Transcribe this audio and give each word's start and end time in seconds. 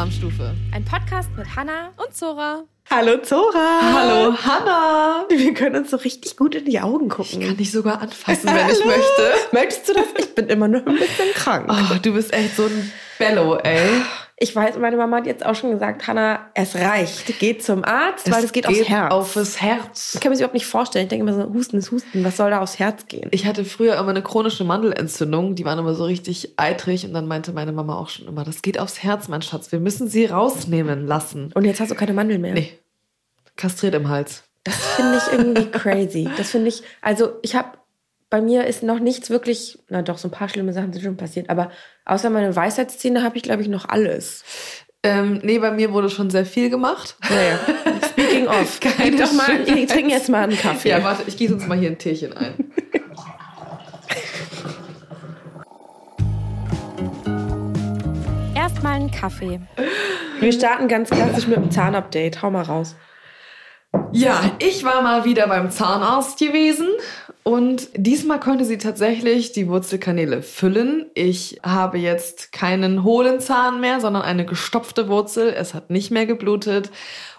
Alarmstufe. 0.00 0.54
Ein 0.72 0.82
Podcast 0.82 1.28
mit 1.36 1.46
Hanna 1.56 1.92
und 1.98 2.16
Zora. 2.16 2.62
Hallo 2.88 3.18
Zora. 3.18 3.80
Hallo 3.82 4.34
Hanna. 4.34 5.26
Wir 5.28 5.52
können 5.52 5.76
uns 5.76 5.90
so 5.90 5.98
richtig 5.98 6.38
gut 6.38 6.54
in 6.54 6.64
die 6.64 6.80
Augen 6.80 7.10
gucken. 7.10 7.42
Ich 7.42 7.46
kann 7.46 7.56
dich 7.58 7.70
sogar 7.70 8.00
anfassen, 8.00 8.46
wenn 8.46 8.66
ich 8.70 8.82
möchte. 8.82 9.30
Möchtest 9.52 9.90
du 9.90 9.92
das? 9.92 10.06
Ich 10.16 10.34
bin 10.34 10.46
immer 10.46 10.68
noch 10.68 10.86
ein 10.86 10.94
bisschen 10.96 11.30
krank. 11.34 11.66
Oh, 11.70 11.96
du 12.00 12.14
bist 12.14 12.32
echt 12.32 12.56
so 12.56 12.64
ein 12.64 12.90
Bello, 13.18 13.56
ey. 13.58 14.00
Ich 14.42 14.56
weiß, 14.56 14.78
meine 14.78 14.96
Mama 14.96 15.18
hat 15.18 15.26
jetzt 15.26 15.44
auch 15.44 15.54
schon 15.54 15.70
gesagt, 15.70 16.06
Hanna, 16.06 16.46
es 16.54 16.74
reicht. 16.74 17.38
Geh 17.40 17.58
zum 17.58 17.84
Arzt, 17.84 18.26
Es 18.26 18.32
weil 18.32 18.42
es 18.42 18.52
geht, 18.52 18.66
aufs 18.66 18.88
Herz. 18.88 19.12
Auf 19.12 19.34
das 19.34 19.60
Herz. 19.60 20.12
ich 20.14 20.20
kann 20.20 20.30
mir 20.30 20.34
das 20.34 20.40
überhaupt 20.40 20.54
nicht 20.54 20.64
vorstellen. 20.66 21.04
Ich 21.04 21.08
denke 21.10 21.28
immer 21.28 21.34
so, 21.34 21.52
Husten 21.52 21.76
ist 21.76 21.90
Husten. 21.90 22.24
Was 22.24 22.38
soll 22.38 22.48
da 22.48 22.60
aufs 22.60 22.78
Herz 22.78 23.06
gehen? 23.06 23.28
Ich 23.32 23.44
hatte 23.44 23.66
früher 23.66 23.98
immer 23.98 24.08
eine 24.08 24.22
chronische 24.22 24.64
Mandelentzündung. 24.64 25.56
Die 25.56 25.66
waren 25.66 25.78
immer 25.78 25.94
so 25.94 26.04
richtig 26.04 26.54
eitrig. 26.56 27.04
Und 27.04 27.12
dann 27.12 27.28
meinte 27.28 27.52
meine 27.52 27.72
Mama 27.72 27.98
auch 27.98 28.08
schon 28.08 28.28
immer, 28.28 28.42
das 28.42 28.62
geht 28.62 28.80
aufs 28.80 29.02
Herz, 29.02 29.28
mein 29.28 29.42
Schatz. 29.42 29.72
Wir 29.72 29.78
müssen 29.78 30.08
sie 30.08 30.24
rausnehmen 30.24 31.06
lassen. 31.06 31.52
Und 31.54 31.66
jetzt 31.66 31.78
hast 31.78 31.90
du 31.90 31.94
keine 31.94 32.14
Mandeln 32.14 32.40
mehr. 32.40 32.54
Nee. 32.54 32.72
Kastriert 33.56 33.94
im 33.94 34.08
Hals. 34.08 34.44
Das 34.64 34.74
finde 34.96 35.18
ich 35.18 35.32
irgendwie 35.32 35.66
crazy. 35.70 36.30
Das 36.38 36.50
finde 36.50 36.68
ich, 36.68 36.82
also 37.02 37.32
ich 37.42 37.54
habe, 37.54 37.68
bei 38.30 38.40
mir 38.40 38.66
ist 38.66 38.84
noch 38.84 39.00
nichts 39.00 39.28
wirklich, 39.28 39.80
na 39.88 40.02
doch, 40.02 40.16
so 40.16 40.28
ein 40.28 40.30
paar 40.30 40.48
schlimme 40.48 40.72
Sachen 40.72 40.92
sind 40.92 41.02
schon 41.02 41.16
passiert, 41.16 41.50
aber 41.50 41.70
außer 42.04 42.30
meine 42.30 42.54
Weisheitszähne 42.54 43.24
habe 43.24 43.36
ich, 43.36 43.42
glaube 43.42 43.62
ich, 43.62 43.68
noch 43.68 43.88
alles. 43.88 44.44
Ähm, 45.02 45.40
nee, 45.42 45.58
bei 45.58 45.72
mir 45.72 45.92
wurde 45.92 46.10
schon 46.10 46.30
sehr 46.30 46.46
viel 46.46 46.70
gemacht. 46.70 47.16
Naja, 47.28 47.58
speaking 48.08 48.46
of, 48.48 48.78
Keine 48.78 49.16
doch 49.16 49.32
mal, 49.32 49.66
wir 49.66 49.88
trinken 49.88 50.10
jetzt 50.10 50.28
mal 50.28 50.44
einen 50.44 50.56
Kaffee. 50.56 50.90
Ja, 50.90 51.02
warte, 51.02 51.24
ich 51.26 51.36
gieße 51.36 51.54
uns 51.54 51.66
mal 51.66 51.76
hier 51.76 51.90
ein 51.90 51.98
Teechen 51.98 52.32
ein. 52.34 52.72
Erstmal 58.54 58.94
einen 58.94 59.10
Kaffee. 59.10 59.60
Wir 60.38 60.52
starten 60.52 60.86
ganz 60.86 61.10
klassisch 61.10 61.48
mit 61.48 61.56
dem 61.56 61.70
Zahnupdate. 61.70 62.42
Hau 62.42 62.50
mal 62.50 62.62
raus. 62.62 62.94
Ja, 64.12 64.52
ich 64.60 64.84
war 64.84 65.02
mal 65.02 65.24
wieder 65.24 65.48
beim 65.48 65.70
Zahnarzt 65.70 66.38
gewesen 66.38 66.88
und 67.42 67.88
diesmal 67.94 68.38
konnte 68.38 68.64
sie 68.64 68.78
tatsächlich 68.78 69.52
die 69.52 69.68
Wurzelkanäle 69.68 70.42
füllen. 70.42 71.06
Ich 71.14 71.58
habe 71.62 71.98
jetzt 71.98 72.52
keinen 72.52 73.02
hohlen 73.02 73.40
Zahn 73.40 73.80
mehr, 73.80 74.00
sondern 74.00 74.22
eine 74.22 74.44
gestopfte 74.44 75.08
Wurzel. 75.08 75.54
Es 75.56 75.72
hat 75.74 75.90
nicht 75.90 76.10
mehr 76.10 76.26
geblutet 76.26 76.90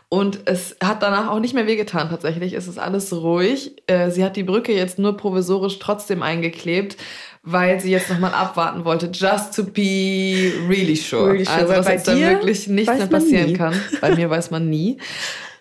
und 0.09 0.41
es 0.45 0.75
hat 0.83 1.03
danach 1.03 1.30
auch 1.30 1.39
nicht 1.39 1.53
mehr 1.53 1.67
wehgetan. 1.67 2.09
Tatsächlich 2.09 2.53
es 2.53 2.67
ist 2.67 2.80
alles 2.80 3.13
ruhig. 3.13 3.75
Äh, 3.88 4.09
Sie 4.11 4.23
hat 4.25 4.35
die 4.35 4.43
Brücke 4.43 4.73
jetzt 4.73 4.99
nur 4.99 5.16
provisorisch 5.16 5.80
trotzdem 5.80 6.21
eingeklebt. 6.23 6.97
Weil 7.43 7.80
sie 7.80 7.89
jetzt 7.89 8.08
nochmal 8.08 8.36
abwarten 8.36 8.86
wollte, 8.86 9.09
just 9.11 9.55
to 9.55 9.63
be 9.63 10.53
really 10.69 10.95
sure. 10.95 11.31
Really 11.31 11.45
sure, 11.45 11.58
also, 11.58 11.73
dass 11.73 11.88
jetzt 11.88 12.08
da 12.08 12.13
dir 12.13 12.30
wirklich 12.30 12.67
nichts 12.67 12.95
mehr 12.95 13.08
passieren 13.08 13.47
nie. 13.47 13.53
kann. 13.53 13.73
Bei 13.99 14.13
mir 14.13 14.30
weiß 14.30 14.52
man 14.52 14.69
nie. 14.69 14.99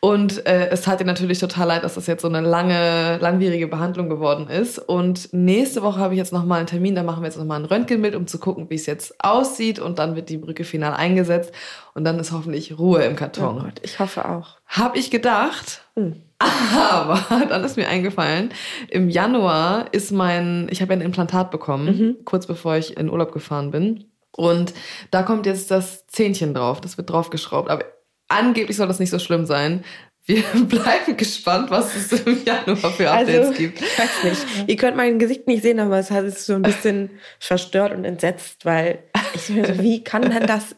Und 0.02 0.46
äh, 0.46 0.70
es 0.70 0.80
tat 0.80 1.00
ihr 1.00 1.06
natürlich 1.06 1.40
total 1.40 1.68
leid, 1.68 1.84
dass 1.84 1.94
das 1.94 2.06
jetzt 2.06 2.22
so 2.22 2.28
eine 2.28 2.40
lange, 2.40 3.18
langwierige 3.18 3.68
Behandlung 3.68 4.08
geworden 4.08 4.48
ist. 4.48 4.78
Und 4.78 5.28
nächste 5.32 5.82
Woche 5.82 6.00
habe 6.00 6.14
ich 6.14 6.18
jetzt 6.18 6.32
nochmal 6.32 6.58
einen 6.58 6.66
Termin, 6.66 6.94
da 6.94 7.02
machen 7.02 7.22
wir 7.22 7.26
jetzt 7.26 7.36
nochmal 7.36 7.60
ein 7.60 7.66
Röntgenbild, 7.66 8.14
um 8.14 8.26
zu 8.26 8.38
gucken, 8.38 8.70
wie 8.70 8.76
es 8.76 8.86
jetzt 8.86 9.22
aussieht. 9.22 9.78
Und 9.78 9.98
dann 9.98 10.16
wird 10.16 10.30
die 10.30 10.38
Brücke 10.38 10.64
final 10.64 10.94
eingesetzt. 10.94 11.52
Und 11.94 12.04
dann 12.04 12.18
ist 12.18 12.32
hoffentlich 12.32 12.78
Ruhe 12.78 13.02
im 13.04 13.12
Oh 13.12 13.16
Karton. 13.16 13.58
Gott, 13.58 13.80
ich 13.82 13.98
hoffe 13.98 14.26
auch. 14.26 14.56
Hab 14.66 14.96
ich 14.96 15.10
gedacht. 15.10 15.82
Hm. 15.96 16.22
Aber 16.38 17.20
dann 17.50 17.62
ist 17.62 17.76
mir 17.76 17.88
eingefallen, 17.88 18.54
im 18.88 19.10
Januar 19.10 19.92
ist 19.92 20.12
mein, 20.12 20.68
ich 20.70 20.80
habe 20.80 20.94
ja 20.94 20.98
ein 20.98 21.04
Implantat 21.04 21.50
bekommen, 21.50 22.16
kurz 22.24 22.46
bevor 22.46 22.76
ich 22.76 22.96
in 22.96 23.10
Urlaub 23.10 23.32
gefahren 23.32 23.70
bin. 23.70 24.06
Und 24.34 24.72
da 25.10 25.22
kommt 25.22 25.44
jetzt 25.44 25.70
das 25.70 26.06
Zähnchen 26.06 26.54
drauf, 26.54 26.80
das 26.80 26.96
wird 26.96 27.10
draufgeschraubt. 27.10 27.68
Aber 27.68 27.84
angeblich 28.30 28.76
soll 28.76 28.88
das 28.88 28.98
nicht 28.98 29.10
so 29.10 29.18
schlimm 29.18 29.44
sein. 29.44 29.84
Wir 30.26 30.42
bleiben 30.68 31.16
gespannt, 31.16 31.70
was 31.70 31.94
es 31.96 32.12
im 32.12 32.44
Januar 32.44 32.92
für 32.92 33.10
Updates 33.10 33.48
Also, 33.48 33.52
gibt. 33.58 33.80
ich 33.80 33.98
weiß 33.98 34.24
nicht. 34.24 34.46
Ihr 34.68 34.76
könnt 34.76 34.96
mein 34.96 35.18
Gesicht 35.18 35.46
nicht 35.46 35.62
sehen, 35.62 35.80
aber 35.80 35.98
es 35.98 36.10
hat 36.10 36.24
es 36.24 36.46
so 36.46 36.54
ein 36.54 36.62
bisschen 36.62 37.10
verstört 37.40 37.92
und 37.92 38.04
entsetzt, 38.04 38.64
weil 38.64 39.00
so, 39.36 39.54
wie 39.54 40.02
kann 40.02 40.22
denn 40.22 40.46
das? 40.46 40.74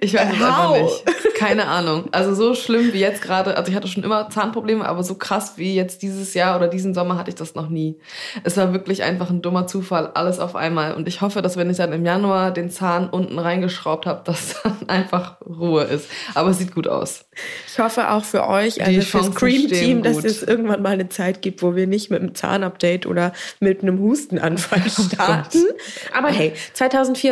Ich 0.00 0.14
weiß 0.14 0.28
es 0.34 0.42
einfach 0.42 0.72
nicht. 0.72 1.04
Keine 1.36 1.66
Ahnung. 1.66 2.08
Also 2.12 2.34
so 2.34 2.54
schlimm 2.54 2.92
wie 2.92 3.00
jetzt 3.00 3.22
gerade. 3.22 3.56
Also 3.56 3.70
ich 3.70 3.76
hatte 3.76 3.88
schon 3.88 4.04
immer 4.04 4.30
Zahnprobleme, 4.30 4.86
aber 4.86 5.02
so 5.02 5.16
krass 5.16 5.54
wie 5.56 5.74
jetzt 5.74 6.02
dieses 6.02 6.34
Jahr 6.34 6.56
oder 6.56 6.68
diesen 6.68 6.94
Sommer 6.94 7.18
hatte 7.18 7.30
ich 7.30 7.34
das 7.34 7.54
noch 7.54 7.68
nie. 7.68 7.98
Es 8.44 8.56
war 8.56 8.72
wirklich 8.72 9.02
einfach 9.02 9.30
ein 9.30 9.42
dummer 9.42 9.66
Zufall, 9.66 10.08
alles 10.14 10.38
auf 10.38 10.56
einmal. 10.56 10.94
Und 10.94 11.08
ich 11.08 11.20
hoffe, 11.20 11.42
dass 11.42 11.56
wenn 11.56 11.70
ich 11.70 11.78
dann 11.78 11.92
im 11.92 12.04
Januar 12.04 12.50
den 12.50 12.70
Zahn 12.70 13.08
unten 13.08 13.38
reingeschraubt 13.38 14.06
habe, 14.06 14.22
dass 14.24 14.62
dann 14.62 14.76
einfach 14.88 15.40
Ruhe 15.40 15.84
ist. 15.84 16.08
Aber 16.34 16.50
es 16.50 16.58
sieht 16.58 16.74
gut 16.74 16.86
aus. 16.86 17.24
Ich 17.66 17.78
hoffe 17.78 18.10
auch 18.10 18.24
für 18.24 18.46
euch, 18.46 18.80
also 18.80 18.92
Die 18.92 19.00
fürs 19.00 19.24
Chancen 19.24 19.32
Scream 19.32 19.66
stehen 19.66 19.84
Team, 19.84 20.02
dass 20.02 20.22
es 20.24 20.42
irgendwann 20.42 20.82
mal 20.82 20.90
eine 20.90 21.08
Zeit 21.08 21.42
gibt, 21.42 21.62
wo 21.62 21.74
wir 21.74 21.86
nicht 21.86 22.10
mit 22.10 22.20
einem 22.20 22.34
Zahnupdate 22.34 23.06
oder 23.06 23.32
mit 23.60 23.82
einem 23.82 23.98
Hustenanfall 24.00 24.82
Oh 24.98 25.02
starten. 25.02 25.64
Aber 26.12 26.28
hey, 26.28 26.52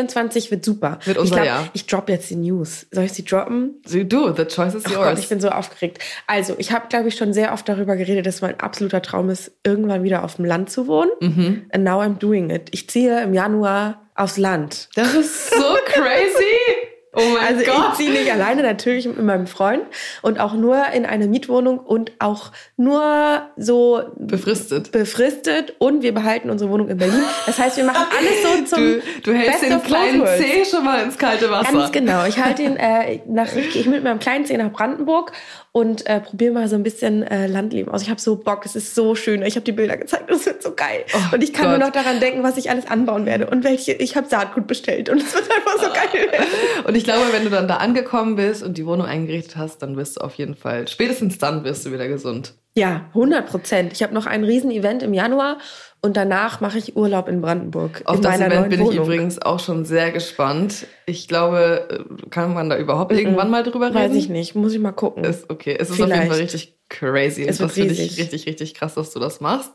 2024 0.09 0.51
wird 0.51 0.65
super. 0.65 0.99
Wird 1.05 1.17
ich 1.17 1.23
unser 1.23 1.35
glaub, 1.37 1.47
Jahr. 1.47 1.69
Ich 1.73 1.87
drop 1.87 2.09
jetzt 2.09 2.31
die 2.31 2.37
News. 2.37 2.87
Soll 2.91 3.05
ich 3.05 3.13
sie 3.13 3.25
droppen? 3.25 3.81
So, 3.87 4.03
du, 4.05 4.33
the 4.35 4.45
choice 4.45 4.75
is 4.75 4.85
Oh 4.87 4.91
Gott, 4.95 5.07
yours. 5.07 5.21
ich 5.21 5.29
bin 5.29 5.41
so 5.41 5.49
aufgeregt. 5.49 5.99
Also, 6.27 6.55
ich 6.59 6.73
habe, 6.73 6.87
glaube 6.89 7.09
ich, 7.09 7.17
schon 7.17 7.33
sehr 7.33 7.53
oft 7.53 7.69
darüber 7.69 7.97
geredet, 7.97 8.27
dass 8.27 8.41
mein 8.43 8.59
absoluter 8.61 9.03
Traum 9.03 9.31
ist, 9.31 9.53
irgendwann 9.65 10.03
wieder 10.03 10.25
auf 10.25 10.37
dem 10.37 10.45
Land 10.45 10.71
zu 10.71 10.87
wohnen. 10.87 11.11
Mhm. 11.21 11.67
And 11.73 11.85
now 11.85 12.01
I'm 12.01 12.19
doing 12.19 12.51
it. 12.51 12.69
Ich 12.73 12.89
ziehe 12.89 13.23
im 13.23 13.35
Januar 13.35 14.03
aufs 14.15 14.37
Land. 14.37 14.89
das 14.95 15.15
ist 15.15 15.51
so 15.51 15.57
crazy. 15.87 16.72
Oh 17.15 17.21
mein 17.35 17.47
Also 17.47 17.65
Gott. 17.71 17.89
ich 17.91 17.99
ziehe 17.99 18.11
nicht 18.11 18.33
alleine, 18.33 18.63
natürlich 18.63 19.07
mit 19.07 19.23
meinem 19.23 19.47
Freund 19.47 19.83
und 20.23 20.41
auch 20.41 20.55
nur 20.55 20.87
in 20.95 21.05
eine 21.05 21.27
Mietwohnung 21.27 21.79
und 21.79 22.11
auch 22.21 22.53
nur 22.79 23.51
so 23.59 24.03
Befristet. 24.17 24.93
befristet 24.93 25.75
und 25.79 26.03
wir 26.03 26.15
behalten 26.15 26.49
unsere 26.49 26.71
Wohnung 26.71 26.89
in 26.89 26.97
Berlin. 26.97 27.23
Das 27.45 27.59
heißt, 27.59 27.77
wir 27.77 27.85
machen 27.85 28.07
alles 28.19 28.69
so 28.69 28.75
zum 28.77 28.83
Du, 28.85 29.03
du 29.25 29.33
hältst 29.35 29.63
den 29.63 29.83
kleinen. 29.83 30.27
Zeh 30.39 30.65
schon 30.65 30.85
mal 30.85 31.03
ins 31.03 31.19
kalte 31.19 31.51
Wasser. 31.51 31.71
Ganz 31.71 31.93
genau. 31.93 32.25
Ich 32.25 32.43
halte 32.43 32.63
ihn 32.63 32.77
äh, 32.77 33.21
nach, 33.27 33.55
ich 33.55 33.71
gehe 33.73 33.87
mit 33.91 34.03
meinem 34.03 34.19
kleinen 34.19 34.47
Zeh 34.47 34.57
nach 34.57 34.73
Brandenburg 34.73 35.33
und 35.73 36.07
äh, 36.07 36.21
probiere 36.21 36.53
mal 36.53 36.69
so 36.69 36.77
ein 36.77 36.83
bisschen 36.83 37.23
äh, 37.23 37.47
Landleben 37.47 37.91
aus. 37.91 38.03
Ich 38.03 38.11
habe 38.11 38.21
so 38.21 38.37
Bock, 38.37 38.67
es 38.67 38.77
ist 38.77 38.95
so 38.95 39.15
schön. 39.15 39.43
Ich 39.43 39.57
habe 39.57 39.65
die 39.65 39.73
Bilder 39.73 39.97
gezeigt, 39.97 40.31
es 40.31 40.45
wird 40.45 40.63
so 40.63 40.75
geil. 40.75 41.05
Oh 41.15 41.35
und 41.35 41.43
ich 41.43 41.55
kann 41.55 41.71
Gott. 41.71 41.79
nur 41.79 41.89
noch 41.89 41.93
daran 41.93 42.21
denken, 42.21 42.43
was 42.43 42.59
ich 42.59 42.69
alles 42.69 42.87
anbauen 42.87 43.25
werde 43.25 43.49
und 43.49 43.65
welche. 43.65 43.93
Ich 43.93 44.15
habe 44.15 44.29
Saatgut 44.29 44.67
bestellt 44.67 45.09
und 45.09 45.23
es 45.23 45.35
wird 45.35 45.45
einfach 45.51 45.83
so 45.83 45.89
geil. 45.89 46.29
Und 46.85 46.97
ich 46.97 47.05
glaube, 47.05 47.33
wenn 47.33 47.45
du 47.45 47.51
dann 47.51 47.69
da 47.69 47.77
angekommen 47.77 48.37
bist 48.37 48.63
und 48.63 48.77
die 48.77 48.85
Wohnung 48.87 49.07
eingerichtet 49.07 49.57
hast, 49.57 49.79
dann 49.83 49.97
wirst 49.97 50.17
du 50.17 50.21
auf 50.21 50.35
jeden 50.35 50.55
Fall, 50.55 50.89
spätestens 50.89 51.39
dann 51.39 51.65
wirst 51.65 51.87
du 51.87 51.93
wieder 51.93 52.09
gesund. 52.09 52.55
Ja, 52.75 53.07
100 53.09 53.47
Prozent. 53.47 53.93
Ich 53.93 54.03
habe 54.03 54.15
noch 54.15 54.27
ein 54.27 54.45
Riesen-Event 54.45 55.03
im 55.03 55.13
Januar 55.13 55.59
und 56.01 56.17
danach 56.17 56.61
mache 56.61 56.79
ich 56.79 56.97
Urlaub 56.97 57.29
in 57.29 57.43
Brandenburg. 57.43 58.03
Auf 58.07 58.17
in 58.17 58.23
das 58.23 58.41
Event 58.41 58.71
bin 58.71 58.81
ich 58.81 58.87
Wohnung. 58.87 59.05
übrigens 59.05 59.41
auch 59.41 59.61
schon 59.61 59.85
sehr 59.85 60.11
gespannt. 60.11 60.87
Ich 61.05 61.29
glaube, 61.29 62.07
äh, 62.09 62.29
kann 62.31 62.55
man 62.55 62.71
da 62.71 62.79
überhaupt 62.79 63.13
irgendwann 63.13 63.51
mal 63.51 63.63
drüber 63.63 63.87
reden? 63.87 63.95
Weiß 63.95 64.15
ich 64.15 64.31
nicht, 64.31 64.55
muss 64.55 64.73
ich 64.73 64.81
mal 64.81 64.93
gucken. 64.93 65.25
Ist 65.25 65.51
okay. 65.51 65.77
Es 65.79 65.91
ist 65.91 65.93
auf 65.93 65.99
jeden 65.99 66.13
Vielleicht. 66.13 66.29
Fall 66.33 66.41
richtig 66.41 66.79
crazy. 66.89 67.45
Es 67.47 67.59
das 67.59 67.73
finde 67.73 67.93
ich 67.95 68.19
richtig, 68.19 68.47
richtig 68.47 68.75
krass, 68.75 68.95
dass 68.95 69.13
du 69.13 69.21
das 69.21 69.41
machst. 69.41 69.71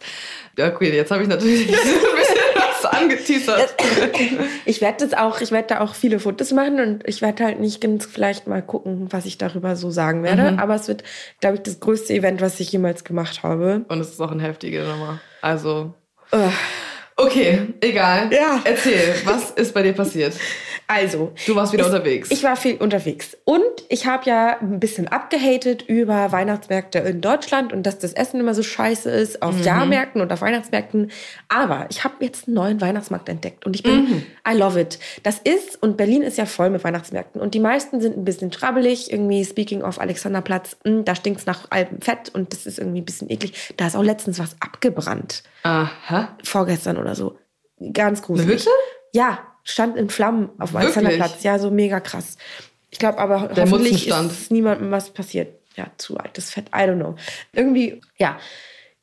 Ja, 0.57 0.73
okay, 0.73 0.95
jetzt 0.95 1.11
habe 1.11 1.21
ich 1.21 1.29
natürlich 1.29 1.61
ein 1.67 1.73
bisschen 1.73 2.46
angeteasert. 2.93 3.75
Ich 4.65 4.81
werde 4.81 5.05
das 5.05 5.17
auch, 5.17 5.39
ich 5.39 5.51
werde 5.51 5.69
da 5.69 5.79
auch 5.79 5.95
viele 5.95 6.19
Fotos 6.19 6.51
machen 6.51 6.79
und 6.79 7.07
ich 7.07 7.21
werde 7.21 7.45
halt 7.45 7.59
nicht 7.59 7.79
ganz 7.81 8.05
vielleicht 8.05 8.47
mal 8.47 8.61
gucken, 8.61 9.07
was 9.11 9.25
ich 9.25 9.37
darüber 9.37 9.75
so 9.75 9.91
sagen 9.91 10.23
werde. 10.23 10.51
Mhm. 10.51 10.59
Aber 10.59 10.75
es 10.75 10.87
wird, 10.87 11.03
glaube 11.39 11.55
ich, 11.55 11.61
das 11.61 11.79
größte 11.79 12.13
Event, 12.13 12.41
was 12.41 12.59
ich 12.59 12.71
jemals 12.71 13.03
gemacht 13.03 13.43
habe. 13.43 13.85
Und 13.87 13.99
es 13.99 14.09
ist 14.09 14.21
auch 14.21 14.31
ein 14.31 14.39
heftiger 14.39 14.85
Nummer. 14.85 15.19
Also, 15.41 15.93
Ugh. 16.31 16.51
Okay, 17.17 17.73
egal. 17.81 18.29
Ja. 18.31 18.61
Erzähl, 18.63 19.13
was 19.25 19.51
ist 19.51 19.73
bei 19.73 19.83
dir 19.83 19.93
passiert? 19.93 20.33
Also, 20.89 21.33
Du 21.45 21.53
warst 21.53 21.73
wieder 21.73 21.83
ich, 21.85 21.89
unterwegs. 21.91 22.31
Ich 22.31 22.43
war 22.43 22.55
viel 22.55 22.77
unterwegs. 22.77 23.35
Und 23.43 23.61
ich 23.89 24.05
habe 24.05 24.23
ja 24.29 24.57
ein 24.61 24.79
bisschen 24.79 25.09
abgehatet 25.09 25.81
über 25.81 26.31
Weihnachtsmärkte 26.31 26.99
in 26.99 27.19
Deutschland 27.19 27.73
und 27.73 27.83
dass 27.83 27.99
das 27.99 28.13
Essen 28.13 28.39
immer 28.39 28.53
so 28.53 28.63
scheiße 28.63 29.09
ist 29.09 29.41
auf 29.41 29.59
Jahrmärkten 29.65 30.21
und 30.21 30.31
auf 30.31 30.39
Weihnachtsmärkten. 30.39 31.11
Aber 31.49 31.87
ich 31.89 32.05
habe 32.05 32.23
jetzt 32.23 32.47
einen 32.47 32.55
neuen 32.55 32.79
Weihnachtsmarkt 32.79 33.27
entdeckt 33.27 33.65
und 33.65 33.75
ich 33.75 33.83
bin, 33.83 34.23
I 34.49 34.55
love 34.55 34.79
it. 34.79 34.97
Das 35.23 35.39
ist, 35.39 35.83
und 35.83 35.97
Berlin 35.97 36.21
ist 36.21 36.37
ja 36.37 36.45
voll 36.45 36.69
mit 36.69 36.85
Weihnachtsmärkten 36.85 37.41
und 37.41 37.53
die 37.53 37.59
meisten 37.59 37.99
sind 37.99 38.15
ein 38.15 38.23
bisschen 38.23 38.53
schrabbelig. 38.53 39.11
Irgendwie, 39.11 39.43
speaking 39.43 39.83
of 39.83 39.99
Alexanderplatz, 39.99 40.77
mh, 40.85 41.01
da 41.03 41.15
stinkt's 41.15 41.45
nach 41.45 41.65
altem 41.69 41.99
Fett 41.99 42.29
und 42.33 42.53
das 42.53 42.65
ist 42.65 42.79
irgendwie 42.79 43.01
ein 43.01 43.05
bisschen 43.05 43.29
eklig. 43.29 43.73
Da 43.75 43.87
ist 43.87 43.97
auch 43.97 44.03
letztens 44.03 44.39
was 44.39 44.55
abgebrannt. 44.61 45.43
Aha. 45.63 46.29
Vorgestern 46.45 46.97
oder 46.97 47.06
so. 47.15 47.37
Ganz 47.93 48.19
Eine 48.19 48.25
gruselig. 48.27 48.61
Hütte? 48.61 48.69
Ja, 49.13 49.39
stand 49.63 49.97
in 49.97 50.09
Flammen 50.09 50.49
auf 50.59 50.71
dem? 50.71 50.77
Alexanderplatz. 50.77 51.43
Ja, 51.43 51.59
so 51.59 51.69
mega 51.71 51.99
krass. 51.99 52.37
Ich 52.89 52.99
glaube 52.99 53.17
aber 53.19 53.49
Der 53.49 53.69
hoffentlich 53.69 54.07
ist 54.07 54.51
niemandem 54.51 54.91
was 54.91 55.09
passiert. 55.11 55.53
Ja, 55.75 55.87
zu 55.97 56.17
altes 56.17 56.49
Fett, 56.49 56.67
I 56.69 56.79
don't 56.79 56.95
know. 56.95 57.15
Irgendwie, 57.53 58.01
ja. 58.17 58.37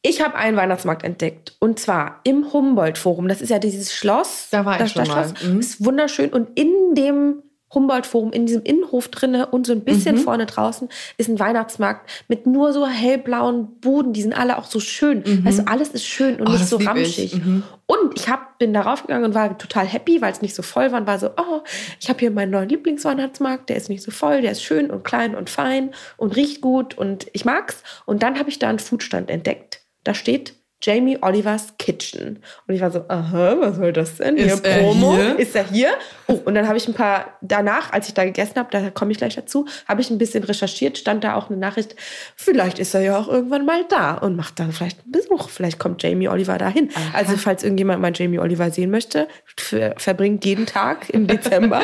Ich 0.03 0.21
habe 0.23 0.35
einen 0.35 0.57
Weihnachtsmarkt 0.57 1.05
entdeckt 1.05 1.55
und 1.61 1.79
zwar 1.79 2.21
im 2.25 2.53
Humboldt-Forum. 2.53 3.29
Das 3.29 3.41
ist 3.41 3.49
ja 3.51 3.59
dieses 3.59 3.95
Schloss. 3.95 4.49
Da 4.51 4.65
war 4.65 4.75
ich 4.75 4.79
das, 4.81 4.93
schon 4.93 5.05
das 5.05 5.09
mal. 5.09 5.29
Schloss 5.37 5.43
Mhm. 5.51 5.61
ist 5.61 5.85
wunderschön 5.85 6.31
und 6.31 6.59
in 6.59 6.95
dem 6.95 7.43
Humboldt-Forum 7.75 8.33
in 8.33 8.47
diesem 8.47 8.63
Innenhof 8.63 9.09
drinne 9.09 9.47
und 9.47 9.67
so 9.67 9.73
ein 9.73 9.81
bisschen 9.83 10.17
Mhm. 10.17 10.21
vorne 10.21 10.47
draußen 10.47 10.89
ist 11.19 11.29
ein 11.29 11.39
Weihnachtsmarkt 11.39 12.09
mit 12.29 12.47
nur 12.47 12.73
so 12.73 12.87
hellblauen 12.87 13.81
Buden. 13.81 14.13
Die 14.13 14.23
sind 14.23 14.33
alle 14.33 14.59
auch 14.59 14.65
so 14.67 14.81
schön. 14.81 15.25
Weißt 15.45 15.61
du, 15.61 15.67
alles 15.67 15.89
ist 15.91 16.05
schön 16.07 16.37
und 16.37 16.43
Mhm. 16.43 16.47
Oh, 16.49 16.53
nicht 16.53 16.67
so 16.69 16.77
ramschig. 16.77 17.35
Mhm. 17.37 17.63
Und 17.87 18.17
ich 18.17 18.29
hab, 18.29 18.59
bin 18.59 18.73
darauf 18.73 19.03
gegangen 19.03 19.25
und 19.25 19.35
war 19.35 19.59
total 19.59 19.85
happy, 19.87 20.23
weil 20.23 20.33
es 20.33 20.41
nicht 20.41 20.55
so 20.55 20.63
voll 20.63 20.91
war 20.93 21.01
und 21.01 21.07
war 21.07 21.19
so, 21.19 21.29
oh, 21.37 21.61
ich 22.01 22.09
habe 22.09 22.19
hier 22.21 22.31
meinen 22.31 22.51
neuen 22.51 22.69
Lieblingsweihnachtsmarkt, 22.69 23.69
der 23.69 23.77
ist 23.77 23.89
nicht 23.91 24.03
so 24.03 24.11
voll, 24.11 24.41
der 24.43 24.53
ist 24.53 24.63
schön 24.63 24.91
und 24.91 25.05
klein 25.05 25.35
und 25.35 25.51
fein 25.51 25.91
und 26.17 26.35
riecht 26.37 26.61
gut 26.63 26.97
und 26.97 27.27
ich 27.33 27.45
mag's. 27.45 27.83
Und 28.07 28.23
dann 28.23 28.39
habe 28.39 28.49
ich 28.49 28.59
da 28.59 28.69
einen 28.69 28.79
Foodstand 28.79 29.29
entdeckt. 29.31 29.81
Da 30.05 30.15
steht 30.15 30.55
Jamie 30.85 31.17
Olivers 31.23 31.75
Kitchen. 31.79 32.43
Und 32.67 32.75
ich 32.75 32.83
war 32.83 32.91
so, 32.91 33.05
aha, 33.09 33.57
was 33.59 33.77
soll 33.77 33.93
das 33.93 34.17
denn? 34.17 34.37
Ist 34.37 34.63
hier 34.63 34.71
er 34.71 34.83
Promo. 34.83 35.15
hier? 35.15 35.39
Ist 35.39 35.57
er 35.57 35.65
hier? 35.65 35.95
Oh, 36.27 36.35
und 36.45 36.55
dann 36.55 36.69
habe 36.69 36.77
ich 36.77 36.87
ein 36.87 36.93
paar, 36.93 37.39
danach, 37.41 37.93
als 37.93 38.09
ich 38.09 38.15
da 38.15 38.25
gegessen 38.25 38.57
habe, 38.57 38.69
da 38.71 38.91
komme 38.91 39.13
ich 39.13 39.19
gleich 39.19 39.35
dazu, 39.35 39.67
habe 39.89 40.03
ich 40.03 40.11
ein 40.11 40.19
bisschen 40.19 40.45
recherchiert, 40.45 40.99
stand 40.99 41.25
da 41.25 41.37
auch 41.37 41.49
eine 41.49 41.59
Nachricht, 41.59 41.97
vielleicht 42.37 42.79
ist 42.79 42.95
er 42.95 43.01
ja 43.01 43.19
auch 43.19 43.29
irgendwann 43.29 43.65
mal 43.65 43.85
da 43.89 44.15
und 44.15 44.37
macht 44.37 44.61
dann 44.61 44.73
vielleicht 44.73 45.03
einen 45.03 45.13
Besuch. 45.13 45.49
Vielleicht 45.49 45.79
kommt 45.79 46.03
Jamie 46.03 46.29
Oliver 46.29 46.59
dahin. 46.59 46.91
Also, 47.15 47.37
falls 47.37 47.65
irgendjemand 47.65 48.03
mal 48.03 48.13
Jamie 48.15 48.39
Oliver 48.39 48.71
sehen 48.71 48.91
möchte, 48.91 49.27
ver 49.57 49.95
verbringt 49.97 50.45
jeden 50.45 50.67
Tag 50.67 51.09
im 51.11 51.27
Dezember 51.27 51.81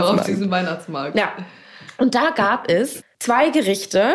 auf 0.00 0.24
diesen 0.26 0.50
Weihnachtsmarkt. 0.50 1.16
Ja. 1.16 1.32
Und 1.98 2.14
da 2.14 2.30
gab 2.34 2.68
es 2.68 3.04
zwei 3.20 3.50
Gerichte. 3.50 4.14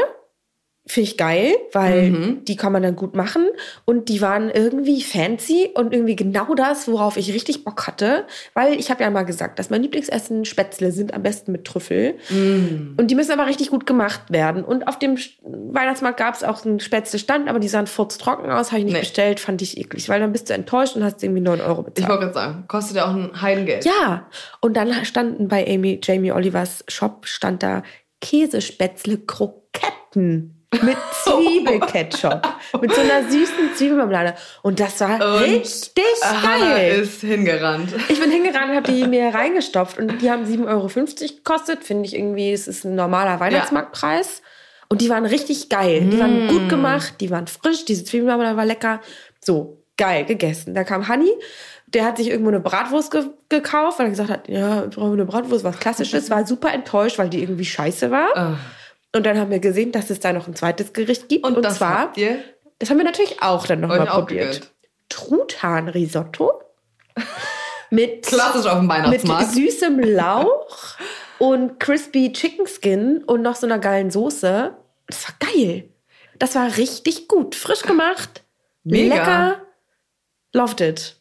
Finde 0.90 1.10
ich 1.10 1.18
geil, 1.18 1.54
weil 1.74 2.12
Mhm. 2.12 2.46
die 2.46 2.56
kann 2.56 2.72
man 2.72 2.82
dann 2.82 2.96
gut 2.96 3.14
machen. 3.16 3.46
Und 3.86 4.08
die 4.08 4.22
waren 4.22 4.50
irgendwie 4.50 5.02
fancy 5.02 5.70
und 5.76 5.94
irgendwie 5.94 6.16
genau 6.16 6.56
das, 6.56 6.88
worauf 6.88 7.18
ich 7.18 7.34
richtig 7.34 7.66
Bock 7.66 7.88
hatte. 7.88 8.26
Weil 8.54 8.74
ich 8.80 8.90
habe 8.90 9.04
ja 9.04 9.10
mal 9.10 9.24
gesagt, 9.24 9.60
dass 9.60 9.70
mein 9.70 9.82
Lieblingsessen 9.82 10.46
Spätzle 10.46 10.92
sind 10.94 11.14
am 11.14 11.24
besten 11.24 11.52
mit 11.52 11.66
Trüffel. 11.66 12.16
Mhm. 12.30 12.96
Und 12.98 13.12
die 13.12 13.16
müssen 13.16 13.32
aber 13.34 13.48
richtig 13.48 13.70
gut 13.70 13.86
gemacht 13.86 14.22
werden. 14.30 14.64
Und 14.64 14.88
auf 14.88 14.98
dem 14.98 15.18
Weihnachtsmarkt 15.44 16.18
gab 16.18 16.36
es 16.36 16.44
auch 16.44 16.64
einen 16.66 16.80
Spätzle-Stand, 16.80 17.50
aber 17.50 17.60
die 17.60 17.68
sahen 17.68 17.88
furztrocken 17.88 18.50
aus, 18.50 18.72
habe 18.72 18.80
ich 18.80 18.86
nicht 18.86 18.94
Nee. 18.94 19.00
bestellt, 19.02 19.40
fand 19.42 19.62
ich 19.62 19.78
eklig. 19.78 20.08
Weil 20.08 20.22
dann 20.22 20.32
bist 20.32 20.50
du 20.50 20.54
enttäuscht 20.54 20.96
und 20.96 21.04
hast 21.04 21.22
irgendwie 21.22 21.42
9 21.42 21.60
Euro 21.60 21.84
bezahlt. 21.84 22.00
Ich 22.00 22.08
wollte 22.08 22.22
gerade 22.22 22.34
sagen, 22.34 22.64
kostet 22.70 22.96
ja 22.98 23.06
auch 23.06 23.14
ein 23.14 23.42
Heidengeld. 23.42 23.84
Ja, 23.86 24.28
und 24.62 24.78
dann 24.78 24.94
standen 25.04 25.50
bei 25.50 25.68
Amy, 25.68 26.00
Jamie 26.02 26.32
Olivers 26.32 26.86
Shop 26.88 27.26
stand 27.28 27.62
da 27.62 27.84
Käsespätzle 28.22 29.18
Kroketten 29.20 30.57
mit 30.82 30.98
Zwiebelketchup. 31.24 32.48
mit 32.82 32.94
so 32.94 33.02
einer 33.02 33.30
süßen 33.30 33.76
Zwiebelmarmelade. 33.76 34.36
Und 34.62 34.80
das 34.80 35.00
war 35.02 35.16
Und 35.16 35.42
richtig 35.44 36.04
Hannah 36.24 36.76
geil. 36.76 37.00
ist 37.00 37.22
hingerannt. 37.22 37.94
Ich 38.10 38.20
bin 38.20 38.30
hingerannt 38.32 38.70
und 38.72 38.76
habe 38.76 38.92
die 38.92 39.08
mir 39.08 39.34
reingestopft. 39.34 39.98
Und 39.98 40.22
die 40.22 40.30
haben 40.30 40.44
7,50 40.46 40.68
Euro 40.68 40.88
gekostet. 41.36 41.84
Finde 41.84 42.06
ich 42.06 42.16
irgendwie, 42.16 42.52
es 42.52 42.68
ist 42.68 42.84
ein 42.84 42.96
normaler 42.96 43.40
Weihnachtsmarktpreis. 43.40 44.42
Und 44.90 45.02
die 45.02 45.10
waren 45.10 45.26
richtig 45.26 45.70
geil. 45.70 46.02
Die 46.12 46.20
waren 46.20 46.46
Mm. 46.46 46.50
gut 46.50 46.70
gemacht, 46.70 47.16
die 47.20 47.30
waren 47.30 47.48
frisch, 47.48 47.84
diese 47.84 48.06
Zwiebelmarmelade 48.06 48.56
war 48.56 48.66
lecker. 48.66 49.02
So, 49.44 49.82
geil, 49.98 50.24
gegessen. 50.24 50.74
Da 50.76 50.86
kam 50.86 51.10
Hanni, 51.10 51.30
der 51.88 52.06
hat 52.06 52.18
sich 52.18 52.30
irgendwo 52.30 52.50
eine 52.52 52.62
Bratwurst 52.62 53.12
ge 53.12 53.26
gekauft, 53.50 54.00
weil 54.00 54.08
er 54.08 54.10
gesagt 54.12 54.30
hat, 54.30 54.48
ja, 54.48 54.84
wir 54.84 54.90
brauchen 54.90 55.14
eine 55.14 55.26
Bratwurst, 55.26 55.64
was 55.66 55.80
klassisches. 55.80 56.30
War 56.30 56.46
super 56.48 56.74
enttäuscht, 56.74 57.18
weil 57.18 57.30
die 57.30 57.42
irgendwie 57.42 57.66
scheiße 57.66 58.12
war. 58.12 58.30
Ah. 58.36 58.58
Und 59.18 59.26
dann 59.26 59.38
haben 59.38 59.52
wir 59.52 59.60
gesehen, 59.60 59.92
dass 59.92 60.10
es 60.10 60.20
da 60.20 60.32
noch 60.32 60.48
ein 60.48 60.56
zweites 60.56 60.94
Gericht 60.94 61.28
gibt. 61.28 61.46
Und, 61.46 61.58
Und, 61.58 61.64
das 61.64 61.78
zwar, 61.78 62.00
habt 62.00 62.18
ihr 62.18 62.40
das 62.80 62.90
haben 62.90 62.98
wir 62.98 63.06
natürlich 63.06 63.42
auch 63.42 63.66
dann 63.66 63.82
nochmal 63.82 64.06
probiert. 64.06 64.72
Truthahn-Risotto 65.10 66.62
mit 67.90 68.26
Klassisch 68.26 68.66
auf 68.66 68.74
dem 68.80 68.82
mit 68.82 68.90
Weihnachtsmarkt. 68.90 69.52
süßem 69.52 70.00
Lauch 70.00 70.98
und 71.40 71.80
crispy 71.80 72.32
Chicken 72.32 72.68
Skin 72.68 73.24
und 73.24 73.42
noch 73.42 73.56
so 73.56 73.66
einer 73.66 73.80
geilen 73.80 74.12
Soße. 74.12 74.76
Das 75.08 75.26
war 75.28 75.36
geil. 75.40 75.90
Das 76.38 76.56
war 76.56 76.78
richtig 76.78 77.28
gut. 77.28 77.56
Frisch 77.56 77.82
gemacht. 77.82 78.44
Mega. 78.84 79.16
Lecker. 79.16 79.62
Loved 80.54 80.82
it. 80.82 81.16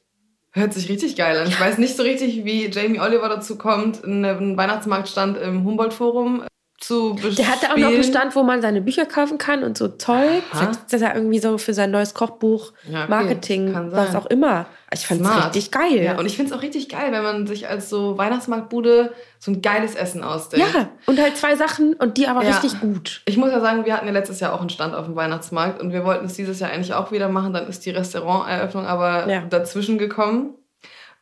Hört 0.52 0.74
sich 0.74 0.88
richtig 0.88 1.16
geil 1.16 1.38
an. 1.38 1.48
Ich 1.48 1.60
weiß 1.60 1.78
nicht 1.78 1.96
so 1.96 2.02
richtig, 2.02 2.44
wie 2.44 2.66
Jamie 2.66 3.00
Oliver 3.00 3.28
dazu 3.28 3.56
kommt, 3.56 4.04
einen 4.04 4.56
Weihnachtsmarktstand 4.56 5.38
im 5.38 5.64
Humboldt-Forum 5.64 6.44
zu 6.78 7.14
bespielen. 7.14 7.36
Der 7.36 7.48
hatte 7.48 7.72
auch 7.72 7.76
noch 7.78 7.88
einen 7.88 8.04
Stand, 8.04 8.36
wo 8.36 8.42
man 8.42 8.60
seine 8.60 8.80
Bücher 8.82 9.06
kaufen 9.06 9.38
kann 9.38 9.62
und 9.64 9.78
so 9.78 9.88
Zeug. 9.88 10.42
Vielleicht 10.52 10.70
ist 10.72 10.92
das 10.92 11.00
ja 11.00 11.14
irgendwie 11.14 11.38
so 11.38 11.56
für 11.58 11.72
sein 11.74 11.90
neues 11.90 12.12
Kochbuch, 12.14 12.72
Ja, 12.88 13.04
okay. 13.04 13.10
Marketing, 13.10 13.74
was 13.92 14.14
auch 14.14 14.26
immer. 14.26 14.66
Ich 14.92 15.06
fand 15.06 15.20
es 15.22 15.36
richtig 15.46 15.70
geil. 15.72 16.02
Ja, 16.02 16.18
und 16.18 16.26
ich 16.26 16.36
finde 16.36 16.52
es 16.52 16.56
auch 16.58 16.62
richtig 16.62 16.88
geil, 16.88 17.10
wenn 17.12 17.22
man 17.22 17.46
sich 17.46 17.68
als 17.68 17.88
so 17.90 18.16
Weihnachtsmarktbude 18.18 19.12
so 19.38 19.50
ein 19.50 19.62
geiles 19.62 19.94
Essen 19.94 20.22
ausdenkt. 20.22 20.74
ja, 20.74 20.88
und 21.06 21.18
halt 21.18 21.36
zwei 21.36 21.56
Sachen 21.56 21.94
und 21.94 22.16
die 22.18 22.28
aber 22.28 22.44
Ja. 22.44 22.50
richtig 22.50 22.80
gut. 22.80 23.22
Ich 23.26 23.36
muss 23.36 23.50
ja 23.50 23.60
sagen, 23.60 23.84
wir 23.84 23.94
hatten 23.94 24.06
ja 24.06 24.12
letztes 24.12 24.40
Jahr 24.40 24.52
auch 24.52 24.60
einen 24.60 24.70
Stand 24.70 24.94
auf 24.94 25.06
dem 25.06 25.16
Weihnachtsmarkt 25.16 25.80
und 25.80 25.92
wir 25.92 26.04
wollten 26.04 26.26
es 26.26 26.34
dieses 26.34 26.60
Jahr 26.60 26.70
eigentlich 26.70 26.94
auch 26.94 27.10
wieder 27.10 27.28
machen. 27.28 27.52
Dann 27.52 27.66
ist 27.66 27.84
die 27.86 27.90
Restauranteröffnung 27.90 28.86
aber 28.86 29.28
Ja. 29.28 29.40
dazwischen 29.48 29.98
gekommen. 29.98 30.54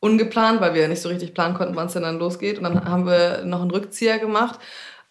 Ungeplant, 0.00 0.60
weil 0.60 0.74
wir 0.74 0.82
ja 0.82 0.88
nicht 0.88 1.00
so 1.00 1.08
richtig 1.08 1.32
planen 1.32 1.54
konnten, 1.54 1.76
wann 1.76 1.86
es 1.86 1.94
denn 1.94 2.02
dann 2.02 2.18
losgeht. 2.18 2.58
Und 2.58 2.64
dann 2.64 2.84
haben 2.90 3.06
wir 3.06 3.42
noch 3.44 3.62
einen 3.62 3.70
Rückzieher 3.70 4.18
gemacht. 4.18 4.60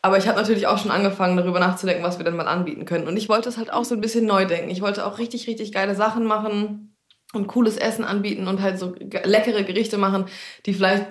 Aber 0.05 0.17
ich 0.17 0.27
habe 0.27 0.37
natürlich 0.37 0.67
auch 0.67 0.77
schon 0.77 0.91
angefangen, 0.91 1.37
darüber 1.37 1.59
nachzudenken, 1.61 2.03
was 2.03 2.17
wir 2.19 2.25
denn 2.25 2.35
mal 2.35 2.47
anbieten 2.47 2.83
können. 2.85 3.07
Und 3.07 3.15
ich 3.15 3.29
wollte 3.29 3.47
es 3.49 3.57
halt 3.57 3.71
auch 3.71 3.85
so 3.85 3.95
ein 3.95 4.01
bisschen 4.01 4.25
neu 4.25 4.45
denken. 4.45 4.69
Ich 4.69 4.81
wollte 4.81 5.05
auch 5.07 5.17
richtig, 5.17 5.47
richtig 5.47 5.71
geile 5.71 5.95
Sachen 5.95 6.25
machen 6.25 6.95
und 7.33 7.47
cooles 7.47 7.77
Essen 7.77 8.03
anbieten 8.03 8.47
und 8.47 8.61
halt 8.61 8.77
so 8.77 8.93
leckere 9.23 9.63
Gerichte 9.63 9.97
machen, 9.97 10.25
die 10.67 10.73
vielleicht 10.73 11.07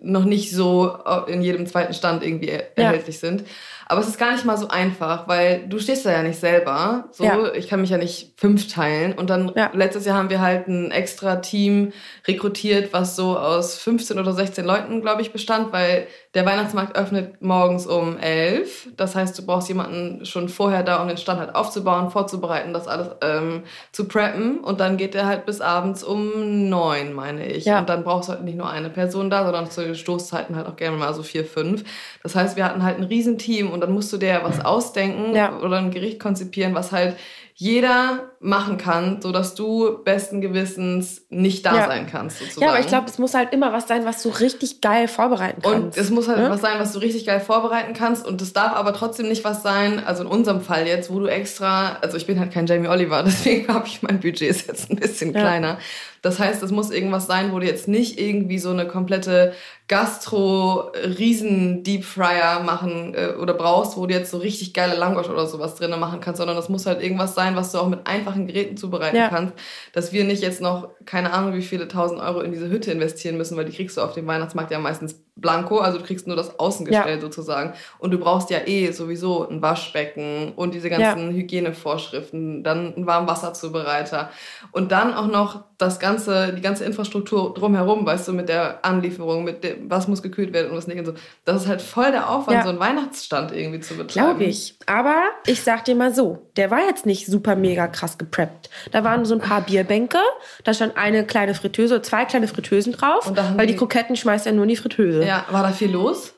noch 0.00 0.24
nicht 0.24 0.50
so 0.52 0.96
in 1.26 1.42
jedem 1.42 1.66
zweiten 1.66 1.92
Stand 1.92 2.22
irgendwie 2.22 2.48
er 2.48 2.60
Ja. 2.78 2.84
erhältlich 2.84 3.18
sind. 3.18 3.44
Aber 3.88 4.00
es 4.00 4.08
ist 4.08 4.18
gar 4.18 4.32
nicht 4.32 4.44
mal 4.44 4.56
so 4.56 4.68
einfach, 4.68 5.28
weil 5.28 5.68
du 5.68 5.78
stehst 5.78 6.06
da 6.06 6.10
ja 6.12 6.22
nicht 6.22 6.40
selber. 6.40 7.08
So, 7.12 7.24
Ja. 7.24 7.52
ich 7.52 7.68
kann 7.68 7.80
mich 7.82 7.90
ja 7.90 7.98
nicht 7.98 8.32
fünf 8.40 8.72
teilen. 8.72 9.12
Und 9.12 9.28
dann 9.28 9.52
Ja. 9.54 9.70
letztes 9.74 10.06
Jahr 10.06 10.16
haben 10.16 10.30
wir 10.30 10.40
halt 10.40 10.66
ein 10.66 10.90
extra 10.92 11.36
Team 11.36 11.92
rekrutiert, 12.26 12.92
was 12.92 13.14
so 13.14 13.36
aus 13.38 13.76
15 13.78 14.18
oder 14.18 14.32
16 14.32 14.64
Leuten, 14.64 15.02
glaube 15.02 15.20
ich, 15.22 15.30
bestand, 15.32 15.72
weil 15.72 16.06
der 16.36 16.44
Weihnachtsmarkt 16.44 16.96
öffnet 16.96 17.40
morgens 17.40 17.86
um 17.86 18.18
11. 18.18 18.88
Das 18.98 19.16
heißt, 19.16 19.38
du 19.38 19.46
brauchst 19.46 19.68
jemanden 19.68 20.26
schon 20.26 20.50
vorher 20.50 20.82
da, 20.82 21.00
um 21.00 21.08
den 21.08 21.16
Stand 21.16 21.40
halt 21.40 21.54
aufzubauen, 21.54 22.10
vorzubereiten, 22.10 22.74
das 22.74 22.86
alles 22.86 23.08
ähm, 23.22 23.62
zu 23.90 24.06
preppen. 24.06 24.58
Und 24.58 24.78
dann 24.78 24.98
geht 24.98 25.14
der 25.14 25.24
halt 25.24 25.46
bis 25.46 25.62
abends 25.62 26.04
um 26.04 26.68
9, 26.68 27.14
meine 27.14 27.46
ich. 27.46 27.64
Ja. 27.64 27.78
Und 27.78 27.88
dann 27.88 28.04
brauchst 28.04 28.28
du 28.28 28.34
halt 28.34 28.44
nicht 28.44 28.58
nur 28.58 28.68
eine 28.68 28.90
Person 28.90 29.30
da, 29.30 29.44
sondern 29.44 29.70
zu 29.70 29.94
Stoßzeiten 29.94 30.54
halt 30.54 30.66
auch 30.66 30.76
gerne 30.76 30.98
mal 30.98 31.14
so 31.14 31.22
vier, 31.22 31.46
fünf. 31.46 31.84
Das 32.22 32.36
heißt, 32.36 32.56
wir 32.58 32.66
hatten 32.66 32.82
halt 32.82 32.98
ein 32.98 33.04
Riesenteam 33.04 33.70
und 33.70 33.80
dann 33.80 33.92
musst 33.92 34.12
du 34.12 34.18
dir 34.18 34.40
was 34.42 34.62
ausdenken 34.62 35.34
Ja. 35.34 35.58
oder 35.60 35.78
ein 35.78 35.90
Gericht 35.90 36.20
konzipieren, 36.20 36.74
was 36.74 36.92
halt 36.92 37.16
jeder 37.58 38.32
machen 38.40 38.76
kann, 38.78 39.20
so 39.22 39.32
dass 39.32 39.54
du 39.54 39.98
besten 40.04 40.40
Gewissens 40.40 41.22
nicht 41.30 41.64
da 41.66 41.76
Ja. 41.76 41.86
sein 41.86 42.06
kannst 42.06 42.38
sozusagen. 42.38 42.62
Ja, 42.62 42.68
aber 42.70 42.80
ich 42.80 42.86
glaube, 42.86 43.08
es 43.08 43.18
muss 43.18 43.34
halt 43.34 43.52
immer 43.52 43.72
was 43.72 43.88
sein, 43.88 44.04
was 44.04 44.22
du 44.22 44.28
richtig 44.28 44.80
geil 44.80 45.08
vorbereiten 45.08 45.62
kannst. 45.62 45.76
Und 45.76 45.96
es 45.96 46.10
muss 46.10 46.28
halt 46.28 46.38
ne? 46.38 46.50
was 46.50 46.60
sein, 46.60 46.78
was 46.78 46.92
du 46.92 46.98
richtig 46.98 47.26
geil 47.26 47.40
vorbereiten 47.40 47.94
kannst. 47.94 48.26
Und 48.26 48.40
es 48.42 48.52
darf 48.52 48.74
aber 48.74 48.92
trotzdem 48.92 49.28
nicht 49.28 49.44
was 49.44 49.62
sein, 49.62 50.02
also 50.04 50.22
in 50.22 50.28
unserem 50.28 50.60
Fall 50.60 50.86
jetzt, 50.86 51.10
wo 51.10 51.18
du 51.18 51.26
extra, 51.26 51.96
also 52.02 52.16
ich 52.16 52.26
bin 52.26 52.38
halt 52.38 52.52
kein 52.52 52.66
Jamie 52.66 52.88
Oliver, 52.88 53.22
deswegen 53.24 53.72
habe 53.72 53.86
ich 53.86 54.02
mein 54.02 54.20
Budget 54.20 54.50
ist 54.50 54.68
jetzt 54.68 54.90
ein 54.90 54.96
bisschen 54.96 55.32
Ja. 55.32 55.40
kleiner. 55.40 55.78
Das 56.22 56.38
heißt, 56.40 56.62
es 56.62 56.72
muss 56.72 56.90
irgendwas 56.90 57.26
sein, 57.26 57.52
wo 57.52 57.58
du 57.60 57.66
jetzt 57.66 57.86
nicht 57.88 58.18
irgendwie 58.20 58.58
so 58.58 58.70
eine 58.70 58.86
komplette 58.88 59.52
Gastro-Riesen-Deep-Fryer 59.88 62.60
machen 62.64 63.14
äh, 63.14 63.34
oder 63.40 63.54
brauchst, 63.54 63.96
wo 63.96 64.06
du 64.06 64.14
jetzt 64.14 64.30
so 64.30 64.38
richtig 64.38 64.74
geile 64.74 64.96
Langosch 64.96 65.28
oder 65.28 65.46
sowas 65.46 65.76
drin 65.76 65.98
machen 65.98 66.20
kannst, 66.20 66.38
sondern 66.38 66.56
das 66.56 66.68
muss 66.68 66.86
halt 66.86 67.02
irgendwas 67.02 67.34
sein, 67.34 67.56
was 67.56 67.72
du 67.72 67.78
auch 67.78 67.88
mit 67.88 68.00
einfachen 68.26 68.46
Geräten 68.46 68.76
zubereiten 68.76 69.16
Ja. 69.16 69.28
kannst, 69.28 69.54
dass 69.92 70.12
wir 70.12 70.24
nicht 70.24 70.42
jetzt 70.42 70.60
noch, 70.60 70.90
keine 71.04 71.32
Ahnung, 71.32 71.54
wie 71.54 71.62
viele 71.62 71.88
tausend 71.88 72.20
Euro 72.20 72.40
in 72.40 72.52
diese 72.52 72.68
Hütte 72.70 72.90
investieren 72.92 73.36
müssen, 73.36 73.56
weil 73.56 73.64
die 73.66 73.76
kriegst 73.76 73.96
du 73.96 74.00
auf 74.02 74.12
dem 74.14 74.26
Weihnachtsmarkt 74.26 74.70
ja 74.70 74.78
meistens 74.78 75.22
blanko, 75.36 75.78
also 75.78 75.98
du 75.98 76.04
kriegst 76.04 76.26
nur 76.26 76.34
das 76.36 76.58
Außengestell 76.58 77.20
sozusagen. 77.20 77.74
Und 77.98 78.10
du 78.10 78.18
brauchst 78.18 78.50
ja 78.50 78.58
eh 78.66 78.90
sowieso 78.90 79.46
ein 79.48 79.60
Waschbecken 79.62 80.52
und 80.56 80.74
diese 80.74 80.88
ganzen 80.90 81.30
Hygienevorschriften, 81.32 82.62
dann 82.64 82.94
ein 82.96 83.06
Warmwasserzubereiter 83.06 84.30
und 84.72 84.92
dann 84.92 85.14
auch 85.14 85.26
noch 85.26 85.64
das 85.78 85.98
ganze, 86.00 86.54
die 86.54 86.62
ganze 86.62 86.84
Infrastruktur 86.86 87.52
drumherum, 87.52 88.06
weißt 88.06 88.28
du, 88.28 88.32
mit 88.32 88.48
der 88.48 88.78
Anlieferung, 88.82 89.44
mit 89.44 89.62
dem, 89.62 89.90
was 89.90 90.08
muss 90.08 90.22
gekühlt 90.22 90.54
werden 90.54 90.70
und 90.70 90.76
was 90.78 90.86
nicht 90.86 90.98
und 90.98 91.04
so. 91.04 91.12
Das 91.44 91.62
ist 91.62 91.68
halt 91.68 91.82
voll 91.82 92.10
der 92.12 92.30
Aufwand, 92.30 92.56
Ja. 92.56 92.62
so 92.62 92.70
einen 92.70 92.80
Weihnachtsstand 92.80 93.52
irgendwie 93.52 93.80
zu 93.80 93.94
betreiben. 93.94 94.38
Glaube 94.38 94.44
ich. 94.44 94.78
Aber 94.86 95.16
ich 95.46 95.62
sag 95.62 95.84
dir 95.84 95.94
mal 95.94 96.14
so, 96.14 96.46
der 96.56 96.70
war 96.70 96.80
jetzt 96.88 97.04
nicht 97.04 97.26
super 97.26 97.56
mega 97.56 97.88
krass 97.88 98.16
gepreppt. 98.16 98.70
Da 98.90 99.04
waren 99.04 99.26
so 99.26 99.34
ein 99.34 99.40
paar 99.40 99.60
Bierbänke, 99.60 100.18
da 100.64 100.72
stand 100.72 100.96
eine 100.96 101.26
kleine 101.26 101.52
Fritteuse, 101.54 102.00
zwei 102.00 102.24
kleine 102.24 102.48
Fritteusen 102.48 102.94
drauf, 102.94 103.30
weil 103.56 103.66
die 103.66 103.74
die- 103.74 103.78
Kroketten 103.78 104.16
schmeißt 104.16 104.46
ja 104.46 104.52
nur 104.52 104.62
in 104.62 104.70
die 104.70 104.76
Fritteuse. 104.76 105.25
Ja, 105.26 105.46
war 105.50 105.62
da 105.62 105.70
viel 105.70 105.90
los? 105.90 106.34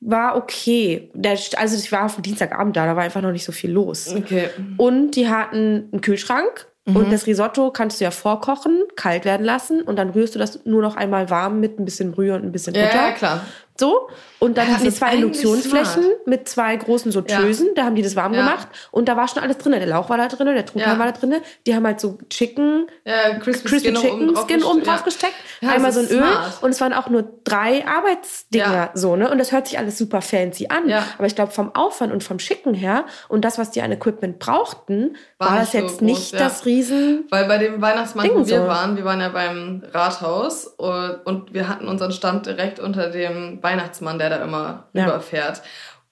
War 0.00 0.36
okay. 0.36 1.10
Also 1.56 1.76
ich 1.76 1.90
war 1.90 2.04
auf 2.04 2.20
Dienstagabend 2.20 2.76
da, 2.76 2.86
da 2.86 2.96
war 2.96 3.02
einfach 3.02 3.22
noch 3.22 3.32
nicht 3.32 3.44
so 3.44 3.52
viel 3.52 3.70
los. 3.70 4.14
Okay. 4.14 4.50
Und 4.76 5.12
die 5.12 5.28
hatten 5.28 5.88
einen 5.90 6.00
Kühlschrank. 6.00 6.66
Mhm. 6.86 6.96
Und 6.96 7.12
das 7.12 7.26
Risotto 7.26 7.70
kannst 7.72 8.00
du 8.00 8.04
ja 8.04 8.10
vorkochen, 8.12 8.84
kalt 8.94 9.24
werden 9.24 9.44
lassen 9.44 9.82
und 9.82 9.96
dann 9.96 10.10
rührst 10.10 10.34
du 10.34 10.38
das 10.38 10.64
nur 10.64 10.82
noch 10.82 10.94
einmal 10.96 11.30
warm 11.30 11.58
mit 11.58 11.80
ein 11.80 11.84
bisschen 11.84 12.12
Brühe 12.12 12.34
und 12.34 12.44
ein 12.44 12.52
bisschen 12.52 12.74
Ja, 12.74 12.84
Butter. 12.86 12.96
ja, 13.08 13.12
klar. 13.12 13.40
So. 13.78 14.08
Und 14.38 14.58
dann 14.58 14.68
Ja, 14.68 14.74
hatten 14.74 14.84
die 14.84 14.90
zwei 14.90 15.14
Induktionsflächen 15.14 16.02
smart. 16.02 16.26
mit 16.26 16.48
zwei 16.48 16.76
großen 16.76 17.10
so 17.10 17.20
Ja. 17.20 17.40
Tösen. 17.40 17.68
Da 17.74 17.84
haben 17.84 17.94
die 17.94 18.02
das 18.02 18.16
warm 18.16 18.34
Ja. 18.34 18.40
gemacht. 18.40 18.68
Und 18.90 19.08
da 19.08 19.16
war 19.16 19.26
schon 19.28 19.42
alles 19.42 19.58
drin. 19.58 19.72
Der 19.72 19.86
Lauch 19.86 20.08
war 20.10 20.18
da 20.18 20.28
drin, 20.28 20.46
der 20.46 20.66
Truthahn 20.66 20.92
Ja. 20.94 20.98
war 20.98 21.06
da 21.10 21.12
drin. 21.18 21.36
Die 21.66 21.74
haben 21.74 21.86
halt 21.86 22.00
so 22.00 22.18
Chicken, 22.28 22.86
Ja, 23.04 23.38
Crispy, 23.38 23.68
Crispy 23.68 23.78
Skin 23.90 23.94
Chicken 23.94 24.28
oben 24.30 24.36
Skin 24.46 24.62
oben 24.64 24.82
drauf 24.82 24.98
ja. 24.98 25.04
gesteckt. 25.04 25.34
Ja, 25.62 25.70
einmal 25.70 25.92
so 25.92 26.00
ein 26.00 26.06
Öl. 26.08 26.18
smart. 26.18 26.62
Und 26.62 26.70
es 26.70 26.80
waren 26.80 26.92
auch 26.92 27.08
nur 27.08 27.24
drei 27.44 27.84
Arbeitsdinger 27.86 28.64
Ja. 28.72 28.90
so, 28.94 29.16
ne? 29.16 29.30
Und 29.30 29.38
das 29.38 29.52
hört 29.52 29.66
sich 29.68 29.78
alles 29.78 29.96
super 29.98 30.20
fancy 30.20 30.66
an. 30.68 30.88
Ja. 30.88 31.04
Aber 31.16 31.26
ich 31.26 31.34
glaube, 31.34 31.52
vom 31.52 31.74
Aufwand 31.74 32.12
und 32.12 32.22
vom 32.22 32.38
Schicken 32.38 32.74
her 32.74 33.04
und 33.28 33.44
das, 33.44 33.58
was 33.58 33.70
die 33.70 33.80
an 33.82 33.90
Equipment 33.92 34.38
brauchten, 34.38 35.16
War 35.38 35.50
war, 35.52 35.58
das 35.60 35.72
so 35.72 35.78
jetzt 35.78 35.90
groß, 35.98 36.00
nicht 36.02 36.32
ja. 36.32 36.38
das 36.40 36.66
Riesen. 36.66 37.24
Weil 37.30 37.46
bei 37.46 37.58
dem 37.58 37.80
Weihnachtsmarkt, 37.80 38.30
Ding 38.30 38.38
wo 38.38 38.46
wir 38.46 38.60
so. 38.62 38.66
waren, 38.66 38.96
wir 38.96 39.04
waren 39.04 39.20
ja 39.20 39.28
beim 39.30 39.82
Rathaus 39.92 40.66
und, 40.66 41.20
und 41.24 41.54
wir 41.54 41.68
hatten 41.68 41.88
unseren 41.88 42.12
Stand 42.12 42.46
direkt 42.46 42.78
unter 42.80 43.08
dem 43.10 43.60
Weihnachtsmann, 43.66 44.18
der 44.18 44.30
da 44.30 44.36
immer 44.36 44.84
Ja. 44.92 45.04
überfährt. 45.06 45.62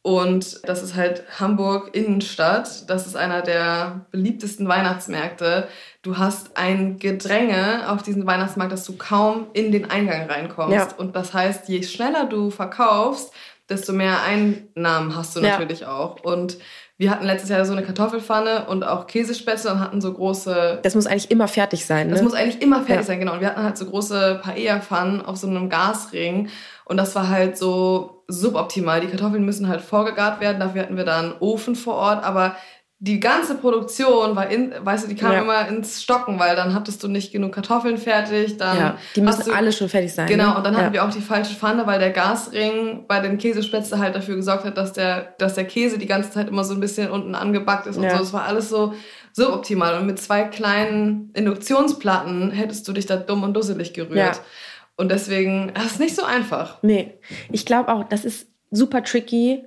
Und 0.03 0.69
das 0.69 0.83
ist 0.83 0.95
halt 0.97 1.23
Hamburg 1.41 1.95
Innenstadt. 1.97 2.91
Das 2.91 3.07
ist 3.07 3.17
einer 3.17 3.41
der 3.41 4.05
beliebtesten 4.11 4.69
Weihnachtsmärkte. 4.69 5.67
Du 6.03 6.19
hast 6.19 6.59
ein 6.59 6.99
Gedränge 6.99 7.85
auf 7.91 8.03
diesen 8.03 8.27
Weihnachtsmarkt, 8.27 8.71
dass 8.73 8.85
du 8.85 8.97
kaum 8.99 9.47
in 9.55 9.73
den 9.73 9.91
Eingang 9.91 10.29
reinkommst. 10.29 10.77
Ja. 10.77 10.89
Und 10.99 11.17
das 11.17 11.33
heißt, 11.33 11.69
je 11.71 11.83
schneller 11.83 12.27
du 12.27 12.51
verkaufst, 12.51 13.33
desto 13.71 13.95
mehr 13.95 14.19
Einnahmen 14.25 15.17
hast 15.17 15.37
du 15.37 15.41
Ja. 15.41 15.53
natürlich 15.53 15.87
auch. 15.87 16.21
Und 16.23 16.59
wir 16.99 17.11
hatten 17.11 17.25
letztes 17.25 17.49
Jahr 17.49 17.65
so 17.65 17.73
eine 17.73 17.83
Kartoffelpfanne 17.83 18.67
und 18.67 18.85
auch 18.85 19.07
Käsespätzle 19.07 19.73
und 19.73 19.81
hatten 19.81 20.03
so 20.03 20.13
große 20.13 20.81
Das 20.83 20.95
muss 20.95 21.07
eigentlich 21.07 21.31
immer 21.31 21.49
fertig 21.49 21.87
sein, 21.87 22.09
ne? 22.09 22.13
das 22.13 22.23
muss 22.23 22.35
eigentlich 22.35 22.61
immer 22.63 22.81
fertig 22.81 22.97
Ja. 22.97 23.03
sein, 23.05 23.21
genau. 23.21 23.33
Und 23.33 23.41
wir 23.41 23.49
hatten 23.49 23.63
halt 23.63 23.79
so 23.79 23.87
große 23.87 24.41
Paella-Pfannen 24.45 25.25
auf 25.25 25.37
so 25.39 25.47
einem 25.49 25.71
Gasring. 25.71 26.51
Und 26.85 26.97
das 26.97 27.15
war 27.15 27.29
halt 27.29 27.57
so 27.57 28.25
suboptimal. 28.29 29.01
Die 29.01 29.09
Kartoffeln 29.09 29.45
müssen 29.45 29.69
halt 29.69 29.81
vorgegart 29.81 30.41
werden. 30.41 30.61
Dafür 30.61 30.83
hatten 30.83 30.97
wir 30.97 31.05
da 31.05 31.19
einen 31.19 31.35
Ofen 31.41 31.77
vor 31.77 31.95
Ort. 31.95 32.25
Aber 32.25 32.57
die 33.01 33.21
ganze 33.21 33.57
Produktion 33.57 34.35
war 34.35 34.49
in, 34.49 34.73
weißt 34.79 35.05
du, 35.05 35.09
die 35.09 35.17
kam 35.17 35.33
Ja. 35.33 35.41
immer 35.43 35.69
ins 35.69 36.03
Stocken, 36.03 36.39
weil 36.39 36.57
dann 36.57 36.73
hattest 36.73 37.03
du 37.03 37.09
nicht 37.09 37.33
genug 37.33 37.53
Kartoffeln 37.53 37.99
fertig. 37.99 38.57
Dann 38.57 38.79
ja, 38.79 38.99
die 39.15 39.21
müssen 39.21 39.45
du, 39.47 39.53
alle 39.53 39.73
schon 39.73 39.91
fertig 39.91 40.15
sein. 40.15 40.27
Genau, 40.27 40.51
ne? 40.53 40.57
und 40.57 40.65
dann 40.65 40.75
hatten 40.75 40.87
ja. 40.87 40.93
wir 40.93 41.05
auch 41.05 41.11
die 41.11 41.21
falsche 41.21 41.55
Pfanne, 41.55 41.87
weil 41.87 41.99
der 41.99 42.13
Gasring 42.13 43.05
bei 43.07 43.21
den 43.21 43.37
Käsespätzle 43.37 43.99
halt 43.99 44.15
dafür 44.15 44.37
gesorgt 44.37 44.65
hat, 44.65 44.79
dass 44.79 44.95
der, 44.95 45.35
dass 45.39 45.55
der 45.55 45.65
Käse 45.65 45.99
die 45.99 46.07
ganze 46.07 46.31
Zeit 46.31 46.49
immer 46.49 46.65
so 46.65 46.73
ein 46.73 46.81
bisschen 46.81 47.11
unten 47.11 47.35
angebackt 47.35 47.87
ist 47.87 47.97
und 47.99 48.05
Ja. 48.05 48.13
so. 48.13 48.19
Das 48.19 48.33
war 48.33 48.45
alles 48.45 48.71
so 48.71 48.95
suboptimal. 49.35 49.99
Und 49.99 50.07
mit 50.07 50.19
zwei 50.19 50.45
kleinen 50.45 51.31
Induktionsplatten 51.35 52.53
hättest 52.53 52.89
du 52.89 52.93
dich 52.93 53.05
da 53.07 53.17
dumm 53.17 53.43
und 53.43 53.55
dusselig 53.55 53.93
gerührt. 53.93 54.41
Ja. 54.97 55.03
Und 55.03 55.11
deswegen, 55.11 55.73
das 55.75 55.87
ist 55.87 56.01
nicht 56.01 56.15
so 56.17 56.25
einfach. 56.25 56.79
Nee, 56.83 57.15
ich 57.51 57.67
glaube 57.67 57.93
auch, 57.93 58.05
das 58.05 58.25
ist 58.25 58.47
super 58.71 59.03
tricky, 59.03 59.65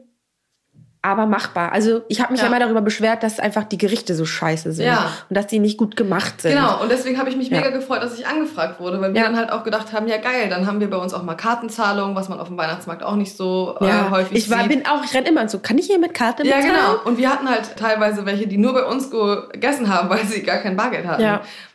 aber 1.01 1.25
machbar. 1.25 1.71
Also 1.71 2.01
ich 2.09 2.19
habe 2.21 2.33
mich 2.33 2.41
ja. 2.41 2.47
Ja. 2.47 2.51
immer 2.51 2.59
darüber 2.65 2.81
beschwert, 2.81 3.23
dass 3.23 3.39
einfach 3.39 3.63
die 3.63 3.77
Gerichte 3.77 4.13
so 4.15 4.25
scheiße 4.25 4.73
sind 4.73 4.87
Ja. 4.87 5.11
und 5.29 5.37
dass 5.37 5.47
die 5.47 5.59
nicht 5.59 5.77
gut 5.77 5.95
gemacht 5.95 6.41
sind. 6.41 6.53
Genau, 6.55 6.81
und 6.81 6.89
deswegen 6.91 7.17
habe 7.17 7.29
ich 7.29 7.37
mich 7.37 7.49
Ja. 7.49 7.57
mega 7.57 7.69
gefreut, 7.69 8.01
dass 8.03 8.17
ich 8.19 8.27
angefragt 8.27 8.79
wurde, 8.81 8.99
weil 8.99 9.13
wir 9.13 9.21
Ja. 9.21 9.27
dann 9.27 9.37
halt 9.37 9.51
auch 9.51 9.63
gedacht 9.63 9.93
haben, 9.93 10.07
ja 10.07 10.17
geil, 10.17 10.49
dann 10.49 10.65
haben 10.65 10.79
wir 10.81 10.89
bei 10.89 10.97
uns 10.97 11.13
auch 11.13 11.23
mal 11.23 11.35
Kartenzahlung, 11.35 12.15
was 12.15 12.27
man 12.29 12.39
auf 12.39 12.47
dem 12.47 12.57
Weihnachtsmarkt 12.57 13.03
auch 13.03 13.15
nicht 13.15 13.37
so 13.37 13.77
Ja, 13.79 14.07
äh, 14.07 14.09
häufig 14.11 14.37
ich 14.37 14.49
war, 14.49 14.59
sieht. 14.59 14.69
bin 14.69 14.85
auch, 14.85 15.03
ich 15.05 15.13
renn 15.13 15.25
immer 15.25 15.47
so, 15.47 15.59
kann 15.59 15.77
ich 15.77 15.85
hier 15.85 15.99
mit 15.99 16.13
Karte 16.13 16.45
Ja, 16.45 16.57
bezahlen? 16.57 16.73
genau. 16.75 16.99
Und 17.05 17.17
wir 17.17 17.29
hatten 17.31 17.49
halt 17.49 17.77
teilweise 17.77 18.25
welche, 18.25 18.47
die 18.47 18.57
nur 18.57 18.73
bei 18.73 18.83
uns 18.83 19.09
gegessen 19.11 19.87
haben, 19.93 20.09
weil 20.09 20.25
sie 20.25 20.41
gar 20.43 20.57
kein 20.57 20.75
Bargeld 20.75 21.05
hatten. 21.05 21.21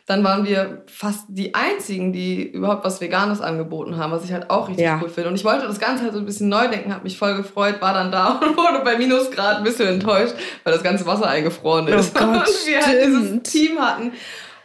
Dann 0.05 0.21
waren 0.25 0.45
wir 0.45 0.83
fast 0.87 1.25
die 1.29 1.55
einzigen, 1.55 2.11
die 2.11 2.43
überhaupt 2.43 2.83
was 2.83 2.99
Veganes 2.99 3.39
angeboten 3.39 3.95
haben, 3.95 4.11
was 4.11 4.25
ich 4.25 4.33
halt 4.33 4.49
auch 4.49 4.67
richtig 4.67 4.83
Ja. 4.83 4.99
cool 5.01 5.07
finde. 5.07 5.29
Und 5.29 5.35
ich 5.35 5.45
wollte 5.45 5.65
das 5.65 5.79
Ganze 5.79 6.03
halt 6.03 6.11
so 6.13 6.19
ein 6.19 6.25
bisschen 6.25 6.49
neu 6.49 6.67
denken, 6.67 6.93
habe 6.93 7.03
mich 7.05 7.17
voll 7.17 7.37
gefreut, 7.37 7.81
war 7.81 7.93
dann 7.93 8.11
da 8.11 8.33
und 8.41 8.57
wurde 8.57 8.81
bei 8.83 8.97
Minusgrad 8.97 9.57
ein 9.59 9.63
bisschen 9.63 9.87
enttäuscht, 9.87 10.33
weil 10.65 10.73
das 10.73 10.83
ganze 10.83 11.05
Wasser 11.05 11.27
eingefroren 11.29 11.87
ist. 11.87 12.13
Oh 12.15 12.19
Gott, 12.19 12.47
und 12.47 12.67
wir 12.67 12.85
halt 12.85 13.05
dieses 13.05 13.25
stimmt. 13.27 13.43
Team 13.45 13.79
hatten. 13.79 14.11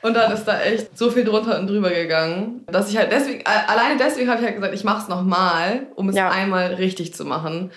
Und 0.02 0.14
dann 0.14 0.30
ist 0.32 0.44
da 0.44 0.60
echt 0.60 0.96
so 0.96 1.10
viel 1.10 1.24
drunter 1.24 1.58
und 1.58 1.66
drüber 1.68 1.90
gegangen, 1.90 2.64
dass 2.66 2.88
ich 2.90 2.96
halt 2.96 3.10
deswegen, 3.12 3.44
alleine 3.46 3.96
deswegen 3.98 4.28
habe 4.30 4.40
ich 4.40 4.44
halt 4.46 4.56
gesagt, 4.56 4.74
ich 4.74 4.84
mache 4.84 5.02
es 5.02 5.08
nochmal, 5.08 5.86
um 5.96 6.08
es 6.08 6.16
Ja. 6.16 6.30
einmal 6.30 6.74
richtig 6.74 7.14
zu 7.14 7.24
machen. 7.24 7.70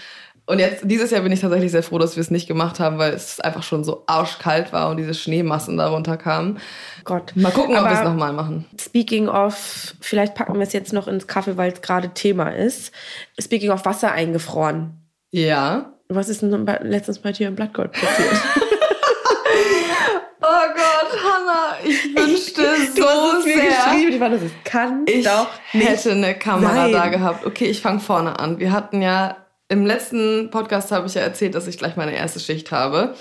Und 0.52 0.60
jetzt, 0.60 0.82
dieses 0.84 1.12
Jahr 1.12 1.22
bin 1.22 1.32
ich 1.32 1.40
tatsächlich 1.40 1.72
sehr 1.72 1.82
froh, 1.82 1.98
dass 1.98 2.18
wir 2.18 2.22
es 2.22 2.30
nicht 2.30 2.46
gemacht 2.46 2.82
haben, 2.82 2.98
weil 2.98 3.14
es 3.14 3.40
einfach 3.40 3.64
schon 3.64 3.86
so 3.86 4.04
arschkalt 4.06 4.74
war 4.74 4.90
und 4.90 4.98
diese 4.98 5.14
Schneemassen 5.14 5.78
darunter 5.78 6.18
kamen. 6.18 6.60
Gott. 7.06 7.32
Mal 7.36 7.54
gucken, 7.54 7.78
ob 7.78 7.86
wir 7.86 7.92
es 7.94 8.04
nochmal 8.04 8.34
machen. 8.34 8.66
Speaking 8.78 9.30
of, 9.30 9.96
vielleicht 10.02 10.36
packen 10.36 10.56
wir 10.56 10.64
es 10.64 10.74
jetzt 10.74 10.92
noch 10.92 11.08
ins 11.08 11.26
Kaffee, 11.28 11.56
weil 11.56 11.72
es 11.72 11.82
gerade 11.82 12.10
Thema 12.10 12.50
ist. 12.50 12.92
Speaking 13.40 13.72
of 13.72 13.86
Wasser 13.86 14.12
eingefroren. 14.12 14.98
Ja. 15.30 15.94
Was 16.10 16.28
ist 16.28 16.42
denn 16.42 16.66
letztens 16.82 17.20
bei 17.20 17.32
dir 17.32 17.48
im 17.48 17.56
Blattgold 17.56 17.94
passiert? 17.94 18.30
Oh 20.44 20.68
Gott, 20.74 21.20
Hannah, 21.24 21.76
ich 21.84 22.16
wünschte 22.16 22.64
so 22.96 23.04
ich 23.48 24.20
war 24.20 24.30
das, 24.32 24.42
kann 24.64 25.06
Ich 25.08 25.24
doch 25.24 25.48
nicht. 25.72 25.88
hätte 25.88 26.12
eine 26.14 26.34
Kamera 26.34 26.74
sein. 26.74 26.92
da 26.92 27.08
gehabt. 27.10 27.46
Okay, 27.46 27.66
ich 27.66 27.80
fange 27.80 28.00
vorne 28.00 28.40
an. 28.40 28.58
Wir 28.58 28.72
hatten 28.72 29.04
ja 29.04 29.38
im 29.72 29.86
letzten 29.86 30.50
Podcast 30.52 30.92
habe 30.92 31.08
ich 31.08 31.14
ja 31.14 31.22
erzählt, 31.22 31.56
dass 31.56 31.66
ich 31.66 31.78
gleich 31.78 31.96
meine 31.96 32.14
erste 32.14 32.42
Schicht 32.42 32.72
habe. 32.72 33.16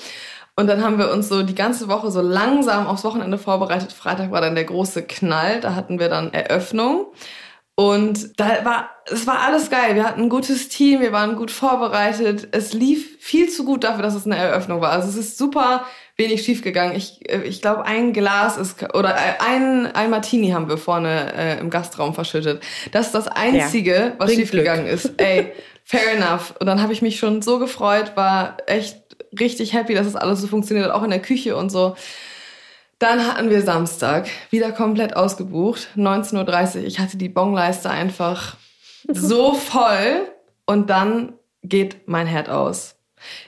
Und 0.57 0.67
dann 0.67 0.83
haben 0.83 0.99
wir 0.99 1.13
uns 1.13 1.29
so 1.29 1.45
die 1.45 1.55
ganze 1.55 1.89
Woche 1.89 2.11
so 2.11 2.21
langsam 2.21 2.89
aufs 2.89 3.05
Wochenende 3.05 3.39
vorbereitet. 3.39 3.93
Freitag 3.93 4.33
war 4.33 4.41
dann 4.41 4.57
der 4.57 4.65
große 4.65 5.05
Knall. 5.05 5.61
Da 5.61 5.77
hatten 5.77 6.01
wir 6.01 6.09
dann 6.09 6.33
Eröffnung. 6.33 7.07
Und 7.77 8.39
da 8.39 8.65
war, 8.65 8.91
es 9.07 9.27
war 9.29 9.41
alles 9.41 9.71
geil. 9.71 9.95
Wir 9.95 10.05
hatten 10.05 10.23
ein 10.23 10.29
gutes 10.29 10.69
Team, 10.69 11.01
wir 11.01 11.13
waren 11.13 11.37
gut 11.37 11.53
vorbereitet. 11.53 12.49
Es 12.51 12.73
lief 12.73 13.17
viel 13.21 13.49
zu 13.49 13.65
gut 13.65 13.85
dafür, 13.85 14.03
dass 14.03 14.15
es 14.15 14.27
eine 14.27 14.37
Eröffnung 14.37 14.81
war. 14.81 14.91
Also 14.91 15.09
es 15.09 15.17
ist 15.17 15.39
super 15.39 15.87
wenig 16.17 16.43
schief 16.43 16.63
gegangen. 16.63 16.95
Ich, 16.95 17.27
äh, 17.31 17.43
ich 17.45 17.63
glaube, 17.63 17.87
ein 17.87 18.13
Glas 18.13 18.59
ist, 18.59 18.83
oder 18.95 19.17
ein, 19.39 19.87
ein 19.87 20.11
Martini 20.11 20.51
haben 20.51 20.69
wir 20.69 20.77
vorne 20.77 21.33
äh, 21.33 21.59
im 21.61 21.71
Gastraum 21.71 22.13
verschüttet. 22.13 22.63
Das 22.93 23.07
ist 23.07 23.15
das 23.15 23.29
Einzige, 23.29 24.15
was 24.19 24.27
bringt 24.27 24.41
schief 24.41 24.51
gegangen 24.51 24.87
ist. 24.87 25.15
Ey, 25.17 25.53
fair 25.91 26.13
enough. 26.17 26.55
Und 26.61 26.67
dann 26.67 26.81
habe 26.83 26.93
ich 26.93 27.03
mich 27.03 27.19
schon 27.19 27.43
so 27.43 27.59
gefreut, 27.59 28.13
war 28.17 28.57
echt 28.67 28.97
richtig 29.39 29.73
happy, 29.73 29.95
dass 29.95 30.07
es 30.07 30.13
das 30.15 30.23
alles 30.23 30.41
so 30.41 30.47
funktioniert 30.47 30.87
hat, 30.87 30.95
auch 30.95 31.03
in 31.03 31.11
der 31.11 31.23
Küche 31.23 31.57
und 31.57 31.71
so. 31.71 31.97
Dann 32.99 33.27
hatten 33.27 33.49
wir 33.51 33.63
Samstag, 33.63 34.29
wieder 34.51 34.73
komplett 34.73 35.17
ausgebucht, 35.17 35.89
19.30 35.97 36.77
Uhr. 36.81 36.85
Ich 36.85 36.99
hatte 36.99 37.17
die 37.17 37.29
Bongleiste 37.29 37.89
einfach 37.91 38.57
so 39.09 39.55
voll 39.55 40.29
und 40.67 40.91
dann 40.91 41.33
geht 41.63 42.07
mein 42.09 42.27
Herd 42.27 42.49
aus. 42.49 42.97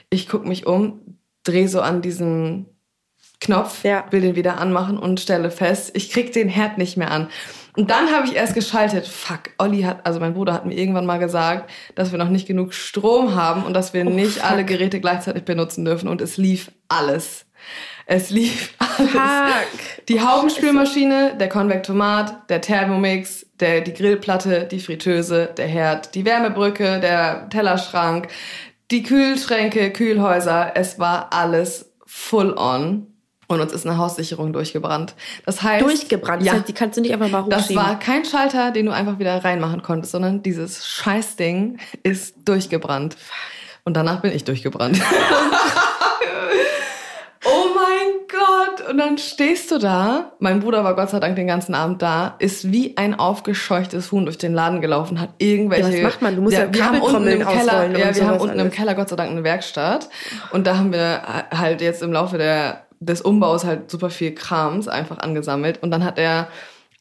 Ich 0.09 0.27
gucke 0.27 0.47
mich 0.47 0.65
um, 0.67 1.17
drehe 1.43 1.67
so 1.67 1.81
an 1.81 2.01
diesem 2.01 2.65
Knopf, 3.39 3.83
Ja. 3.83 4.05
will 4.11 4.21
den 4.21 4.35
wieder 4.35 4.57
anmachen 4.57 4.97
und 4.97 5.19
stelle 5.19 5.51
fest, 5.51 5.91
ich 5.95 6.11
krieg 6.11 6.31
den 6.33 6.47
Herd 6.49 6.77
nicht 6.77 6.95
mehr 6.97 7.11
an. 7.11 7.29
Und 7.75 7.89
dann 7.89 8.11
habe 8.11 8.27
ich 8.27 8.35
erst 8.35 8.53
geschaltet, 8.53 9.07
fuck, 9.07 9.49
Olli 9.57 9.81
hat, 9.81 10.05
also 10.05 10.19
mein 10.19 10.33
Bruder 10.33 10.53
hat 10.53 10.65
mir 10.65 10.75
irgendwann 10.75 11.05
mal 11.05 11.17
gesagt, 11.17 11.71
dass 11.95 12.11
wir 12.11 12.19
noch 12.19 12.29
nicht 12.29 12.47
genug 12.47 12.73
Strom 12.73 13.35
haben 13.35 13.63
und 13.63 13.73
dass 13.73 13.93
wir 13.93 14.05
nicht 14.05 14.37
fuck. 14.37 14.51
alle 14.51 14.63
Geräte 14.63 14.99
gleichzeitig 14.99 15.43
benutzen 15.43 15.83
dürfen 15.83 16.07
und 16.07 16.21
es 16.21 16.37
lief 16.37 16.71
alles. 16.87 17.45
Es 18.05 18.29
lief 18.29 18.73
alles. 18.77 19.11
Fuck. 19.11 20.07
Die 20.07 20.21
Haubenspülmaschine, 20.21 21.35
der 21.39 21.49
Konvektomat, 21.49 22.49
der 22.49 22.61
Thermomix, 22.61 23.47
der, 23.59 23.81
die 23.81 23.93
Grillplatte, 23.93 24.67
die 24.69 24.79
Fritteuse, 24.79 25.49
der 25.57 25.67
Herd, 25.67 26.13
die 26.13 26.25
Wärmebrücke, 26.25 26.99
der 26.99 27.49
Tellerschrank, 27.49 28.27
die 28.91 29.03
Kühlschränke, 29.03 29.91
Kühlhäuser. 29.91 30.73
Es 30.75 30.99
war 30.99 31.33
alles 31.33 31.91
full 32.05 32.53
on. 32.55 33.12
Und 33.53 33.61
uns 33.61 33.71
ist 33.73 33.85
eine 33.87 33.97
Haussicherung 33.97 34.51
durchgebrannt. 34.53 35.15
Das 35.45 35.61
heißt. 35.63 35.83
Durchgebrannt. 35.83 36.41
Das 36.41 36.47
Ja. 36.47 36.53
heißt, 36.53 36.67
die 36.67 36.73
kannst 36.73 36.97
du 36.97 37.01
nicht 37.01 37.13
einfach 37.13 37.29
mal 37.29 37.45
Das 37.49 37.63
hochschieben. 37.63 37.83
war 37.83 37.99
kein 37.99 38.25
Schalter, 38.25 38.71
den 38.71 38.85
du 38.87 38.91
einfach 38.93 39.19
wieder 39.19 39.43
reinmachen 39.43 39.81
konntest, 39.81 40.11
sondern 40.11 40.43
dieses 40.43 40.85
Scheißding 40.87 41.77
ist 42.03 42.35
durchgebrannt. 42.45 43.15
Und 43.85 43.95
danach 43.97 44.21
bin 44.21 44.31
ich 44.33 44.43
durchgebrannt. 44.45 44.99
oh 47.45 47.65
mein 47.75 48.27
Gott! 48.29 48.89
Und 48.89 48.97
dann 48.97 49.17
stehst 49.17 49.71
du 49.71 49.77
da. 49.77 50.31
Mein 50.39 50.59
Bruder 50.61 50.83
war 50.83 50.95
Gott 50.95 51.09
sei 51.09 51.19
Dank 51.19 51.35
den 51.35 51.47
ganzen 51.47 51.75
Abend 51.75 52.01
da, 52.01 52.35
ist 52.39 52.71
wie 52.71 52.95
ein 52.97 53.17
aufgescheuchtes 53.19 54.11
Huhn 54.11 54.25
durch 54.25 54.37
den 54.37 54.53
Laden 54.53 54.81
gelaufen, 54.81 55.19
hat 55.19 55.29
irgendwelche. 55.37 55.89
Ja, 55.97 56.03
was 56.05 56.13
macht 56.13 56.21
man? 56.21 56.35
Du 56.35 56.41
musst 56.41 56.55
ja 56.57 56.73
wir 56.73 56.85
haben 56.85 57.01
unten 57.01 57.27
im 57.27 57.45
Keller, 57.45 57.97
ja, 57.97 58.15
wir 58.15 58.25
haben 58.27 58.39
unten 58.39 58.55
im 58.59 58.61
alles. 58.67 58.73
Keller 58.73 58.95
Gott 58.95 59.09
sei 59.09 59.15
Dank 59.15 59.31
eine 59.31 59.43
Werkstatt. 59.43 60.09
Und 60.51 60.65
da 60.67 60.77
haben 60.77 60.93
wir 60.93 61.21
halt 61.53 61.81
jetzt 61.81 62.01
im 62.01 62.13
Laufe 62.13 62.37
der, 62.37 62.85
des 63.05 63.21
Umbaus 63.21 63.65
halt 63.65 63.89
super 63.91 64.09
viel 64.09 64.33
Krams 64.33 64.87
einfach 64.87 65.19
angesammelt. 65.19 65.81
Und 65.83 65.91
dann 65.91 66.03
hat 66.03 66.17
er 66.17 66.47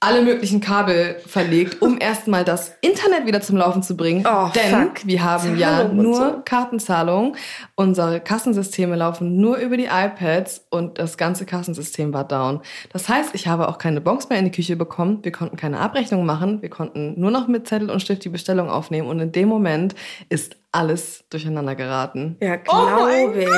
alle 0.04 0.22
möglichen 0.22 0.60
Kabel 0.60 1.14
verlegt, 1.28 1.80
um 1.80 1.96
erstmal 2.00 2.42
das 2.44 2.74
Internet 2.80 3.24
wieder 3.24 3.40
zum 3.40 3.56
Laufen 3.56 3.84
zu 3.84 3.96
bringen. 3.96 4.26
Oh, 4.26 4.48
Denn 4.52 4.88
fuck. 4.88 5.06
wir 5.06 5.22
haben 5.22 5.56
ja 5.56 5.76
Zahlung 5.76 5.90
und 5.90 6.02
nur 6.02 6.16
so. 6.16 6.42
Kartenzahlung. 6.44 7.36
Unsere 7.76 8.18
Kassensysteme 8.18 8.96
laufen 8.96 9.36
nur 9.40 9.58
über 9.58 9.76
die 9.76 9.84
iPads 9.84 10.66
und 10.70 10.98
das 10.98 11.16
ganze 11.16 11.46
Kassensystem 11.46 12.12
war 12.12 12.24
down. 12.26 12.62
Das 12.92 13.08
heißt, 13.08 13.30
ich 13.34 13.46
habe 13.46 13.68
auch 13.68 13.78
keine 13.78 14.00
Bons 14.00 14.28
mehr 14.28 14.40
in 14.40 14.46
die 14.46 14.50
Küche 14.50 14.74
bekommen. 14.74 15.20
Wir 15.22 15.30
konnten 15.30 15.56
keine 15.56 15.78
Abrechnung 15.78 16.26
machen. 16.26 16.62
Wir 16.62 16.70
konnten 16.70 17.14
nur 17.20 17.30
noch 17.30 17.46
mit 17.46 17.68
Zettel 17.68 17.88
und 17.88 18.00
Stift 18.00 18.24
die 18.24 18.28
Bestellung 18.28 18.70
aufnehmen. 18.70 19.06
Und 19.06 19.20
in 19.20 19.30
dem 19.30 19.48
Moment 19.48 19.94
ist 20.28 20.56
alles 20.72 21.22
durcheinander 21.30 21.76
geraten. 21.76 22.36
Ja, 22.40 22.56
Oh 22.66 22.86
glaube 22.86 23.42
ich. 23.44 23.48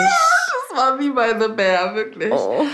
War 0.76 0.98
wie 0.98 1.10
bei 1.10 1.38
The 1.38 1.48
Bear, 1.48 1.94
wirklich. 1.94 2.32
Oh. 2.32 2.64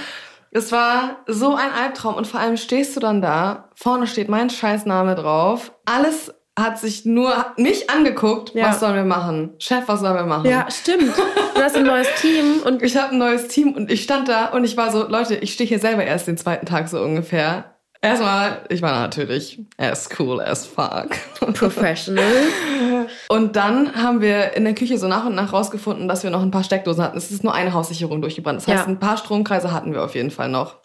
Es 0.52 0.73
war 0.73 1.19
so 1.26 1.54
ein 1.54 1.71
Albtraum 1.73 2.14
und 2.16 2.26
vor 2.26 2.40
allem 2.40 2.57
stehst 2.57 2.97
du 2.97 3.00
dann 3.00 3.23
da, 3.23 3.69
vorne 3.76 4.07
steht 4.09 4.28
mein 4.28 4.50
Scheißname 4.50 5.14
drauf, 5.14 5.73
alles 5.85 6.35
hat 6.59 6.78
sich 6.78 7.04
nur 7.07 7.33
mich 7.57 7.88
angeguckt, 7.88 8.52
Ja. 8.54 8.69
was 8.69 8.80
sollen 8.80 8.97
wir 8.97 9.04
machen? 9.04 9.54
Chef, 9.59 9.85
was 9.87 10.00
sollen 10.00 10.16
wir 10.16 10.25
machen? 10.26 10.50
Ja, 10.50 10.66
stimmt. 10.71 11.14
Du 11.54 11.62
hast 11.62 11.76
ein 11.76 11.85
neues 11.85 12.09
Team 12.21 12.62
und 12.64 12.83
Ich 12.83 12.97
habe 12.97 13.12
ein 13.12 13.19
neues 13.19 13.47
Team 13.49 13.75
und 13.75 13.90
ich 13.90 14.02
stand 14.02 14.28
da 14.28 14.47
und 14.47 14.64
ich 14.64 14.76
war 14.76 14.90
so, 14.90 15.07
Leute, 15.07 15.37
ich 15.37 15.52
stehe 15.52 15.69
hier 15.69 15.78
selber 15.78 16.04
erst 16.04 16.26
den 16.26 16.37
zweiten 16.37 16.66
Tag 16.66 16.88
so 16.88 17.00
ungefähr. 17.00 17.70
Erstmal, 18.02 18.62
ich 18.71 18.80
war 18.80 18.99
natürlich 19.00 19.61
as 19.76 20.09
cool 20.19 20.40
as 20.40 20.64
fuck. 20.66 21.11
professional. 21.54 22.25
Und 23.28 23.57
dann 23.57 23.95
haben 23.95 24.21
wir 24.23 24.54
in 24.54 24.64
der 24.64 24.75
Küche 24.75 24.97
so 24.99 25.07
nach 25.09 25.25
und 25.26 25.35
nach 25.35 25.52
rausgefunden, 25.52 26.09
dass 26.09 26.23
wir 26.23 26.30
noch 26.30 26.42
ein 26.42 26.50
paar 26.50 26.64
Steckdosen 26.64 27.02
hatten. 27.04 27.19
Es 27.19 27.30
ist 27.30 27.45
nur 27.45 27.54
eine 27.54 27.73
Haussicherung 27.73 28.21
durchgebrannt. 28.23 28.61
Das 28.61 28.69
heißt, 28.69 28.87
Ja. 28.87 28.92
ein 28.92 28.99
paar 28.99 29.16
Stromkreise 29.16 29.73
hatten 29.73 29.92
wir 29.92 30.02
auf 30.04 30.14
jeden 30.14 30.30
Fall 30.30 30.49
noch. 30.49 30.76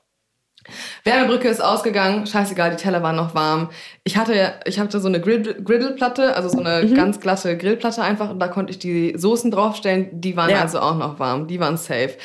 Wärmebrücke 1.04 1.48
ist 1.48 1.62
ausgegangen, 1.64 2.26
scheißegal, 2.26 2.72
die 2.72 2.76
Teller 2.78 3.04
waren 3.04 3.16
noch 3.16 3.36
warm. 3.36 3.70
Ich 4.04 4.18
hatte, 4.18 4.54
ich 4.66 4.80
hatte 4.80 5.00
so 5.00 5.08
eine 5.08 5.20
Griddle- 5.20 5.62
Griddleplatte, 5.64 6.36
also 6.36 6.50
so 6.50 6.60
eine 6.60 6.84
Mhm. 6.88 6.94
ganz 6.96 7.20
glatte 7.20 7.58
Grillplatte 7.58 8.02
einfach 8.02 8.30
und 8.30 8.40
da 8.40 8.48
konnte 8.48 8.72
ich 8.72 8.80
die 8.80 9.14
Soßen 9.18 9.52
draufstellen, 9.52 10.10
die 10.22 10.36
waren 10.36 10.50
Ja. 10.50 10.62
also 10.62 10.80
auch 10.80 10.96
noch 10.98 11.20
warm, 11.20 11.48
die 11.48 11.60
waren 11.60 11.78
safe. 11.78 12.16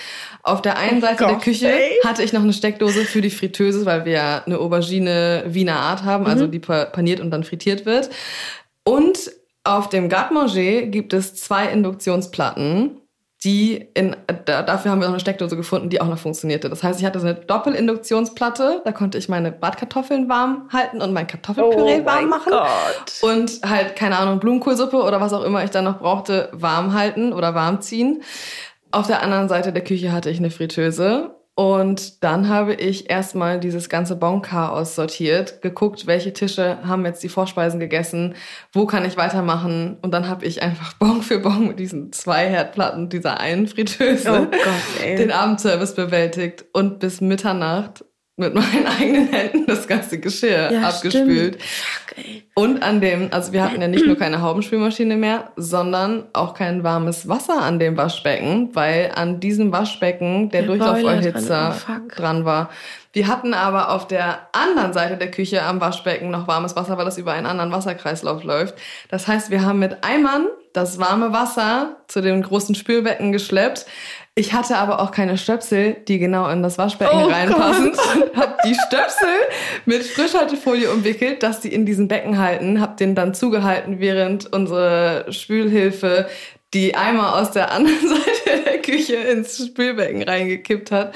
Auf 0.43 0.63
der 0.63 0.79
einen 0.79 1.01
Seite 1.01 1.25
der 1.25 1.35
Gott, 1.35 1.43
Küche 1.43 1.71
ey. 1.71 1.99
hatte 2.05 2.23
ich 2.23 2.33
noch 2.33 2.43
eine 2.43 2.53
Steckdose 2.53 3.05
für 3.05 3.21
die 3.21 3.31
Fritteuse, 3.31 3.85
weil 3.85 4.05
wir 4.05 4.13
ja 4.13 4.43
eine 4.47 4.59
Aubergine 4.59 5.45
Wiener 5.47 5.77
Art 5.77 6.05
haben, 6.05 6.27
also 6.27 6.47
Mhm. 6.47 6.51
die 6.53 6.59
pa- 6.61 6.87
paniert 6.87 7.21
und 7.21 7.31
dann 7.31 7.45
frittiert 7.45 7.85
wird. 7.87 8.09
Und 8.85 9.31
auf 9.65 9.91
dem 9.91 10.09
Garde-Manger 10.09 10.83
gibt 10.87 11.13
es 11.13 11.35
zwei 11.35 11.67
Induktionsplatten, 11.67 13.00
die 13.43 13.89
in, 13.95 14.15
da, 14.45 14.63
dafür 14.63 14.91
haben 14.91 15.01
wir 15.01 15.07
noch 15.07 15.15
eine 15.15 15.21
Steckdose 15.21 15.57
gefunden, 15.57 15.89
die 15.89 16.01
auch 16.01 16.09
noch 16.09 16.19
funktionierte. 16.19 16.69
Das 16.69 16.83
heißt, 16.83 17.01
ich 17.01 17.07
hatte 17.07 17.21
so 17.21 17.27
eine 17.27 17.37
Doppelinduktionsplatte, 17.37 18.83
da 18.85 18.93
konnte 18.93 19.17
ich 19.17 19.31
meine 19.31 19.51
Bratkartoffeln 19.51 20.29
warm 20.29 20.69
halten 20.71 21.01
und 21.01 21.15
mein 21.15 21.27
Kartoffelpüree 21.27 22.01
Oh 22.03 22.05
warm 22.05 22.29
machen. 22.29 22.53
Gott. 22.53 23.23
Und 23.23 23.61
halt, 23.67 23.97
keine 23.97 24.19
Ahnung, 24.19 24.41
Blumenkohlsuppe 24.41 25.03
oder 25.03 25.21
was 25.23 25.33
auch 25.33 25.43
immer 25.43 25.65
ich 25.65 25.71
dann 25.71 25.85
noch 25.85 26.01
brauchte, 26.01 26.51
warm 26.53 26.93
halten 26.93 27.33
oder 27.33 27.55
warm 27.55 27.81
ziehen. 27.81 28.23
Auf 28.91 29.07
der 29.07 29.23
anderen 29.23 29.49
Seite 29.49 29.73
der 29.73 29.85
Küche 29.85 30.13
hatte 30.13 30.29
ich 30.29 30.39
eine 30.39 30.51
Fritteuse. 30.51 31.35
Und 31.57 32.25
dann 32.25 32.49
habe 32.49 32.75
ich 32.75 33.11
erstmal 33.11 33.61
dieses 33.61 33.89
ganze 33.89 34.17
Bon-Chaos 34.17 34.95
sortiert, 34.95 35.61
geguckt, 35.61 36.07
welche 36.07 36.33
Tische 36.33 36.79
haben 36.87 37.05
jetzt 37.05 37.23
die 37.23 37.29
Vorspeisen 37.29 37.81
gegessen, 37.81 38.35
wo 38.73 38.87
kann 38.87 39.05
ich 39.05 39.17
weitermachen. 39.17 39.99
Und 40.01 40.13
dann 40.13 40.29
habe 40.29 40.47
ich 40.47 40.63
einfach 40.63 40.95
Bon 40.99 41.23
für 41.23 41.41
Bon 41.41 41.69
mit 41.69 41.79
diesen 41.79 42.13
zwei 42.13 42.49
Herdplatten 42.49 43.09
dieser 43.09 43.41
einen 43.41 43.67
Fritteuse 43.67 44.31
Oh 44.31 44.47
Gott, 44.47 45.19
den 45.19 45.33
Abendservice 45.33 45.95
bewältigt 45.95 46.65
und 46.73 46.99
bis 46.99 47.21
Mitternacht 47.21 48.05
mit 48.41 48.55
meinen 48.55 48.87
eigenen 49.01 49.29
Händen 49.29 49.67
das 49.67 49.87
ganze 49.87 50.19
Geschirr 50.19 50.73
Ja, 50.73 50.89
abgespült. 50.89 51.59
ey. 52.17 52.43
Und 52.55 52.83
an 52.83 53.01
dem, 53.01 53.29
also 53.31 53.53
wir 53.53 53.63
hatten 53.63 53.81
ja 53.81 53.89
nicht 53.89 54.05
nur 54.05 54.17
keine 54.19 54.43
Haubenspülmaschine 54.43 55.17
mehr, 55.17 55.53
sondern 55.57 56.25
auch 56.33 56.53
kein 56.55 56.83
warmes 56.83 57.29
Wasser 57.29 57.63
an 57.63 57.79
dem 57.79 57.97
Waschbecken, 57.97 58.71
weil 58.75 59.13
an 59.15 59.41
diesem 59.41 59.73
Waschbecken 59.73 60.51
der, 60.51 60.63
Der 60.63 60.69
Durchlauferhitzer 60.77 61.77
dran, 61.87 62.03
oh 62.07 62.15
dran 62.15 62.45
war. 62.45 62.71
Wir 63.13 63.27
hatten 63.29 63.55
aber 63.55 63.91
auf 63.91 64.07
der 64.07 64.49
anderen 64.53 64.93
Seite 64.93 65.17
der 65.17 65.31
Küche 65.31 65.63
am 65.63 65.81
Waschbecken 65.81 66.31
noch 66.31 66.47
warmes 66.49 66.77
Wasser, 66.77 66.97
weil 66.99 67.05
das 67.05 67.19
über 67.19 67.33
einen 67.33 67.47
anderen 67.47 67.73
Wasserkreislauf 67.73 68.45
läuft. 68.45 68.75
Das 69.09 69.27
heißt, 69.27 69.51
wir 69.51 69.65
haben 69.65 69.79
mit 69.79 70.05
Eimern 70.05 70.47
das 70.73 71.01
warme 71.01 71.33
Wasser 71.33 71.97
zu 72.07 72.21
dem 72.21 72.43
großen 72.43 72.77
Spülbecken 72.77 73.33
geschleppt. 73.33 73.87
Ich 74.37 74.53
hatte 74.53 74.77
aber 74.77 75.01
auch 75.01 75.11
keine 75.11 75.37
Stöpsel, 75.37 75.97
die 76.07 76.19
genau 76.19 76.49
in 76.49 76.63
das 76.63 76.79
Waschbecken 76.79 77.17
Oh 77.17 77.29
reinpassen. 77.29 77.93
Hab 78.37 78.63
die 78.63 78.75
Stöpsel 78.75 79.29
mit 79.87 80.05
Frischhaltefolie 80.05 80.91
umwickelt, 80.91 81.43
dass 81.43 81.61
die 81.61 81.73
in 81.73 81.85
diesen 81.85 82.09
Becken 82.09 82.39
halten. 82.39 82.81
Hab 82.81 82.97
den 82.97 83.15
dann 83.15 83.35
zugehalten, 83.35 83.99
während 83.99 84.53
unsere 84.53 85.27
Spülhilfe 85.31 86.29
die 86.73 86.95
Eimer 86.95 87.37
aus 87.37 87.51
der 87.51 87.73
anderen 87.73 88.09
Seite 88.09 88.65
der 88.65 88.79
Küche 88.79 89.17
ins 89.17 89.67
Spülbecken 89.67 90.23
reingekippt 90.23 90.93
hat. 90.93 91.15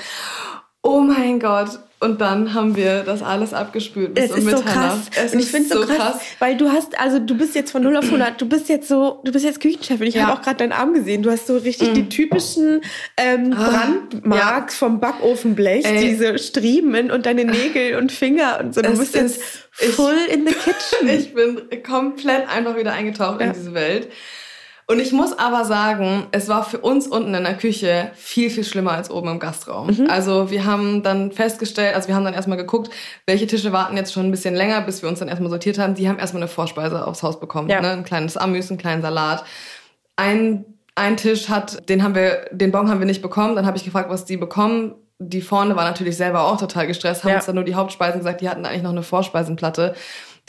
Oh 0.82 1.00
mein 1.00 1.38
Gott. 1.38 1.78
Und 2.04 2.20
dann 2.20 2.52
haben 2.54 2.76
wir 2.76 3.02
das 3.02 3.22
alles 3.22 3.54
abgespült 3.54 4.14
bis 4.14 4.24
Es 4.30 4.36
ist 4.36 4.50
so 4.50 4.62
krass. 4.62 4.98
Es 5.16 5.32
und 5.32 5.40
ich 5.40 5.46
finde 5.50 5.68
so 5.74 5.86
krass, 5.86 6.16
weil 6.38 6.56
du 6.56 6.70
hast, 6.70 6.98
also 7.00 7.18
du 7.18 7.36
bist 7.36 7.54
jetzt 7.54 7.70
von 7.70 7.82
0 7.82 7.96
auf 7.96 8.04
100, 8.04 8.40
du 8.40 8.46
bist 8.46 8.68
jetzt 8.68 8.88
so, 8.88 9.20
du 9.24 9.32
bist 9.32 9.44
jetzt 9.44 9.60
Küchenchefin. 9.60 10.06
Ich 10.06 10.14
Ja. 10.14 10.26
habe 10.26 10.38
auch 10.38 10.42
gerade 10.42 10.58
deinen 10.58 10.72
Arm 10.72 10.92
gesehen. 10.92 11.22
Du 11.22 11.30
hast 11.30 11.46
so 11.46 11.56
richtig 11.56 11.92
die 11.94 12.08
typischen 12.08 12.82
ähm, 13.16 13.54
Ah, 13.56 13.70
Brandmarks 14.10 14.76
vom 14.76 15.00
Backofenblech, 15.00 15.84
Ey. 15.86 16.10
diese 16.10 16.38
Striemen 16.38 17.10
und 17.10 17.26
deine 17.26 17.44
Nägel 17.44 17.96
und 17.96 18.12
Finger 18.12 18.60
und 18.62 18.74
so. 18.74 18.82
Du 18.82 18.90
Es 18.90 18.98
bist 18.98 19.14
jetzt 19.14 19.36
ist- 19.38 19.68
ich- 19.80 19.88
full 19.94 20.16
in 20.32 20.46
the 20.46 20.52
kitchen. 20.54 21.08
Ich 21.18 21.32
bin 21.34 21.60
komplett 21.86 22.48
einfach 22.48 22.76
wieder 22.76 22.92
eingetaucht 22.92 23.40
Ja. 23.40 23.46
in 23.46 23.52
diese 23.54 23.72
Welt. 23.74 24.08
Und 24.86 25.00
ich 25.00 25.12
muss 25.12 25.38
aber 25.38 25.64
sagen, 25.64 26.26
es 26.32 26.48
war 26.48 26.62
für 26.62 26.78
uns 26.78 27.06
unten 27.06 27.32
in 27.34 27.44
der 27.44 27.56
Küche 27.56 28.10
viel, 28.14 28.50
viel 28.50 28.64
schlimmer 28.64 28.92
als 28.92 29.10
oben 29.10 29.28
im 29.28 29.38
Gastraum. 29.38 29.86
Mhm. 29.86 30.10
Also 30.10 30.50
wir 30.50 30.66
haben 30.66 31.02
dann 31.02 31.32
festgestellt, 31.32 31.94
also 31.94 32.08
wir 32.08 32.14
haben 32.14 32.24
dann 32.24 32.34
erstmal 32.34 32.58
geguckt, 32.58 32.90
welche 33.26 33.46
Tische 33.46 33.72
warten 33.72 33.96
jetzt 33.96 34.12
schon 34.12 34.26
ein 34.26 34.30
bisschen 34.30 34.54
länger, 34.54 34.82
bis 34.82 35.00
wir 35.00 35.08
uns 35.08 35.20
dann 35.20 35.28
erstmal 35.28 35.48
sortiert 35.48 35.78
haben. 35.78 35.94
Die 35.94 36.06
haben 36.08 36.18
erstmal 36.18 36.42
eine 36.42 36.48
Vorspeise 36.48 37.06
aufs 37.06 37.22
Haus 37.22 37.40
bekommen. 37.40 37.70
Ja. 37.70 37.80
Ne? 37.80 37.92
Ein 37.92 38.04
kleines 38.04 38.36
Amüs, 38.36 38.68
einen 38.70 38.78
kleinen 38.78 39.00
Salat. 39.00 39.44
Ein, 40.16 40.66
ein 40.94 41.16
Tisch 41.16 41.48
hat, 41.48 41.88
den 41.88 42.02
haben 42.02 42.14
wir, 42.14 42.46
den 42.52 42.70
Bon 42.70 42.90
haben 42.90 42.98
wir 43.00 43.06
nicht 43.06 43.22
bekommen. 43.22 43.56
Dann 43.56 43.64
habe 43.64 43.78
ich 43.78 43.84
gefragt, 43.84 44.10
was 44.10 44.26
die 44.26 44.36
bekommen. 44.36 44.94
Die 45.18 45.40
vorne 45.40 45.76
war 45.76 45.84
natürlich 45.84 46.16
selber 46.16 46.42
auch 46.44 46.58
total 46.58 46.86
gestresst, 46.86 47.24
haben 47.24 47.30
Ja. 47.30 47.36
uns 47.36 47.46
dann 47.46 47.54
nur 47.54 47.64
die 47.64 47.74
Hauptspeisen 47.76 48.18
gesagt, 48.20 48.42
die 48.42 48.48
hatten 48.50 48.66
eigentlich 48.66 48.82
noch 48.82 48.90
eine 48.90 49.02
Vorspeisenplatte. 49.04 49.94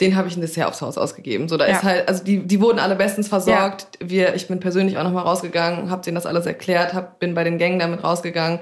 Den 0.00 0.14
habe 0.14 0.28
ich 0.28 0.36
ein 0.36 0.42
Dessert 0.42 0.66
aufs 0.66 0.82
Haus 0.82 0.98
ausgegeben. 0.98 1.48
So, 1.48 1.56
da 1.56 1.66
Ja. 1.66 1.76
ist 1.76 1.82
halt, 1.82 2.06
also 2.08 2.22
die, 2.22 2.46
die 2.46 2.60
wurden 2.60 2.78
alle 2.78 2.96
bestens 2.96 3.28
versorgt. 3.28 3.86
Wir, 4.00 4.34
ich 4.34 4.46
bin 4.46 4.60
persönlich 4.60 4.98
auch 4.98 5.04
nochmal 5.04 5.24
rausgegangen, 5.24 5.90
habe 5.90 6.02
denen 6.02 6.16
das 6.16 6.26
alles 6.26 6.44
erklärt, 6.44 6.92
hab, 6.92 7.18
bin 7.18 7.34
bei 7.34 7.44
den 7.44 7.56
Gängen 7.56 7.78
damit 7.78 8.04
rausgegangen. 8.04 8.58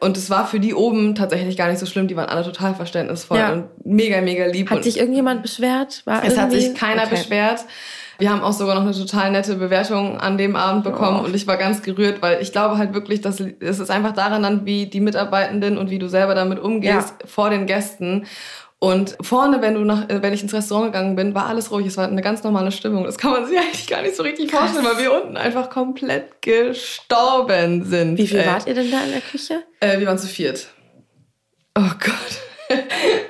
Und 0.00 0.18
es 0.18 0.28
war 0.28 0.46
für 0.46 0.60
die 0.60 0.74
oben 0.74 1.14
tatsächlich 1.14 1.56
gar 1.56 1.68
nicht 1.68 1.78
so 1.78 1.86
schlimm. 1.86 2.06
Die 2.08 2.16
waren 2.16 2.28
alle 2.28 2.44
total 2.44 2.74
verständnisvoll 2.74 3.38
Ja. 3.38 3.52
und 3.52 3.64
mega, 3.86 4.20
mega 4.20 4.44
lieb. 4.44 4.68
Hat 4.68 4.76
und 4.78 4.82
sich 4.84 4.98
irgendjemand 4.98 5.42
beschwert? 5.42 6.02
War 6.04 6.22
es 6.22 6.36
hat 6.36 6.52
sich 6.52 6.74
keiner 6.74 7.04
Okay. 7.04 7.10
beschwert. 7.16 7.60
Wir 8.18 8.30
haben 8.30 8.40
auch 8.42 8.52
sogar 8.52 8.74
noch 8.74 8.82
eine 8.82 8.92
total 8.92 9.30
nette 9.30 9.56
Bewertung 9.56 10.18
an 10.18 10.36
dem 10.38 10.56
Abend 10.56 10.84
bekommen 10.84 11.20
Oh. 11.22 11.24
und 11.24 11.34
ich 11.34 11.46
war 11.46 11.56
ganz 11.58 11.82
gerührt, 11.82 12.20
weil 12.22 12.40
ich 12.42 12.52
glaube 12.52 12.76
halt 12.78 12.92
wirklich, 12.94 13.20
dass 13.22 13.40
es 13.40 13.78
ist 13.78 13.90
einfach 13.90 14.12
daran 14.12 14.42
dann, 14.42 14.64
wie 14.66 14.86
die 14.86 15.00
Mitarbeitenden 15.00 15.76
und 15.78 15.88
wie 15.90 15.98
du 15.98 16.08
selber 16.08 16.34
damit 16.34 16.58
umgehst 16.58 17.14
vor 17.26 17.48
den 17.50 17.64
Gästen. 17.66 18.26
Und 18.78 19.16
vorne, 19.22 19.62
wenn 19.62 19.72
du 19.74 19.80
nach, 19.80 20.08
äh, 20.10 20.20
wenn 20.22 20.34
ich 20.34 20.42
ins 20.42 20.52
Restaurant 20.52 20.92
gegangen 20.92 21.16
bin, 21.16 21.34
war 21.34 21.46
alles 21.46 21.70
ruhig. 21.70 21.86
Es 21.86 21.96
war 21.96 22.06
eine 22.08 22.20
ganz 22.20 22.42
normale 22.44 22.70
Stimmung. 22.70 23.04
Das 23.04 23.16
kann 23.16 23.30
man 23.32 23.46
sich 23.48 23.58
eigentlich 23.58 23.86
gar 23.86 24.02
nicht 24.02 24.14
so 24.16 24.22
richtig 24.22 24.50
vorstellen, 24.50 24.84
weil 24.84 24.98
wir 25.02 25.12
unten 25.14 25.36
einfach 25.36 25.70
komplett 25.70 26.42
gestorben 26.42 27.84
sind. 27.84 28.18
Wie 28.18 28.26
viel 28.26 28.40
ey. 28.40 28.46
wart 28.46 28.66
ihr 28.66 28.74
denn 28.74 28.90
da 28.90 29.02
in 29.04 29.12
der 29.12 29.20
Küche? 29.22 29.62
Äh, 29.80 29.98
wir 29.98 30.06
waren 30.06 30.18
zu 30.18 30.26
viert. 30.26 30.68
Oh 31.78 31.82
Gott. 32.00 32.78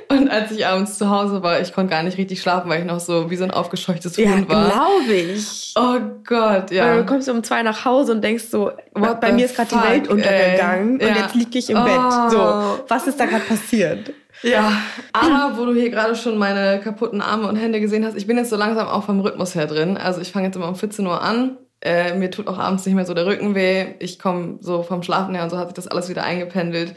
Und 0.08 0.30
als 0.30 0.50
ich 0.50 0.66
abends 0.66 0.98
zu 0.98 1.10
Hause 1.10 1.42
war, 1.42 1.60
ich 1.60 1.72
konnte 1.72 1.90
gar 1.90 2.02
nicht 2.02 2.16
richtig 2.16 2.40
schlafen, 2.40 2.70
weil 2.70 2.80
ich 2.80 2.86
noch 2.86 3.00
so 3.00 3.30
wie 3.30 3.36
so 3.36 3.44
ein 3.44 3.50
aufgescheuchtes 3.50 4.16
Ja, 4.16 4.30
Huhn 4.30 4.48
war. 4.48 4.70
glaube 4.70 5.12
ich. 5.12 5.74
Oh 5.76 5.98
Gott, 6.24 6.70
Weil 6.70 6.76
ja. 6.76 6.96
Du 6.96 7.04
kommst 7.06 7.28
um 7.28 7.44
zwei 7.44 7.62
nach 7.62 7.84
Hause 7.84 8.12
und 8.12 8.22
denkst 8.24 8.44
so, 8.50 8.72
What 8.94 9.20
bei 9.20 9.32
mir 9.32 9.44
ist 9.44 9.54
gerade 9.54 9.68
die 9.74 9.88
Welt 9.88 10.08
untergegangen 10.08 11.00
ey. 11.00 11.08
und 11.08 11.16
Ja. 11.16 11.22
jetzt 11.22 11.34
liege 11.34 11.58
ich 11.58 11.68
im 11.70 11.76
Oh. 11.78 11.84
Bett. 11.84 12.30
So, 12.32 12.84
was 12.88 13.06
ist 13.06 13.20
da 13.20 13.26
gerade 13.26 13.44
passiert? 13.44 14.12
Ja, 14.46 14.72
aber 15.12 15.58
wo 15.58 15.64
du 15.64 15.74
hier 15.74 15.90
gerade 15.90 16.14
schon 16.14 16.38
meine 16.38 16.80
kaputten 16.80 17.20
Arme 17.20 17.48
und 17.48 17.56
Hände 17.56 17.80
gesehen 17.80 18.04
hast, 18.04 18.16
ich 18.16 18.26
bin 18.26 18.36
jetzt 18.36 18.50
so 18.50 18.56
langsam 18.56 18.86
auch 18.86 19.04
vom 19.04 19.20
Rhythmus 19.20 19.54
her 19.56 19.66
drin. 19.66 19.96
Also 19.96 20.20
ich 20.20 20.30
fange 20.30 20.46
jetzt 20.46 20.56
immer 20.56 20.68
um 20.68 20.76
14 20.76 21.04
Uhr 21.06 21.20
an. 21.20 21.58
Äh, 21.80 22.14
mir 22.14 22.30
tut 22.30 22.46
auch 22.46 22.58
abends 22.58 22.86
nicht 22.86 22.94
mehr 22.94 23.04
so 23.04 23.14
der 23.14 23.26
Rücken 23.26 23.54
weh. 23.54 23.94
Ich 23.98 24.18
komme 24.18 24.58
so 24.60 24.82
vom 24.82 25.02
Schlafen 25.02 25.34
her 25.34 25.44
und 25.44 25.50
so 25.50 25.58
hat 25.58 25.68
sich 25.68 25.74
das 25.74 25.88
alles 25.88 26.08
wieder 26.08 26.22
eingependelt. 26.22 26.94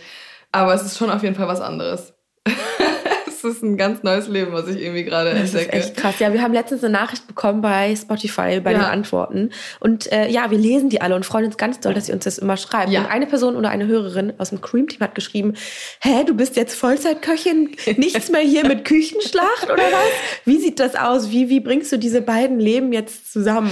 Aber 0.51 0.73
es 0.73 0.83
ist 0.83 0.97
schon 0.97 1.09
auf 1.09 1.23
jeden 1.23 1.35
Fall 1.35 1.47
was 1.47 1.61
anderes. 1.61 2.13
es 3.43 3.49
das 3.49 3.55
ist 3.57 3.63
ein 3.63 3.77
ganz 3.77 4.03
neues 4.03 4.27
Leben, 4.27 4.51
was 4.53 4.67
ich 4.67 4.81
irgendwie 4.81 5.03
gerade 5.03 5.31
Das 5.31 5.43
ist 5.43 5.55
entdecke. 5.55 5.77
echt 5.77 5.97
krass. 5.97 6.19
Ja, 6.19 6.31
wir 6.33 6.41
haben 6.41 6.53
letztens 6.53 6.83
eine 6.83 6.93
Nachricht 6.93 7.27
bekommen 7.27 7.61
bei 7.61 7.95
Spotify 7.95 8.59
bei 8.59 8.71
Ja. 8.71 8.79
den 8.79 8.81
Antworten. 8.85 9.49
Und 9.79 10.11
äh, 10.11 10.29
ja, 10.29 10.51
wir 10.51 10.57
lesen 10.57 10.89
die 10.89 11.01
alle 11.01 11.15
und 11.15 11.25
freuen 11.25 11.45
uns 11.45 11.57
ganz 11.57 11.79
doll, 11.79 11.93
dass 11.93 12.07
ihr 12.09 12.15
uns 12.15 12.23
das 12.25 12.37
immer 12.37 12.57
schreibt. 12.57 12.89
Ja. 12.91 13.01
Und 13.01 13.07
eine 13.07 13.25
Person 13.27 13.55
oder 13.55 13.69
eine 13.69 13.87
Hörerin 13.87 14.33
aus 14.37 14.49
dem 14.49 14.61
Cream-Team 14.61 14.99
hat 15.01 15.15
geschrieben, 15.15 15.53
hä, 16.01 16.23
du 16.25 16.33
bist 16.35 16.55
jetzt 16.55 16.75
Vollzeitköchin, 16.75 17.71
nichts 17.97 18.29
mehr 18.29 18.41
hier 18.41 18.65
mit 18.67 18.85
Küchenschlacht 18.85 19.65
oder 19.65 19.83
was? 19.83 20.09
Wie 20.45 20.57
sieht 20.57 20.79
das 20.79 20.95
aus? 20.95 21.31
Wie, 21.31 21.49
wie 21.49 21.59
bringst 21.59 21.91
du 21.91 21.97
diese 21.97 22.21
beiden 22.21 22.59
Leben 22.59 22.93
jetzt 22.93 23.31
zusammen? 23.31 23.71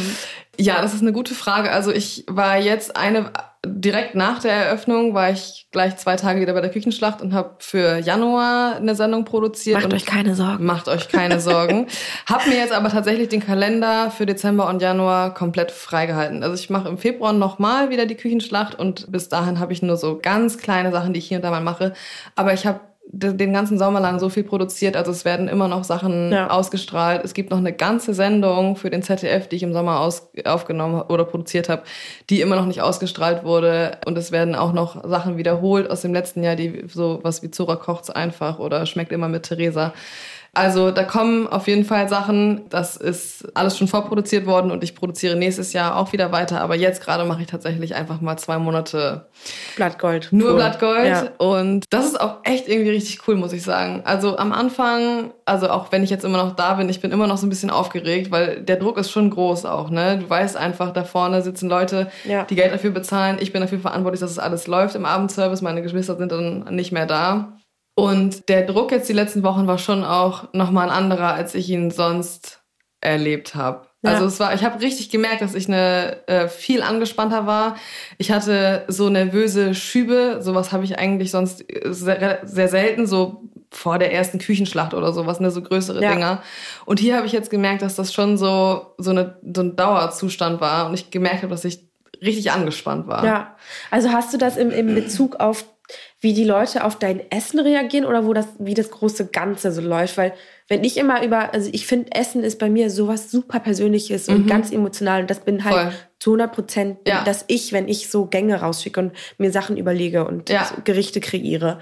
Ja, 0.60 0.82
das 0.82 0.94
ist 0.96 1.02
eine 1.02 1.12
gute 1.14 1.36
Frage. 1.36 1.72
Also 1.72 1.92
ich 1.92 2.24
war 2.28 2.58
jetzt 2.58 2.96
eine, 2.98 3.32
direkt 3.68 4.16
nach 4.16 4.40
der 4.40 4.54
Eröffnung 4.54 5.14
war 5.14 5.30
ich 5.30 5.68
gleich 5.72 5.98
zwei 5.98 6.16
Tage 6.16 6.42
wieder 6.42 6.54
bei 6.54 6.62
der 6.62 6.72
Küchenschlacht 6.72 7.22
und 7.22 7.34
habe 7.34 7.56
für 7.60 8.00
Januar 8.00 8.76
eine 8.78 8.96
Sendung 8.96 9.26
produziert. 9.26 9.82
Macht 9.82 9.94
euch 9.94 10.06
keine 10.06 10.36
Sorgen. 10.36 10.66
Macht 10.66 10.88
euch 10.88 11.10
keine 11.10 11.40
Sorgen. 11.42 11.88
hab 12.26 12.48
mir 12.48 12.56
jetzt 12.56 12.74
aber 12.74 12.90
tatsächlich 12.90 13.30
den 13.30 13.46
Kalender 13.46 14.12
für 14.12 14.26
Dezember 14.26 14.68
und 14.68 14.82
Januar 14.82 15.34
komplett 15.34 15.72
freigehalten. 15.72 16.44
Also 16.44 16.56
ich 16.56 16.70
mache 16.70 16.90
im 16.90 16.98
Februar 16.98 17.34
nochmal 17.34 17.90
wieder 17.90 18.06
die 18.06 18.16
Küchenschlacht 18.16 18.78
und 18.78 19.12
bis 19.12 19.30
dahin 19.30 19.60
habe 19.60 19.74
ich 19.74 19.82
nur 19.82 19.98
so 19.98 20.20
ganz 20.22 20.58
kleine 20.58 20.92
Sachen, 20.92 21.14
die 21.14 21.20
ich 21.20 21.28
hier 21.28 21.38
und 21.38 21.44
da 21.44 21.52
mal 21.52 21.62
mache. 21.62 21.94
Aber 22.36 22.54
ich 22.54 22.66
habe 22.66 22.80
den 23.10 23.54
ganzen 23.54 23.78
Sommer 23.78 24.00
lang 24.02 24.20
so 24.20 24.28
viel 24.30 24.44
produziert, 24.44 24.98
also 24.98 25.12
es 25.12 25.24
werden 25.24 25.48
immer 25.48 25.68
noch 25.70 25.84
Sachen 25.86 26.32
Ja. 26.32 26.50
ausgestrahlt. 26.50 27.24
Es 27.24 27.34
gibt 27.34 27.52
noch 27.52 27.58
eine 27.58 27.72
ganze 27.72 28.14
Sendung 28.14 28.76
für 28.76 28.90
den 28.90 29.02
ZDF, 29.02 29.48
die 29.48 29.56
ich 29.56 29.64
im 29.64 29.72
Sommer 29.74 30.00
aus, 30.02 30.30
aufgenommen 30.46 31.02
oder 31.04 31.24
produziert 31.24 31.70
habe, 31.70 31.84
die 32.30 32.42
immer 32.42 32.58
noch 32.58 32.66
nicht 32.66 32.82
ausgestrahlt 32.82 33.44
wurde. 33.46 33.98
Und 34.06 34.18
es 34.18 34.32
werden 34.34 34.56
auch 34.56 34.74
noch 34.74 35.08
Sachen 35.08 35.38
wiederholt 35.38 35.90
aus 35.90 36.02
dem 36.02 36.14
letzten 36.14 36.44
Jahr, 36.44 36.56
die 36.58 36.84
so 36.88 37.20
was 37.24 37.42
wie 37.44 37.50
Zora 37.52 37.78
kocht's 37.78 38.10
einfach 38.10 38.60
oder 38.60 38.86
schmeckt 38.86 39.12
immer 39.14 39.30
mit 39.30 39.44
Theresa. 39.44 39.94
Also 40.58 40.90
da 40.90 41.04
kommen 41.04 41.46
auf 41.48 41.68
jeden 41.68 41.86
Fall 41.86 42.10
Sachen. 42.10 42.62
Das 42.70 42.98
ist 42.98 43.48
alles 43.56 43.78
schon 43.78 43.88
vorproduziert 43.88 44.48
worden 44.48 44.72
und 44.72 44.84
ich 44.84 44.96
produziere 44.96 45.36
nächstes 45.36 45.72
Jahr 45.72 45.96
auch 45.96 46.14
wieder 46.14 46.32
weiter. 46.32 46.62
Aber 46.62 46.76
jetzt 46.76 47.00
gerade 47.04 47.26
mache 47.26 47.42
ich 47.42 47.48
tatsächlich 47.48 47.94
einfach 47.94 48.22
mal 48.22 48.38
zwei 48.38 48.58
Monate 48.58 49.28
Blattgold. 49.76 50.30
nur 50.32 50.50
Cool. 50.50 50.56
Blattgold. 50.56 51.06
Ja. 51.08 51.28
Und 51.38 51.86
das 51.92 52.06
ist 52.08 52.20
auch 52.20 52.38
echt 52.44 52.68
irgendwie 52.68 52.90
richtig 52.90 53.20
cool, 53.28 53.36
muss 53.36 53.54
ich 53.54 53.62
sagen. 53.62 54.02
Also 54.04 54.38
am 54.38 54.52
Anfang, 54.52 55.32
also 55.46 55.70
auch 55.70 55.92
wenn 55.92 56.04
ich 56.04 56.10
jetzt 56.10 56.26
immer 56.26 56.40
noch 56.44 56.56
da 56.56 56.74
bin, 56.74 56.90
ich 56.90 57.02
bin 57.02 57.12
immer 57.12 57.28
noch 57.28 57.38
so 57.38 57.46
ein 57.46 57.50
bisschen 57.50 57.70
aufgeregt, 57.70 58.32
weil 58.32 58.62
der 58.64 58.78
Druck 58.78 58.98
ist 58.98 59.12
schon 59.12 59.30
groß 59.30 59.66
auch, 59.66 59.92
ne? 59.92 60.18
Du 60.18 60.28
weißt 60.28 60.58
einfach, 60.58 60.92
da 60.92 61.04
vorne 61.04 61.44
sitzen 61.44 61.70
Leute, 61.70 62.10
Ja. 62.26 62.46
die 62.46 62.56
Geld 62.56 62.74
dafür 62.74 62.90
bezahlen. 62.90 63.38
Ich 63.40 63.54
bin 63.54 63.62
dafür 63.62 63.80
verantwortlich, 63.80 64.22
dass 64.22 64.32
es 64.32 64.40
alles 64.40 64.66
läuft 64.66 64.96
im 64.96 65.06
Abendservice. 65.06 65.62
Meine 65.62 65.84
Geschwister 65.84 66.18
sind 66.18 66.32
dann 66.32 66.66
nicht 66.76 66.92
mehr 66.92 67.06
da. 67.06 67.54
Und 68.00 68.48
der 68.48 68.62
Druck 68.62 68.92
jetzt 68.92 69.10
die 69.10 69.14
letzten 69.14 69.42
Wochen 69.42 69.66
war 69.66 69.80
schon 69.80 70.04
auch 70.04 70.54
nochmal 70.54 70.90
ein 70.90 70.96
anderer, 70.96 71.34
als 71.34 71.56
ich 71.56 71.68
ihn 71.68 71.90
sonst 71.90 72.62
erlebt 73.02 73.56
habe. 73.56 73.88
Ja. 74.04 74.12
Also 74.12 74.26
es 74.26 74.40
war, 74.40 74.54
ich 74.54 74.64
habe 74.64 74.80
richtig 74.82 75.10
gemerkt, 75.10 75.42
dass 75.42 75.56
ich 75.56 75.68
eine 75.68 76.28
äh, 76.28 76.48
viel 76.48 76.84
angespannter 76.84 77.48
war. 77.48 77.76
Ich 78.20 78.32
hatte 78.32 78.86
so 78.88 79.10
nervöse 79.10 79.74
Schübe. 79.74 80.38
Sowas 80.42 80.72
habe 80.72 80.84
ich 80.84 81.00
eigentlich 81.00 81.32
sonst 81.32 81.66
sehr, 81.86 82.42
sehr 82.44 82.68
selten, 82.68 83.08
so 83.08 83.42
vor 83.72 83.98
der 83.98 84.14
ersten 84.14 84.38
Küchenschlacht 84.38 84.94
oder 84.94 85.12
sowas, 85.12 85.40
ne, 85.40 85.50
so 85.50 85.64
größere 85.64 86.00
Ja. 86.00 86.14
Dinger. 86.14 86.44
Und 86.86 87.00
hier 87.00 87.18
habe 87.18 87.26
ich 87.26 87.34
jetzt 87.34 87.50
gemerkt, 87.50 87.82
dass 87.82 87.96
das 87.96 88.14
schon 88.14 88.38
so 88.38 88.94
so, 89.00 89.10
eine, 89.10 89.40
so 89.56 89.62
ein 89.62 89.76
Dauerzustand 89.76 90.62
war 90.62 90.86
und 90.86 90.94
ich 90.94 91.10
gemerkt 91.10 91.42
habe, 91.42 91.50
dass 91.50 91.66
ich 91.66 91.88
richtig 92.22 92.52
angespannt 92.52 93.08
war. 93.08 93.26
Ja, 93.26 93.56
also 93.92 94.12
hast 94.12 94.34
du 94.34 94.38
das 94.38 94.58
im, 94.58 94.72
im 94.72 94.94
Bezug 94.94 95.38
auf, 95.38 95.66
wie 96.20 96.34
die 96.34 96.44
Leute 96.46 96.84
auf 96.84 96.98
dein 96.98 97.22
Essen 97.32 97.60
reagieren 97.60 98.06
oder 98.06 98.26
wo 98.26 98.34
das, 98.34 98.48
wie 98.58 98.74
das 98.74 98.90
große 98.90 99.28
Ganze 99.28 99.72
so 99.72 99.82
läuft? 99.82 100.18
Weil 100.18 100.34
wenn 100.68 100.84
ich 100.84 100.98
immer 100.98 101.24
über, 101.24 101.54
also 101.54 101.70
ich 101.72 101.86
finde, 101.86 102.12
Essen 102.14 102.44
ist 102.44 102.58
bei 102.58 102.70
mir 102.70 102.90
sowas 102.90 103.30
super 103.30 103.60
Persönliches 103.60 104.28
und 104.28 104.48
ganz 104.48 104.72
emotional 104.72 105.22
und 105.22 105.30
das 105.30 105.42
bin 105.42 105.64
halt 105.64 105.76
Voll. 105.76 105.92
zu 106.20 106.32
100 106.32 106.52
Prozent, 106.52 106.98
Ja. 107.08 107.24
dass 107.24 107.46
ich, 107.48 107.72
wenn 107.72 107.88
ich 107.88 108.10
so 108.10 108.26
Gänge 108.26 108.56
rausschicke 108.62 109.00
und 109.00 109.12
mir 109.38 109.52
Sachen 109.52 109.78
überlege 109.78 110.26
und 110.26 110.50
Ja. 110.50 110.68
Gerichte 110.84 111.20
kreiere 111.20 111.80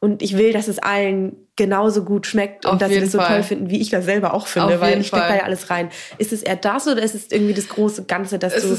und 0.00 0.20
ich 0.20 0.36
will, 0.36 0.52
dass 0.52 0.66
es 0.66 0.80
allen 0.80 1.36
genauso 1.54 2.04
gut 2.04 2.26
schmeckt 2.26 2.66
und 2.66 2.72
Auf 2.72 2.78
dass 2.78 2.90
sie 2.90 3.00
das 3.00 3.12
so 3.12 3.18
Fall. 3.18 3.28
toll 3.28 3.42
finden, 3.44 3.70
wie 3.70 3.80
ich 3.80 3.88
das 3.90 4.04
selber 4.04 4.34
auch 4.34 4.48
finde, 4.48 4.74
Auf 4.74 4.80
weil 4.80 5.00
ich 5.00 5.06
stecke 5.06 5.28
da 5.28 5.36
ja 5.36 5.42
alles 5.44 5.70
rein. 5.70 5.90
Ist 6.18 6.32
es 6.32 6.42
eher 6.42 6.56
das 6.56 6.88
oder 6.88 7.02
ist 7.02 7.14
es 7.14 7.30
irgendwie 7.30 7.54
das 7.54 7.68
große 7.68 8.04
Ganze, 8.06 8.38
dass 8.40 8.52
Es 8.54 8.62
du 8.64 8.76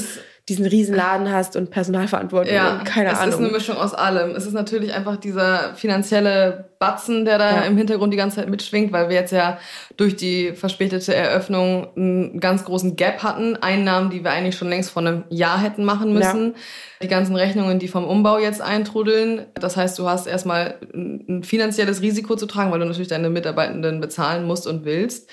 diesen 0.48 0.64
riesen 0.66 0.94
Laden 0.96 1.30
hast 1.30 1.56
und 1.56 1.70
Personalverantwortung 1.70 2.54
Ja, 2.54 2.78
und 2.78 2.84
keine 2.84 3.10
es 3.12 3.18
Ahnung. 3.18 3.34
ist 3.34 3.38
eine 3.40 3.48
Mischung 3.48 3.76
aus 3.76 3.92
allem. 3.94 4.30
Es 4.34 4.46
ist 4.46 4.54
natürlich 4.54 4.94
einfach 4.94 5.16
dieser 5.16 5.74
finanzielle 5.74 6.70
Batzen, 6.78 7.24
der 7.24 7.38
da 7.38 7.50
Ja. 7.56 7.60
im 7.62 7.76
Hintergrund 7.76 8.12
die 8.12 8.16
ganze 8.16 8.36
Zeit 8.36 8.48
mitschwingt, 8.48 8.92
weil 8.92 9.08
wir 9.08 9.16
jetzt 9.16 9.32
ja 9.32 9.58
durch 9.96 10.16
die 10.16 10.52
verspätete 10.52 11.14
Eröffnung 11.14 11.88
einen 11.96 12.40
ganz 12.40 12.64
großen 12.64 12.96
Gap 12.96 13.22
hatten. 13.22 13.56
Einnahmen, 13.56 14.10
die 14.10 14.24
wir 14.24 14.30
eigentlich 14.30 14.56
schon 14.56 14.68
längst 14.68 14.90
vor 14.90 15.02
einem 15.02 15.24
Jahr 15.28 15.60
hätten 15.60 15.84
machen 15.84 16.12
müssen. 16.14 16.54
Die 17.02 17.08
ganzen 17.08 17.36
Rechnungen, 17.36 17.78
die 17.78 17.88
vom 17.88 18.04
Umbau 18.06 18.38
jetzt 18.38 18.62
eintrudeln. 18.62 19.46
Das 19.54 19.76
heißt, 19.76 19.98
du 19.98 20.08
hast 20.08 20.26
erstmal 20.26 20.76
ein 20.94 21.42
finanzielles 21.44 22.00
Risiko 22.00 22.36
zu 22.36 22.46
tragen, 22.46 22.70
weil 22.72 22.78
du 22.80 22.86
natürlich 22.86 23.08
deine 23.08 23.28
Mitarbeitenden 23.30 24.00
bezahlen 24.00 24.44
musst 24.46 24.66
und 24.66 24.84
willst. 24.84 25.28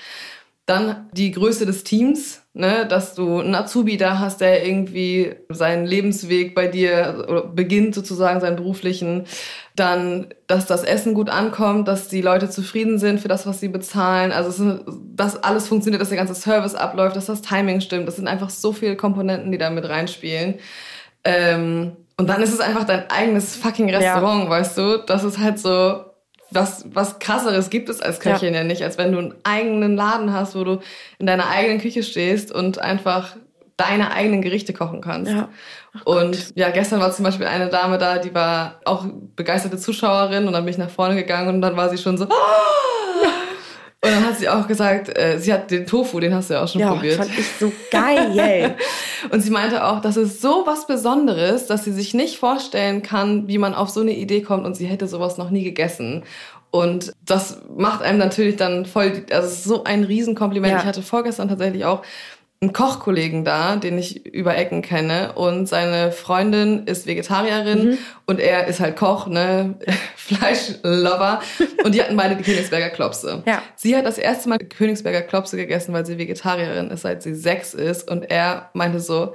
Dann 0.66 1.08
die 1.12 1.30
Größe 1.30 1.64
des 1.64 1.84
Teams, 1.84 2.42
ne, 2.56 2.86
dass 2.86 3.14
du 3.14 3.40
einen 3.40 3.54
Azubi 3.54 3.98
da 3.98 4.18
hast, 4.18 4.40
der 4.40 4.66
irgendwie 4.66 5.34
seinen 5.50 5.84
Lebensweg 5.84 6.54
bei 6.54 6.66
dir 6.66 7.44
beginnt 7.54 7.94
sozusagen 7.94 8.40
seinen 8.40 8.56
beruflichen. 8.56 9.24
Dann, 9.74 10.28
dass 10.46 10.64
das 10.64 10.82
Essen 10.82 11.12
gut 11.12 11.28
ankommt, 11.28 11.86
dass 11.86 12.08
die 12.08 12.22
Leute 12.22 12.48
zufrieden 12.48 12.98
sind 12.98 13.20
für 13.20 13.28
das, 13.28 13.46
was 13.46 13.60
sie 13.60 13.68
bezahlen. 13.68 14.32
Also, 14.32 14.80
dass 15.14 15.42
alles 15.42 15.68
funktioniert, 15.68 16.00
dass 16.00 16.08
der 16.08 16.18
ganze 16.18 16.34
Service 16.34 16.74
abläuft, 16.74 17.14
dass 17.14 17.26
das 17.26 17.42
Timing 17.42 17.82
stimmt. 17.82 18.08
Das 18.08 18.16
sind 18.16 18.26
einfach 18.26 18.48
so 18.48 18.72
viele 18.72 18.96
Komponenten, 18.96 19.52
die 19.52 19.58
da 19.58 19.68
mit 19.68 19.86
reinspielen. 19.86 20.54
Ähm, 21.24 21.92
und 22.16 22.28
dann 22.28 22.42
ist 22.42 22.54
es 22.54 22.60
einfach 22.60 22.84
dein 22.84 23.10
eigenes 23.10 23.54
fucking 23.56 23.94
Restaurant, 23.94 24.48
weißt 24.48 24.78
du? 24.78 25.04
Das 25.06 25.24
ist 25.24 25.38
halt 25.38 25.58
so, 25.58 26.04
was, 26.50 26.84
was 26.92 27.18
krasseres 27.18 27.70
gibt 27.70 27.88
es 27.88 28.00
als 28.00 28.20
Köchin 28.20 28.54
ja. 28.54 28.64
nicht, 28.64 28.82
als 28.82 28.98
wenn 28.98 29.12
du 29.12 29.18
einen 29.18 29.34
eigenen 29.44 29.96
Laden 29.96 30.32
hast, 30.32 30.54
wo 30.54 30.64
du 30.64 30.80
in 31.18 31.26
deiner 31.26 31.48
eigenen 31.48 31.80
Küche 31.80 32.02
stehst 32.02 32.52
und 32.52 32.78
einfach 32.78 33.36
deine 33.76 34.12
eigenen 34.12 34.42
Gerichte 34.42 34.72
kochen 34.72 35.00
kannst. 35.00 35.32
Ja. 35.32 35.48
und 36.04 36.56
ja, 36.56 36.70
gestern 36.70 37.00
war 37.00 37.12
zum 37.12 37.24
Beispiel 37.24 37.46
eine 37.46 37.68
Dame 37.68 37.98
da, 37.98 38.18
die 38.18 38.34
war 38.34 38.80
auch 38.84 39.06
begeisterte 39.36 39.76
Zuschauerin 39.76 40.46
und 40.46 40.52
dann 40.52 40.64
bin 40.64 40.72
ich 40.72 40.78
nach 40.78 40.90
vorne 40.90 41.14
gegangen 41.14 41.56
und 41.56 41.60
dann 41.60 41.76
war 41.76 41.90
sie 41.90 41.98
schon 41.98 42.16
so. 42.16 42.26
Und 44.06 44.14
dann 44.14 44.26
hat 44.26 44.38
sie 44.38 44.48
auch 44.48 44.66
gesagt, 44.66 45.16
äh, 45.16 45.38
sie 45.38 45.52
hat 45.52 45.70
den 45.70 45.86
Tofu, 45.86 46.20
den 46.20 46.34
hast 46.34 46.50
du 46.50 46.54
ja 46.54 46.62
auch 46.62 46.68
schon 46.68 46.80
ja, 46.80 46.92
probiert. 46.92 47.16
fand 47.16 47.30
ich 47.38 47.46
so 47.58 47.72
geil. 47.90 48.76
Und 49.30 49.40
sie 49.40 49.50
meinte 49.50 49.84
auch, 49.84 50.00
das 50.00 50.16
ist 50.16 50.40
so 50.40 50.62
was 50.66 50.86
Besonderes, 50.86 51.66
dass 51.66 51.84
sie 51.84 51.92
sich 51.92 52.14
nicht 52.14 52.38
vorstellen 52.38 53.02
kann, 53.02 53.48
wie 53.48 53.58
man 53.58 53.74
auf 53.74 53.90
so 53.90 54.00
eine 54.00 54.12
Idee 54.12 54.42
kommt 54.42 54.64
und 54.64 54.76
sie 54.76 54.86
hätte 54.86 55.08
sowas 55.08 55.38
noch 55.38 55.50
nie 55.50 55.64
gegessen. 55.64 56.22
Und 56.70 57.12
das 57.24 57.62
macht 57.74 58.02
einem 58.02 58.18
natürlich 58.18 58.56
dann 58.56 58.84
voll, 58.84 59.24
also 59.30 59.48
so 59.48 59.84
ein 59.84 60.04
Riesenkompliment. 60.04 60.72
Ja. 60.72 60.80
Ich 60.80 60.84
hatte 60.84 61.02
vorgestern 61.02 61.48
tatsächlich 61.48 61.84
auch 61.84 62.02
einen 62.62 62.72
Kochkollegen 62.72 63.44
da, 63.44 63.76
den 63.76 63.98
ich 63.98 64.24
über 64.26 64.56
Ecken 64.56 64.80
kenne 64.82 65.32
und 65.34 65.66
seine 65.66 66.10
Freundin 66.10 66.84
ist 66.86 67.06
Vegetarierin 67.06 67.90
Mhm. 67.90 67.98
und 68.26 68.40
er 68.40 68.66
ist 68.66 68.80
halt 68.80 68.96
Koch, 68.96 69.26
ne, 69.26 69.74
Fleischlover 70.16 71.40
und 71.84 71.94
die 71.94 72.02
hatten 72.02 72.16
beide 72.16 72.36
die 72.36 72.42
Königsberger 72.42 72.90
Klopse. 72.90 73.42
Ja. 73.46 73.62
Sie 73.74 73.96
hat 73.96 74.06
das 74.06 74.18
erste 74.18 74.48
Mal 74.48 74.58
Königsberger 74.58 75.22
Klopse 75.22 75.56
gegessen, 75.56 75.92
weil 75.92 76.06
sie 76.06 76.18
Vegetarierin 76.18 76.90
ist, 76.90 77.02
seit 77.02 77.22
sie 77.22 77.34
sechs 77.34 77.74
ist 77.74 78.10
und 78.10 78.22
er 78.30 78.70
meinte 78.74 79.00
so, 79.00 79.34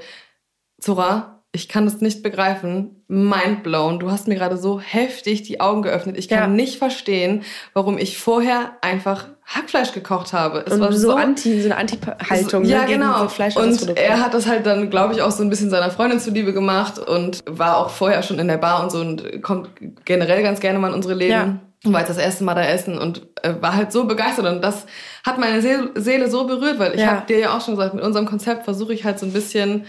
Zora, 0.80 1.41
ich 1.54 1.68
kann 1.68 1.84
das 1.86 2.00
nicht 2.00 2.24
begreifen. 2.24 3.04
Mind 3.10 3.62
blown. 3.64 4.00
Du 4.00 4.10
hast 4.10 4.28
mir 4.30 4.36
gerade 4.36 4.56
so 4.56 4.80
heftig 4.80 5.44
die 5.44 5.60
Augen 5.60 5.82
geöffnet. 5.82 6.18
Ich 6.18 6.30
kann 6.30 6.40
Ja. 6.40 6.48
nicht 6.48 6.78
verstehen, 6.78 7.44
warum 7.74 7.98
ich 7.98 8.18
vorher 8.18 8.72
einfach 8.82 9.26
Hackfleisch 9.46 9.92
gekocht 9.92 10.32
habe. 10.32 10.64
Es 10.66 10.72
Und 10.74 10.80
war 10.80 10.94
so, 10.94 11.10
so 11.12 11.16
anti, 11.16 11.60
so 11.60 11.66
eine 11.66 11.76
Anti-Haltung 11.78 12.64
ja, 12.64 12.84
ne, 12.84 12.88
genau. 12.88 13.24
so 13.24 13.28
Fleisch 13.28 13.58
und 13.58 13.98
er 13.98 14.22
hat 14.24 14.34
das 14.34 14.48
halt 14.48 14.66
dann, 14.66 14.90
glaube 14.90 15.14
ich, 15.14 15.22
auch 15.22 15.32
so 15.32 15.44
ein 15.44 15.50
bisschen 15.50 15.70
seiner 15.70 15.92
Freundin 15.92 16.22
zuliebe 16.22 16.54
gemacht 16.54 17.00
und 17.00 17.44
war 17.50 17.76
auch 17.78 17.90
vorher 17.90 18.24
schon 18.24 18.40
in 18.40 18.48
der 18.48 18.58
Bar 18.58 18.82
und 18.84 18.92
so 18.92 19.00
und 19.00 19.42
kommt 19.42 19.72
generell 20.06 20.42
ganz 20.44 20.62
gerne 20.62 20.80
mal 20.80 20.88
in 20.88 20.94
unsere 20.94 21.16
Läden. 21.16 21.32
Ja. 21.32 21.60
Und 21.84 21.92
war 21.94 22.00
jetzt 22.02 22.10
das 22.12 22.18
erste 22.20 22.44
Mal 22.46 22.54
da 22.54 22.62
essen 22.64 22.98
und 22.98 23.24
äh, 23.42 23.56
war 23.60 23.76
halt 23.76 23.92
so 23.92 24.06
begeistert 24.06 24.46
und 24.46 24.62
das 24.62 24.86
hat 25.26 25.38
meine 25.40 25.62
Seele, 25.62 25.90
Seele 25.96 26.30
so 26.30 26.46
berührt, 26.46 26.78
weil 26.80 26.94
ich 26.94 27.02
Ja. 27.02 27.08
habe 27.08 27.26
dir 27.26 27.40
ja 27.40 27.58
auch 27.58 27.62
schon 27.66 27.76
gesagt, 27.76 27.96
mit 27.96 28.04
unserem 28.06 28.28
Konzept 28.28 28.64
versuche 28.66 28.94
ich 28.94 29.04
halt 29.04 29.20
so 29.20 29.26
ein 29.26 29.34
bisschen 29.34 29.86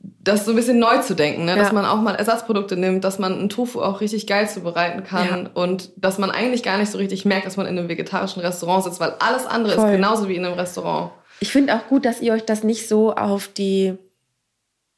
das 0.00 0.44
so 0.44 0.50
ein 0.52 0.56
bisschen 0.56 0.78
neu 0.78 0.98
zu 0.98 1.14
denken, 1.14 1.44
ne? 1.44 1.56
dass 1.56 1.68
Ja. 1.68 1.72
man 1.74 1.84
auch 1.84 1.96
mal 2.00 2.14
Ersatzprodukte 2.14 2.76
nimmt, 2.76 3.02
dass 3.04 3.18
man 3.18 3.32
einen 3.32 3.48
Tofu 3.48 3.80
auch 3.80 4.00
richtig 4.00 4.26
geil 4.26 4.48
zubereiten 4.48 5.04
kann 5.04 5.26
Ja. 5.46 5.50
und 5.54 5.90
dass 5.96 6.18
man 6.18 6.30
eigentlich 6.30 6.62
gar 6.62 6.78
nicht 6.78 6.90
so 6.90 6.98
richtig 6.98 7.24
merkt, 7.24 7.46
dass 7.46 7.56
man 7.56 7.66
in 7.66 7.78
einem 7.78 7.88
vegetarischen 7.88 8.42
Restaurant 8.42 8.84
sitzt, 8.84 9.00
weil 9.00 9.14
alles 9.20 9.46
andere 9.46 9.74
Voll. 9.74 9.86
ist 9.86 9.92
genauso 9.92 10.28
wie 10.28 10.36
in 10.36 10.44
einem 10.44 10.54
Restaurant. 10.54 11.12
Ich 11.40 11.52
finde 11.52 11.74
auch 11.74 11.86
gut, 11.88 12.04
dass 12.04 12.20
ihr 12.22 12.32
euch 12.32 12.44
das 12.44 12.62
nicht 12.64 12.88
so 12.88 13.14
auf 13.14 13.48
die 13.48 13.96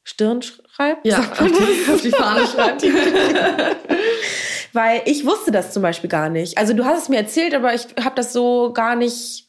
Stirn 0.03 0.41
schreibt. 0.41 1.05
Ja, 1.05 1.19
auf 1.19 1.37
die, 1.37 1.43
auf 1.93 2.01
die 2.01 2.11
Fahne 2.11 2.47
schreibt. 2.47 2.83
weil 4.73 5.01
ich 5.05 5.25
wusste 5.25 5.51
das 5.51 5.71
zum 5.73 5.81
Beispiel 5.83 6.09
gar 6.09 6.29
nicht. 6.29 6.57
Also 6.57 6.73
du 6.73 6.85
hast 6.85 7.03
es 7.03 7.09
mir 7.09 7.17
erzählt, 7.17 7.53
aber 7.53 7.73
ich 7.73 7.87
habe 8.03 8.15
das 8.15 8.33
so 8.33 8.71
gar 8.73 8.95
nicht 8.95 9.47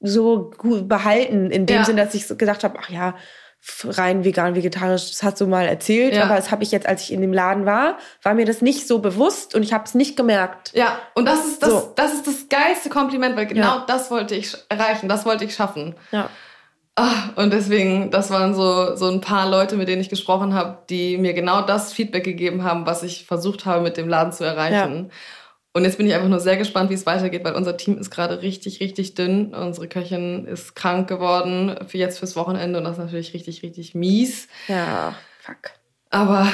so 0.00 0.50
gut 0.58 0.88
behalten, 0.88 1.50
in 1.50 1.66
dem 1.66 1.76
Ja. 1.78 1.84
Sinne, 1.84 2.04
dass 2.04 2.14
ich 2.14 2.26
so 2.26 2.36
gedacht 2.36 2.62
habe, 2.64 2.78
ach 2.80 2.90
ja, 2.90 3.14
rein 3.84 4.24
vegan, 4.24 4.54
vegetarisch, 4.54 5.08
das 5.10 5.22
hast 5.22 5.40
du 5.40 5.46
mal 5.46 5.66
erzählt, 5.66 6.14
Ja. 6.14 6.24
aber 6.24 6.36
das 6.36 6.50
habe 6.50 6.62
ich 6.62 6.70
jetzt, 6.70 6.86
als 6.86 7.02
ich 7.02 7.12
in 7.12 7.20
dem 7.20 7.32
Laden 7.32 7.64
war, 7.66 7.98
war 8.22 8.34
mir 8.34 8.44
das 8.44 8.60
nicht 8.62 8.86
so 8.86 8.98
bewusst 8.98 9.54
und 9.54 9.62
ich 9.62 9.72
habe 9.72 9.84
es 9.84 9.94
nicht 9.94 10.16
gemerkt. 10.16 10.72
Ja, 10.74 10.98
und 11.14 11.24
das 11.26 11.44
ist 11.46 11.62
das, 11.62 11.70
So. 11.70 11.92
das 11.96 12.12
ist 12.14 12.26
das 12.26 12.48
geilste 12.48 12.88
Kompliment, 12.90 13.36
weil 13.36 13.46
genau 13.46 13.76
Ja. 13.78 13.84
das 13.86 14.10
wollte 14.10 14.34
ich 14.34 14.54
erreichen, 14.68 15.08
das 15.08 15.24
wollte 15.24 15.44
ich 15.44 15.54
schaffen. 15.54 15.94
Ja. 16.12 16.28
Ah, 16.96 17.30
und 17.36 17.52
deswegen, 17.52 18.10
das 18.12 18.30
waren 18.30 18.54
so, 18.54 18.94
so 18.94 19.08
ein 19.08 19.20
paar 19.20 19.50
Leute, 19.50 19.74
mit 19.76 19.88
denen 19.88 20.00
ich 20.00 20.08
gesprochen 20.10 20.54
habe, 20.54 20.78
die 20.90 21.16
mir 21.18 21.32
genau 21.34 21.62
das 21.62 21.92
Feedback 21.92 22.22
gegeben 22.22 22.62
haben, 22.62 22.86
was 22.86 23.02
ich 23.02 23.26
versucht 23.26 23.66
habe, 23.66 23.82
mit 23.82 23.96
dem 23.96 24.08
Laden 24.08 24.32
zu 24.32 24.44
erreichen. 24.44 25.10
Und 25.76 25.84
jetzt 25.84 25.98
bin 25.98 26.06
ich 26.06 26.14
einfach 26.14 26.28
nur 26.28 26.38
sehr 26.38 26.56
gespannt, 26.56 26.88
wie 26.90 26.94
es 26.94 27.04
weitergeht, 27.04 27.42
weil 27.44 27.54
unser 27.54 27.76
Team 27.76 27.98
ist 27.98 28.10
gerade 28.10 28.42
richtig, 28.42 28.78
richtig 28.80 29.14
dünn. 29.14 29.52
Unsere 29.54 29.88
Köchin 29.88 30.46
ist 30.46 30.76
krank 30.76 31.08
geworden 31.08 31.74
für 31.88 31.98
jetzt 31.98 32.20
fürs 32.20 32.36
Wochenende 32.36 32.78
und 32.78 32.84
das 32.84 32.92
ist 32.92 33.04
natürlich 33.04 33.34
richtig, 33.34 33.64
richtig 33.64 33.92
mies. 33.94 34.46
Ja, 34.68 35.16
fuck. 35.40 35.72
Aber 36.10 36.46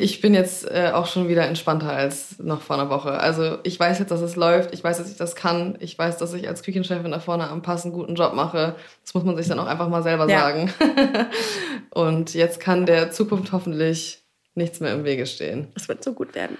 ich 0.00 0.22
bin 0.22 0.32
jetzt 0.32 0.64
äh, 0.70 0.90
auch 0.94 1.06
schon 1.06 1.28
wieder 1.28 1.46
entspannter 1.46 1.92
als 1.92 2.38
noch 2.38 2.62
vor 2.62 2.76
einer 2.78 2.88
Woche. 2.88 3.10
Also 3.20 3.58
ich 3.62 3.78
weiß 3.78 3.98
jetzt, 3.98 4.10
dass 4.10 4.22
es 4.22 4.36
läuft. 4.36 4.72
Ich 4.72 4.82
weiß, 4.82 4.96
dass 4.96 5.10
ich 5.10 5.18
das 5.18 5.36
kann. 5.36 5.76
Ich 5.80 5.98
weiß, 5.98 6.16
dass 6.16 6.32
ich 6.32 6.48
als 6.48 6.62
Küchenchefin 6.62 7.10
da 7.10 7.20
vorne 7.20 7.50
am 7.50 7.60
Pass 7.60 7.84
einen 7.84 7.92
guten 7.92 8.14
Job 8.14 8.32
mache. 8.32 8.74
Das 9.04 9.12
muss 9.12 9.22
man 9.24 9.36
sich 9.36 9.48
dann 9.48 9.58
auch 9.58 9.66
einfach 9.66 9.90
mal 9.90 10.02
selber 10.02 10.26
Ja. 10.30 10.40
sagen. 10.40 10.72
Und 11.90 12.32
jetzt 12.32 12.58
kann 12.58 12.86
der 12.86 13.10
Zukunft 13.10 13.52
hoffentlich 13.52 14.21
nichts 14.54 14.80
mehr 14.80 14.92
im 14.94 15.04
Wege 15.04 15.26
stehen. 15.26 15.68
Das 15.74 15.88
wird 15.88 16.02
so 16.04 16.12
gut 16.12 16.34
werden. 16.34 16.58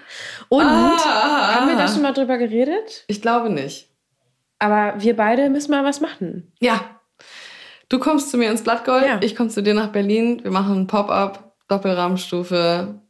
Und 0.49 0.65
Ah. 0.65 1.55
haben 1.55 1.69
wir 1.69 1.77
da 1.77 1.89
schon 1.89 2.03
mal 2.03 2.13
drüber 2.13 2.39
geredet? 2.39 3.05
Ich 3.07 3.21
glaube 3.23 3.51
nicht. 3.51 3.89
Aber 4.59 4.95
wir 4.99 5.17
beide 5.17 5.51
müssen 5.51 5.71
mal 5.73 5.85
was 5.85 6.01
machen. 6.01 6.53
Ja. 6.61 6.81
Du 7.89 7.99
kommst 7.99 8.31
zu 8.31 8.39
mir 8.39 8.51
ins 8.51 8.63
Blattgold, 8.63 9.05
Ja. 9.05 9.19
ich 9.21 9.37
komme 9.37 9.51
zu 9.51 9.63
dir 9.63 9.75
nach 9.75 9.89
Berlin. 9.89 10.41
Wir 10.43 10.51
machen 10.51 10.77
ein 10.83 10.87
Pop-up, 10.87 11.53
Doppelrahmenstufe, 11.69 13.02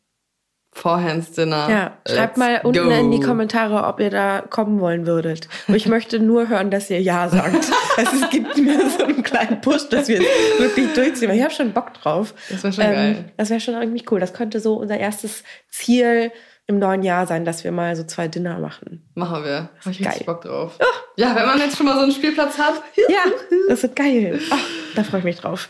Forehands-Dinner. 0.75 1.69
Ja, 1.71 1.93
schreibt 2.09 2.37
Let's 2.37 2.39
mal 2.39 2.61
unten 2.65 2.85
go. 2.85 2.91
in 2.91 3.11
die 3.11 3.21
Kommentare, 3.21 3.85
ob 3.87 4.01
ihr 4.01 4.11
da 4.11 4.43
kommen 4.49 4.81
wollen 4.81 5.07
würdet. 5.07 5.49
Und 5.69 5.75
ich 5.75 5.87
möchte 5.87 6.19
nur 6.19 6.49
hören, 6.49 6.71
dass 6.71 6.89
ihr 6.91 7.01
Ja 7.01 7.29
sagt. 7.29 7.71
Also 7.95 8.25
es 8.25 8.31
gibt 8.31 8.57
mir 8.57 8.79
so 8.89 9.05
einen 9.05 9.23
kleinen 9.23 9.61
Push, 9.61 9.91
dass 9.91 10.09
wir 10.09 10.19
es 10.19 10.27
wirklich 10.59 10.95
durchziehen. 10.95 11.31
Ich 11.33 11.43
habe 11.43 11.53
schon 11.53 11.73
Bock 11.75 11.93
drauf. 11.93 12.33
Das 12.49 12.63
wäre 12.63 12.73
schon 12.73 12.85
geil. 12.85 13.25
Das 13.37 13.51
wäre 13.51 13.61
schon 13.61 13.75
irgendwie 13.75 14.03
cool. 14.11 14.19
Das 14.19 14.33
könnte 14.33 14.61
so 14.61 14.77
unser 14.77 14.97
erstes 14.97 15.43
Ziel 15.69 16.33
im 16.67 16.79
neuen 16.79 17.03
Jahr 17.03 17.27
sein, 17.27 17.45
dass 17.45 17.65
wir 17.65 17.71
mal 17.73 17.95
so 17.97 18.05
zwei 18.05 18.29
Dinner 18.29 18.59
machen. 18.59 19.07
Machen 19.15 19.45
wir. 19.45 19.69
Hab 19.85 19.93
ich 19.93 19.99
Geil. 19.99 20.09
richtig 20.09 20.27
Bock 20.27 20.41
drauf. 20.41 20.79
Ja, 21.17 21.37
wenn 21.37 21.45
man 21.45 21.59
jetzt 21.59 21.77
schon 21.77 21.85
mal 21.85 21.97
so 21.97 22.03
einen 22.03 22.13
Spielplatz 22.13 22.57
hat. 22.57 22.83
Ja, 23.11 23.21
das 23.69 23.83
wird 23.83 23.95
geil. 23.95 24.41
Ach, 24.51 24.65
da 24.95 25.05
freue 25.05 25.19
ich 25.19 25.25
mich 25.25 25.37
drauf. 25.37 25.69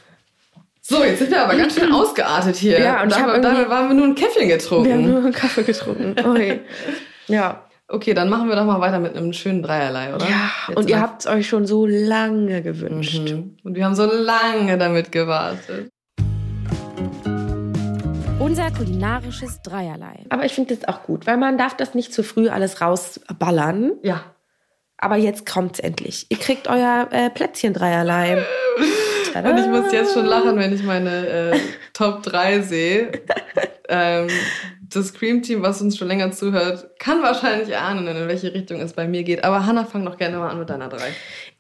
So, 0.85 1.05
jetzt 1.05 1.21
sind 1.21 1.31
wir 1.31 1.45
aber 1.45 1.55
ganz 1.55 1.77
schön 1.77 1.93
ausgeartet 1.93 2.57
hier. 2.57 2.81
Ja, 2.81 3.05
und 3.05 3.13
dabei, 3.13 3.39
dabei 3.39 3.71
waren 3.71 3.89
wir 3.89 3.95
nur 3.95 4.07
ein 4.07 4.17
Käffchen 4.17 4.49
getrunken. 4.49 4.87
Wir 4.87 4.95
haben 4.95 5.09
nur 5.09 5.19
einen 5.19 5.33
Kaffee 5.33 5.63
getrunken. 5.63 6.17
Ui. 6.27 6.61
Ja. 7.29 7.67
okay, 7.87 8.15
dann 8.15 8.29
machen 8.29 8.49
wir 8.49 8.57
doch 8.57 8.65
mal 8.65 8.81
weiter 8.81 8.99
mit 8.99 9.17
einem 9.17 9.33
schönen 9.33 9.63
Dreierlei, 9.63 10.13
oder? 10.13 10.29
Ja, 10.29 10.51
Jetzt 10.67 10.77
und 10.77 10.91
ihr 10.91 11.01
habt 11.01 11.21
es 11.21 11.29
euch 11.29 11.49
schon 11.49 11.67
so 11.67 11.87
lange 11.87 12.63
gewünscht. 12.63 13.31
Mhm. 13.31 13.57
Und 13.63 13.77
wir 13.77 13.85
haben 13.85 13.95
so 13.95 14.07
lange 14.07 14.77
damit 14.77 15.13
gewartet. 15.13 15.89
Unser 18.41 18.73
kulinarisches 18.73 19.63
Dreierlei. 19.63 20.27
Aber 20.31 20.45
ich 20.45 20.53
finde 20.53 20.75
das 20.75 20.89
auch 20.89 21.05
gut, 21.05 21.29
weil 21.29 21.37
man 21.37 21.57
darf 21.57 21.77
das 21.77 21.95
nicht 21.95 22.13
zu 22.13 22.25
früh 22.25 22.49
alles 22.49 22.81
rausballern. 22.81 23.93
Ja. 24.03 24.25
Aber 24.99 25.17
jetzt 25.17 25.47
kommt's 25.47 25.79
endlich. 25.79 26.27
Ihr 26.29 26.39
kriegt 26.39 26.67
euer 26.67 27.07
äh, 27.13 27.31
Plätzchen 27.31 27.73
dreierlei. 27.73 28.45
Und 29.35 29.59
ich 29.59 29.67
muss 29.67 29.93
jetzt 29.93 30.15
schon 30.15 30.27
lachen, 30.27 30.57
wenn 30.57 30.75
ich 30.75 30.83
meine 30.83 31.27
äh, 31.27 31.59
Top 31.93 32.23
3 32.23 32.61
sehe. 32.61 33.13
ähm, 33.89 34.29
das 34.95 35.09
Scream-Team, 35.09 35.63
was 35.63 35.81
uns 35.81 35.97
schon 35.97 36.09
länger 36.09 36.33
zuhört, 36.33 36.99
kann 36.99 37.23
wahrscheinlich 37.23 37.71
erahnen, 37.71 38.07
in 38.07 38.29
welche 38.29 38.53
Richtung 38.53 38.81
es 38.81 38.93
bei 38.93 39.09
mir 39.09 39.23
geht. 39.23 39.45
Aber 39.45 39.65
Hanna, 39.67 39.85
fang 39.85 40.05
doch 40.05 40.19
gerne 40.19 40.39
mal 40.39 40.51
an 40.51 40.59
mit 40.59 40.69
deiner 40.69 40.89
3. 40.89 40.99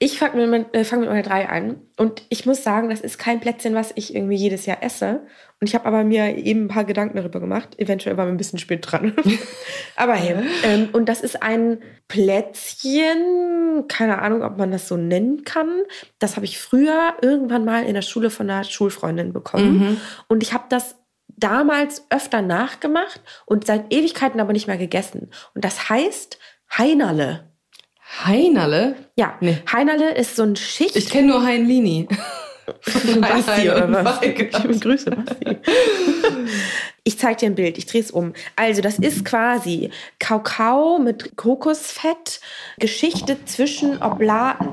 Ich 0.02 0.18
fange 0.18 0.48
mit, 0.48 0.74
äh, 0.74 0.82
fang 0.82 0.98
mit 0.98 1.08
meiner 1.08 1.22
drei 1.22 1.48
an. 1.48 1.80
Und 1.96 2.22
ich 2.28 2.44
muss 2.44 2.64
sagen, 2.64 2.90
das 2.90 3.02
ist 3.02 3.18
kein 3.18 3.38
Plätzchen, 3.38 3.76
was 3.76 3.92
ich 3.94 4.16
irgendwie 4.16 4.34
jedes 4.34 4.66
Jahr 4.66 4.82
esse. 4.82 5.20
Und 5.60 5.68
ich 5.68 5.76
habe 5.76 5.86
aber 5.86 6.02
mir 6.02 6.36
eben 6.38 6.64
ein 6.64 6.68
paar 6.68 6.82
Gedanken 6.82 7.18
darüber 7.18 7.38
gemacht. 7.38 7.78
Eventuell 7.78 8.16
war 8.16 8.24
mir 8.24 8.32
ein 8.32 8.36
bisschen 8.36 8.58
spät 8.58 8.80
dran. 8.82 9.14
aber 9.96 10.14
hey. 10.14 10.34
Ähm, 10.64 10.88
und 10.92 11.08
das 11.08 11.20
ist 11.20 11.40
ein 11.40 11.82
Plätzchen. 12.08 13.84
Keine 13.86 14.20
Ahnung, 14.20 14.42
ob 14.42 14.58
man 14.58 14.72
das 14.72 14.88
so 14.88 14.96
nennen 14.96 15.44
kann. 15.44 15.82
Das 16.18 16.34
habe 16.34 16.46
ich 16.46 16.58
früher 16.58 17.14
irgendwann 17.22 17.64
mal 17.64 17.84
in 17.84 17.94
der 17.94 18.02
Schule 18.02 18.30
von 18.30 18.50
einer 18.50 18.64
Schulfreundin 18.64 19.32
bekommen. 19.32 20.00
Und 20.26 20.42
ich 20.42 20.52
habe 20.52 20.64
das 20.68 20.96
damals 21.28 22.06
öfter 22.10 22.42
nachgemacht 22.42 23.20
und 23.46 23.68
seit 23.68 23.94
Ewigkeiten 23.94 24.40
aber 24.40 24.52
nicht 24.52 24.66
mehr 24.66 24.78
gegessen. 24.78 25.30
Und 25.54 25.64
das 25.64 25.88
heißt 25.88 26.40
Heinerle. 26.76 27.51
Heinerle? 28.24 28.94
Ja, 29.16 29.34
Nee. 29.40 29.58
Heinerle 29.72 30.14
ist 30.14 30.36
so 30.36 30.42
ein 30.42 30.56
Schicht. 30.56 30.96
Ich 30.96 31.08
kenne 31.10 31.28
nur 31.28 31.42
Heinlini. 31.42 32.08
Basti 33.20 33.70
oder 33.70 34.04
was? 34.04 34.22
Ich 34.22 34.80
Grüße, 34.80 35.10
Basti. 35.10 35.56
Ich 37.04 37.18
zeige 37.18 37.40
dir 37.40 37.46
ein 37.46 37.54
Bild, 37.56 37.78
ich 37.78 37.86
drehe 37.86 38.00
es 38.00 38.12
um. 38.12 38.32
Also, 38.54 38.80
das 38.80 38.98
ist 39.00 39.24
quasi 39.24 39.90
Kakao 40.20 41.00
mit 41.00 41.36
Kokosfett, 41.36 42.40
geschichtet 42.78 43.48
zwischen 43.48 44.00
Oblaten. 44.00 44.68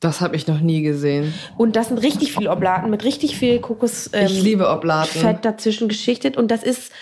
Das 0.00 0.20
habe 0.20 0.36
ich 0.36 0.46
noch 0.46 0.60
nie 0.60 0.82
gesehen. 0.82 1.32
Und 1.56 1.76
das 1.76 1.88
sind 1.88 1.98
richtig 1.98 2.34
viele 2.34 2.50
Oblaten 2.50 2.90
mit 2.90 3.04
richtig 3.04 3.36
viel 3.38 3.58
Kokosfett 3.60 4.30
Ich 4.30 4.42
liebe 4.42 4.68
Oblaten. 4.68 5.38
dazwischen 5.40 5.88
geschichtet. 5.88 6.36
Und 6.36 6.50
das 6.50 6.62
ist 6.62 6.92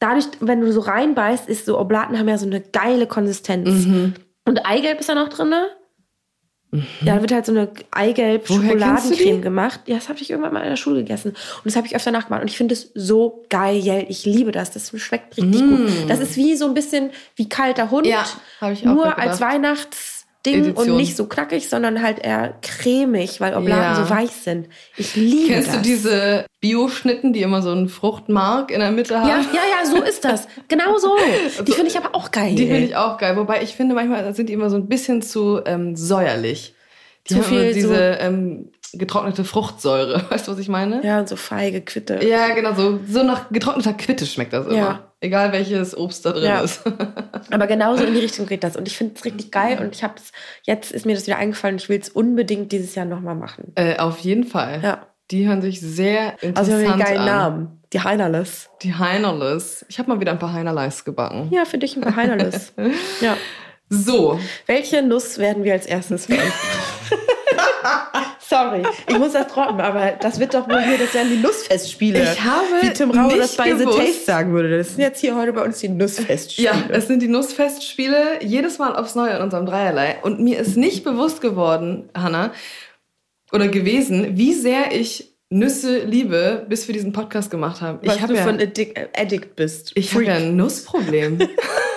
dadurch, 0.00 0.26
wenn 0.40 0.60
du 0.60 0.70
so 0.70 0.80
reinbeißt, 0.80 1.48
ist 1.48 1.64
so, 1.64 1.78
Oblaten 1.80 2.18
haben 2.18 2.28
ja 2.28 2.36
so 2.36 2.46
eine 2.46 2.60
geile 2.60 3.06
Konsistenz. 3.06 3.86
Mhm. 3.86 4.14
Und 4.46 4.64
Eigelb 4.64 5.00
ist 5.00 5.08
da 5.08 5.14
noch 5.14 5.28
drin. 5.28 5.52
Ja, 6.72 7.14
da 7.14 7.20
wird 7.20 7.32
halt 7.32 7.46
so 7.46 7.52
eine 7.52 7.70
Eigelb-Schokoladencreme 7.90 9.40
gemacht. 9.40 9.80
Ja, 9.86 9.96
das 9.96 10.08
habe 10.08 10.20
ich 10.20 10.30
irgendwann 10.30 10.52
mal 10.52 10.62
in 10.62 10.70
der 10.70 10.76
Schule 10.76 10.98
gegessen. 11.00 11.30
Und 11.30 11.64
das 11.64 11.76
habe 11.76 11.86
ich 11.86 11.94
öfter 11.94 12.10
nachgemacht. 12.10 12.42
Und 12.42 12.50
ich 12.50 12.56
finde 12.56 12.74
es 12.74 12.90
so 12.94 13.44
geil. 13.48 14.06
Ich 14.08 14.24
liebe 14.24 14.52
das. 14.52 14.72
Das 14.72 14.92
schmeckt 15.00 15.36
richtig 15.36 15.60
gut. 15.60 15.90
Das 16.08 16.20
ist 16.20 16.36
wie 16.36 16.56
so 16.56 16.66
ein 16.66 16.74
bisschen 16.74 17.10
wie 17.36 17.48
kalter 17.48 17.90
Hund. 17.90 18.06
Mm. 18.06 18.10
Ja, 18.10 18.26
habe 18.60 18.72
ich 18.72 18.86
auch 18.86 18.94
Nur 18.94 19.18
als 19.18 19.40
Weihnachtsding 20.46 20.64
Edition. 20.72 20.90
und 20.90 20.96
nicht 20.96 21.16
so 21.16 21.26
knackig, 21.26 21.68
sondern 21.68 22.02
halt 22.02 22.18
eher 22.24 22.54
cremig, 22.62 23.40
weil 23.40 23.54
Oblaten 23.54 23.82
Ja. 23.98 24.04
so 24.04 24.10
weich 24.10 24.30
sind. 24.30 24.68
Ich 24.96 25.14
liebe 25.16 25.52
Kennst 25.54 25.68
das. 25.68 25.76
du 25.76 25.82
diese 25.82 26.46
Bio-Schnitten, 26.60 27.32
die 27.32 27.42
immer 27.42 27.62
so 27.62 27.70
einen 27.70 27.88
Fruchtmark 27.88 28.70
in 28.70 28.80
der 28.80 28.90
Mitte 28.90 29.18
haben? 29.20 29.28
Ja, 29.28 29.40
ja, 29.40 29.60
ja, 29.82 29.86
so 29.90 30.02
ist 30.02 30.24
das. 30.24 30.48
Genau 30.68 30.96
so. 30.98 31.16
Die 31.64 31.72
finde 31.72 31.88
ich 31.90 31.96
aber 31.98 32.14
auch 32.14 32.30
geil. 32.30 32.54
Die 32.54 32.66
finde 32.66 32.84
ich 32.86 32.96
auch 32.96 33.18
geil. 33.18 33.36
Wobei 33.36 33.62
ich 33.62 33.74
finde, 33.74 33.94
manchmal 33.94 34.34
sind 34.34 34.48
die 34.48 34.52
immer 34.52 34.70
so 34.70 34.76
ein 34.76 34.88
bisschen 34.88 35.22
zu 35.22 35.60
ähm, 35.64 35.96
säuerlich. 35.96 36.74
Die 37.28 37.34
Zu 37.34 37.40
haben 37.40 37.48
viel 37.48 37.74
diese 37.74 37.88
so- 37.88 37.94
ähm, 37.94 38.70
getrocknete 38.98 39.44
Fruchtsäure. 39.44 40.24
Weißt 40.30 40.46
du, 40.48 40.52
was 40.52 40.58
ich 40.58 40.68
meine? 40.68 41.04
Ja, 41.04 41.26
so 41.26 41.36
feige 41.36 41.80
Quitte. 41.80 42.24
Ja, 42.26 42.54
genau. 42.54 42.74
So, 42.74 43.00
so 43.08 43.22
nach 43.22 43.48
getrockneter 43.50 43.92
Quitte 43.94 44.26
schmeckt 44.26 44.52
das 44.52 44.66
immer. 44.66 44.76
Ja. 44.76 45.02
Egal 45.20 45.52
welches 45.52 45.96
Obst 45.96 46.26
da 46.26 46.32
drin 46.32 46.44
Ja. 46.44 46.60
ist. 46.60 46.82
Aber 47.50 47.66
genauso 47.66 48.04
in 48.04 48.12
die 48.14 48.20
Richtung 48.20 48.46
geht 48.46 48.62
das. 48.64 48.76
Und 48.76 48.86
ich 48.86 48.96
finde 48.96 49.14
es 49.16 49.24
richtig 49.24 49.50
geil. 49.50 49.78
Und 49.80 49.94
ich 49.94 50.04
habe 50.04 50.14
es, 50.16 50.32
jetzt 50.64 50.92
ist 50.92 51.06
mir 51.06 51.14
das 51.14 51.26
wieder 51.26 51.36
eingefallen. 51.38 51.76
Ich 51.76 51.88
will 51.88 51.98
es 52.00 52.08
unbedingt 52.10 52.70
dieses 52.72 52.94
Jahr 52.94 53.06
nochmal 53.06 53.34
machen. 53.34 53.72
äh, 53.76 53.96
auf 53.98 54.18
jeden 54.18 54.44
Fall. 54.44 54.80
Ja. 54.82 55.06
Die 55.30 55.48
hören 55.48 55.60
sich 55.62 55.80
sehr 55.80 56.34
interessant 56.42 56.58
Also 56.58 56.72
wir 56.78 56.88
haben 56.88 57.00
einen 57.00 57.02
geilen 57.02 57.18
an. 57.20 57.26
Namen. 57.26 57.80
Die 57.92 58.00
Heinerles. 58.00 58.68
Die 58.82 58.94
Heinerles. 58.94 59.84
Ich 59.88 59.98
habe 59.98 60.08
mal 60.10 60.20
wieder 60.20 60.32
ein 60.32 60.38
paar 60.38 60.52
Heinerleis 60.52 61.04
gebacken. 61.04 61.48
Ja, 61.50 61.64
für 61.64 61.78
dich 61.78 61.96
ein 61.96 62.02
paar 62.02 62.14
Heinerles. 62.14 62.72
ja. 63.20 63.36
So, 63.88 64.38
Welche 64.66 65.02
Nuss 65.02 65.38
werden 65.38 65.64
wir 65.64 65.72
als 65.72 65.86
erstes 65.86 66.28
wählen? 66.28 66.52
Sorry, 68.48 68.82
ich 69.08 69.18
muss 69.18 69.32
das 69.32 69.48
droppen, 69.48 69.80
aber 69.80 70.12
das 70.20 70.38
wird 70.38 70.54
doch 70.54 70.68
wohl 70.68 70.80
hier, 70.80 70.98
das 70.98 71.14
wären 71.14 71.28
die 71.28 71.38
Nussfestspiele. 71.38 72.22
Ich 72.22 72.44
habe 72.44 72.66
Wie 72.80 72.92
Tim 72.92 73.08
nicht 73.08 73.38
das 73.38 73.56
bei 73.56 73.74
The 73.74 73.84
gewusst. 73.84 73.98
Taste 73.98 74.24
sagen 74.24 74.52
würde. 74.52 74.78
Das 74.78 74.88
sind 74.90 75.00
jetzt 75.00 75.20
hier 75.20 75.34
heute 75.36 75.52
bei 75.52 75.64
uns 75.64 75.80
die 75.80 75.88
Nussfestspiele. 75.88 76.68
Ja, 76.68 76.84
es 76.88 77.08
sind 77.08 77.22
die 77.22 77.28
Nussfestspiele, 77.28 78.44
jedes 78.44 78.78
Mal 78.78 78.94
aufs 78.94 79.16
Neue 79.16 79.36
in 79.36 79.42
unserem 79.42 79.66
Dreierlei. 79.66 80.18
Und 80.22 80.40
mir 80.40 80.60
ist 80.60 80.76
nicht 80.76 81.02
bewusst 81.02 81.40
geworden, 81.40 82.08
Hanna, 82.16 82.52
oder 83.52 83.68
gewesen, 83.68 84.36
wie 84.36 84.52
sehr 84.52 84.92
ich 84.92 85.32
Nüsse 85.48 85.98
liebe, 86.00 86.66
bis 86.68 86.86
wir 86.88 86.92
diesen 86.92 87.12
Podcast 87.12 87.50
gemacht 87.50 87.80
haben. 87.80 87.98
Was 88.02 88.16
ich 88.16 88.22
habe 88.22 88.32
du 88.32 88.38
ja, 88.38 88.44
von 88.44 88.60
Addict, 88.60 88.98
Addict 89.16 89.56
bist. 89.56 89.92
ich 89.94 90.12
habe 90.12 90.24
ja 90.24 90.34
ein 90.34 90.56
Nussproblem. 90.56 91.38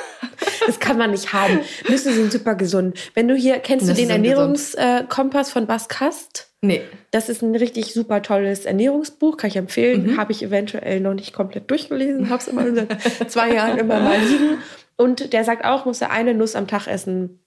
Das 0.69 0.79
kann 0.79 0.97
man 0.97 1.12
nicht 1.12 1.34
haben. 1.34 1.62
Nüsse 1.89 2.13
sind 2.13 2.32
super 2.32 2.53
gesund. 2.55 2.97
Wenn 3.15 3.27
du 3.27 3.36
hier, 3.36 3.58
kennst 3.60 3.86
du 3.86 3.89
Nüsse 3.91 4.01
den 4.01 4.08
sind 4.08 4.15
Ernährungskompass 4.25 5.51
von 5.51 5.65
Bas 5.65 5.88
Kast? 5.88 6.47
nee. 6.62 6.82
Das 7.12 7.27
ist 7.29 7.41
ein 7.41 7.55
richtig 7.55 7.93
super 7.93 8.21
tolles 8.21 8.65
Ernährungsbuch, 8.65 9.38
kann 9.38 9.49
ich 9.49 9.55
empfehlen. 9.55 10.17
Habe 10.17 10.32
ich 10.32 10.43
eventuell 10.43 10.99
noch 10.99 11.13
nicht 11.15 11.34
komplett 11.34 11.71
durchgelesen, 11.71 12.29
habe 12.29 12.39
es 12.41 12.47
immer 12.47 12.65
seit 12.75 12.91
zwei 13.32 13.53
Jahren 13.53 13.77
immer 13.79 13.99
mal 13.99 14.19
liegen. 14.19 14.58
Und 14.95 15.34
der 15.34 15.43
sagt 15.43 15.65
auch, 15.65 15.86
muss 15.86 16.01
er 16.01 16.12
eine 16.12 16.34
Nuss 16.36 16.55
am 16.55 16.67
Tag 16.67 16.86
essen. 16.88 17.39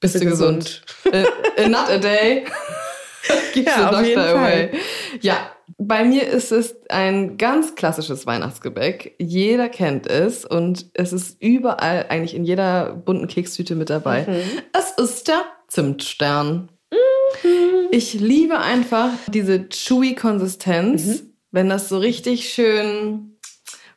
Bist 0.00 0.16
du 0.16 0.24
gesund? 0.24 0.82
a, 1.12 1.24
a 1.62 1.68
not 1.68 1.88
a 1.88 1.98
day. 1.98 2.44
Keeps 3.52 3.66
Ja, 3.76 3.90
the 3.90 3.96
auf 3.96 4.04
jeden 4.04 4.16
doctor 4.20 4.34
Fall. 4.40 4.52
away. 4.70 4.70
Ja, 5.20 5.50
bei 5.78 6.04
mir 6.04 6.26
ist 6.26 6.52
es 6.52 6.74
ein 6.88 7.36
ganz 7.38 7.74
klassisches 7.74 8.26
Weihnachtsgebäck. 8.26 9.14
Jeder 9.18 9.68
kennt 9.68 10.06
es 10.06 10.44
und 10.44 10.86
es 10.94 11.12
ist 11.12 11.40
überall, 11.42 12.06
eigentlich 12.08 12.34
in 12.34 12.44
jeder 12.44 12.94
bunten 12.94 13.28
Kekstüte 13.28 13.74
mit 13.74 13.90
dabei. 13.90 14.26
Mhm. 14.26 14.60
Es 14.72 14.92
ist 14.92 15.28
der 15.28 15.42
Zimtstern. 15.68 16.70
Ich 17.90 18.14
liebe 18.14 18.58
einfach 18.58 19.10
diese 19.28 19.68
chewy 19.68 20.14
Konsistenz, 20.14 21.06
Mhm. 21.06 21.32
wenn 21.50 21.68
das 21.68 21.88
so 21.88 21.98
richtig 21.98 22.48
schön 22.48 23.36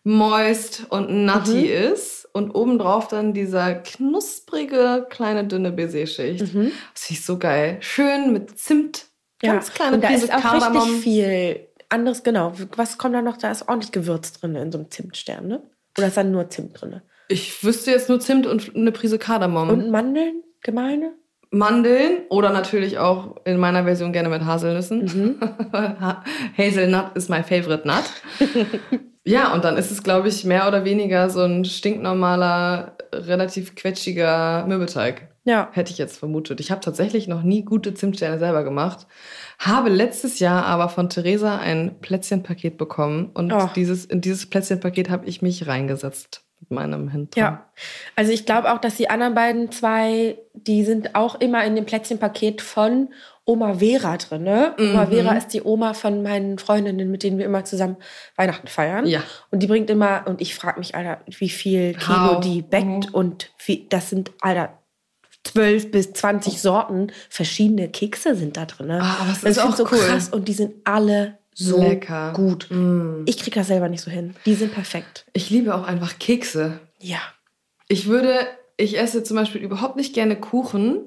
moist 0.04 0.86
und 0.90 1.26
nutty 1.26 1.52
Mhm. 1.68 1.94
ist 1.94 2.28
und 2.34 2.52
obendrauf 2.52 3.08
dann 3.08 3.34
dieser 3.34 3.76
knusprige 3.76 5.06
kleine 5.10 5.46
dünne 5.46 5.72
Baiser-Schicht. 5.72 6.42
Das 6.42 6.50
finde 6.50 6.72
ich 7.10 7.26
so 7.26 7.38
geil. 7.38 7.78
Schön 7.82 8.34
mit 8.34 8.58
Zimt, 8.60 9.06
ganz 9.42 9.72
kleine 9.74 9.96
und 9.96 10.04
da 10.04 10.08
Prise 10.10 10.26
ist 10.26 10.34
auch 10.34 10.42
Kardamom. 10.42 10.82
richtig 10.84 11.02
viel 11.04 11.68
anderes, 11.90 12.24
genau. 12.24 12.54
Was 12.76 12.98
kommt 12.98 13.16
da 13.16 13.22
noch? 13.22 13.38
Da 13.38 13.52
ist 13.52 13.68
ordentlich 13.68 13.92
Gewürz 13.92 14.34
drin 14.34 14.56
in 14.56 14.72
so 14.72 14.78
einem 14.78 14.92
Zimtstern, 14.92 15.48
ne? 15.48 15.62
Oder 15.98 16.08
ist 16.08 16.18
da 16.18 16.24
nur 16.24 16.50
Zimt 16.50 16.80
drin? 16.80 17.02
Ich 17.28 17.64
wüsste 17.64 17.92
jetzt 17.92 18.10
nur 18.10 18.20
Zimt 18.20 18.48
und 18.48 18.76
eine 18.76 18.92
Prise 18.92 19.20
Kardamom. 19.20 19.70
Und 19.70 19.92
Mandeln, 19.92 20.44
gemeine? 20.62 21.14
Mandeln 21.52 22.20
oder 22.30 22.52
natürlich 22.52 23.00
auch 23.00 23.38
in 23.46 23.58
meiner 23.58 23.84
Version 23.84 24.14
gerne 24.14 24.30
mit 24.30 24.46
Haselnüssen. 24.46 25.00
Mhm. 25.04 25.36
Ha- 25.74 26.24
Hazelnut 26.58 27.16
ist 27.16 27.30
my 27.30 27.42
favorite 27.44 27.88
nut. 27.88 28.04
ja, 29.26 29.54
und 29.54 29.64
dann 29.64 29.76
ist 29.78 29.90
es, 29.92 30.04
glaube 30.04 30.28
ich, 30.28 30.46
mehr 30.46 30.68
oder 30.68 30.86
weniger 30.86 31.30
so 31.30 31.42
ein 31.42 31.66
stinknormaler, 31.66 32.96
relativ 33.14 33.76
quetschiger 33.76 34.66
Mürbeteig. 34.68 35.28
Ja. 35.46 35.70
Hätte 35.72 35.92
ich 35.92 35.98
jetzt 35.98 36.18
vermutet. 36.20 36.60
Ich 36.60 36.70
habe 36.70 36.82
tatsächlich 36.82 37.28
noch 37.28 37.42
nie 37.42 37.64
gute 37.66 37.96
Zimtsterne 37.96 38.38
selber 38.38 38.64
gemacht. 38.64 39.08
Habe 39.58 39.90
letztes 39.90 40.38
Jahr 40.40 40.66
aber 40.66 40.90
von 40.90 41.10
Theresa 41.10 41.58
ein 41.58 41.96
Plätzchenpaket 42.02 42.78
bekommen. 42.78 43.32
Und 43.34 43.52
Oh. 43.52 43.70
dieses, 43.76 44.06
in 44.06 44.22
dieses 44.22 44.48
Plätzchenpaket 44.48 45.10
habe 45.10 45.26
ich 45.26 45.42
mich 45.42 45.66
reingesetzt 45.66 46.44
mit 46.70 46.80
meinem 46.80 47.10
Hintern. 47.10 47.42
Ja. 47.44 47.66
Also 48.16 48.32
ich 48.32 48.46
glaube 48.46 48.72
auch, 48.72 48.80
dass 48.80 48.96
die 48.96 49.10
anderen 49.10 49.34
beiden 49.36 49.72
zwei, 49.72 50.38
die 50.54 50.84
sind 50.84 51.16
auch 51.16 51.36
immer 51.40 51.64
in 51.66 51.76
dem 51.76 51.86
Plätzchenpaket 51.86 52.62
von 52.62 53.10
Oma 53.46 53.76
Vera 53.76 54.18
drin. 54.18 54.44
Ne? 54.44 54.76
Oma 54.78 55.06
Mhm. 55.06 55.10
Vera 55.10 55.34
ist 55.34 55.50
die 55.50 55.64
Oma 55.64 55.94
von 55.94 56.22
meinen 56.22 56.60
Freundinnen, 56.60 57.10
mit 57.10 57.24
denen 57.24 57.40
wir 57.40 57.46
immer 57.46 57.66
zusammen 57.66 57.98
Weihnachten 58.36 58.68
feiern. 58.68 59.08
Ja. 59.08 59.24
Und 59.50 59.64
die 59.64 59.68
bringt 59.68 59.90
immer, 59.90 60.24
und 60.28 60.40
ich 60.42 60.54
frage 60.56 60.80
mich, 60.80 60.94
Alter, 60.94 61.22
wie 61.26 61.50
viel 61.50 61.94
Kilo 61.94 62.36
How? 62.36 62.40
die 62.44 62.62
backt. 62.62 63.10
Mhm. 63.10 63.14
Und 63.14 63.52
wie, 63.66 63.88
das 63.90 64.10
sind, 64.10 64.32
Alter, 64.42 64.78
12 65.46 65.92
bis 65.92 66.14
20 66.14 66.62
Sorten 66.62 67.12
verschiedene 67.30 67.90
Kekse 67.90 68.36
sind 68.36 68.58
da 68.58 68.66
drin. 68.66 68.88
Ne? 68.88 69.00
Ah, 69.02 69.26
es 69.32 69.42
Das 69.42 69.52
ist 69.52 69.60
auch 69.60 69.76
so 69.76 69.84
cool. 69.92 69.98
krass 69.98 70.30
und 70.30 70.48
die 70.48 70.54
sind 70.54 70.76
alle 70.84 71.40
so 71.60 71.80
Lecker. 71.82 72.34
gut. 72.34 72.68
Mm. 72.70 73.24
Ich 73.26 73.38
kriege 73.38 73.60
das 73.60 73.68
selber 73.68 73.90
nicht 73.90 74.02
so 74.02 74.10
hin. 74.12 74.36
Die 74.46 74.54
sind 74.56 74.74
perfekt. 74.74 75.26
Ich 75.34 75.50
liebe 75.50 75.76
auch 75.76 75.84
einfach 75.84 76.18
Kekse. 76.20 76.80
Ja. 77.02 77.20
Ich 77.88 78.08
würde, 78.08 78.34
ich 78.78 78.98
esse 78.98 79.24
zum 79.24 79.36
Beispiel 79.38 79.62
überhaupt 79.62 79.96
nicht 79.96 80.14
gerne 80.14 80.36
Kuchen, 80.40 81.02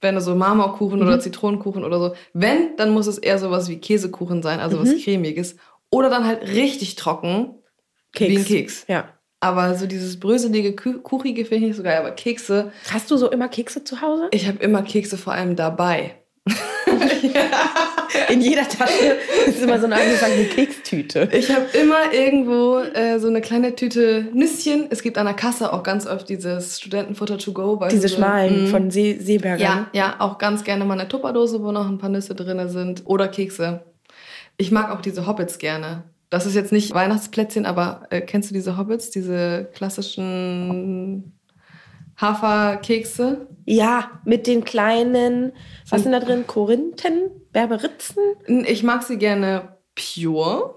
wenn 0.00 0.20
so 0.20 0.34
Marmorkuchen 0.34 1.00
Mhm. 1.00 1.06
oder 1.06 1.20
Zitronenkuchen 1.20 1.84
oder 1.84 1.98
so. 1.98 2.14
Wenn, 2.32 2.76
dann 2.76 2.90
muss 2.92 3.06
es 3.06 3.18
eher 3.18 3.38
sowas 3.38 3.68
wie 3.68 3.78
Käsekuchen 3.78 4.42
sein, 4.42 4.60
also 4.60 4.76
Mhm. 4.78 4.82
was 4.82 5.02
cremiges. 5.04 5.56
Oder 5.90 6.10
dann 6.10 6.26
halt 6.26 6.42
richtig 6.48 6.96
trocken, 6.96 7.54
wie 8.16 8.36
ein 8.38 8.44
Keks. 8.44 8.84
Ja. 8.88 9.08
Aber 9.40 9.74
so 9.74 9.86
dieses 9.86 10.20
bröselige, 10.20 10.76
Ku- 10.76 11.00
kuchige 11.00 11.44
finde 11.44 11.56
ich 11.56 11.68
nicht 11.70 11.76
so 11.76 11.82
geil. 11.82 11.98
Aber 11.98 12.12
Kekse, 12.12 12.72
Hast 12.92 13.10
du 13.10 13.16
so 13.16 13.30
immer 13.30 13.48
Kekse 13.48 13.82
zu 13.84 14.00
Hause? 14.00 14.28
ich 14.30 14.46
habe 14.46 14.58
immer 14.58 14.82
Kekse 14.82 15.18
vor 15.18 15.32
allem 15.32 15.56
dabei. 15.56 16.14
In 18.28 18.40
jeder 18.40 18.68
Tasche 18.68 19.16
ist 19.46 19.62
immer 19.62 19.78
so 19.78 19.86
eine 19.86 19.96
angefangene 19.96 20.44
Kekstüte. 20.44 21.28
Ich 21.32 21.50
habe 21.50 21.66
immer 21.80 22.12
irgendwo 22.12 22.78
äh, 22.78 23.18
so 23.18 23.28
eine 23.28 23.40
kleine 23.40 23.74
Tüte 23.74 24.28
Nüsschen. 24.32 24.86
Es 24.90 25.02
gibt 25.02 25.18
an 25.18 25.26
der 25.26 25.34
Kasse 25.34 25.72
auch 25.72 25.82
ganz 25.82 26.06
oft 26.06 26.28
dieses 26.28 26.80
Studentenfutter 26.80 27.38
to 27.38 27.52
go. 27.52 27.80
Diese 27.90 28.08
so, 28.08 28.16
schmalen 28.16 28.64
mm. 28.64 28.66
von 28.68 28.90
See 28.90 29.18
Seebergern. 29.18 29.60
Ja, 29.60 29.86
ja, 29.92 30.16
auch 30.18 30.38
ganz 30.38 30.64
gerne 30.64 30.84
mal 30.84 30.98
eine 30.98 31.08
Tupperdose, 31.08 31.62
wo 31.62 31.72
noch 31.72 31.88
ein 31.88 31.98
paar 31.98 32.10
Nüsse 32.10 32.34
drin 32.34 32.68
sind. 32.68 33.02
Oder 33.06 33.28
Kekse. 33.28 33.82
Ich 34.56 34.70
mag 34.70 34.90
auch 34.90 35.00
diese 35.00 35.26
Hobbits 35.26 35.58
gerne. 35.58 36.04
Das 36.30 36.46
ist 36.46 36.54
jetzt 36.54 36.72
nicht 36.72 36.94
Weihnachtsplätzchen, 36.94 37.66
aber 37.66 38.06
äh, 38.10 38.20
kennst 38.20 38.50
du 38.50 38.54
diese 38.54 38.78
Hobbits, 38.78 39.10
diese 39.10 39.68
klassischen 39.74 41.34
Haferkekse? 42.22 43.48
Ja, 43.66 44.20
mit 44.24 44.46
den 44.46 44.64
kleinen, 44.64 45.52
was 45.90 46.02
sind 46.02 46.12
da 46.12 46.20
drin? 46.20 46.46
Korinthen? 46.46 47.30
Berberitzen? 47.52 48.22
Ich 48.46 48.82
mag 48.82 49.02
sie 49.02 49.18
gerne 49.18 49.76
pure. 49.94 50.76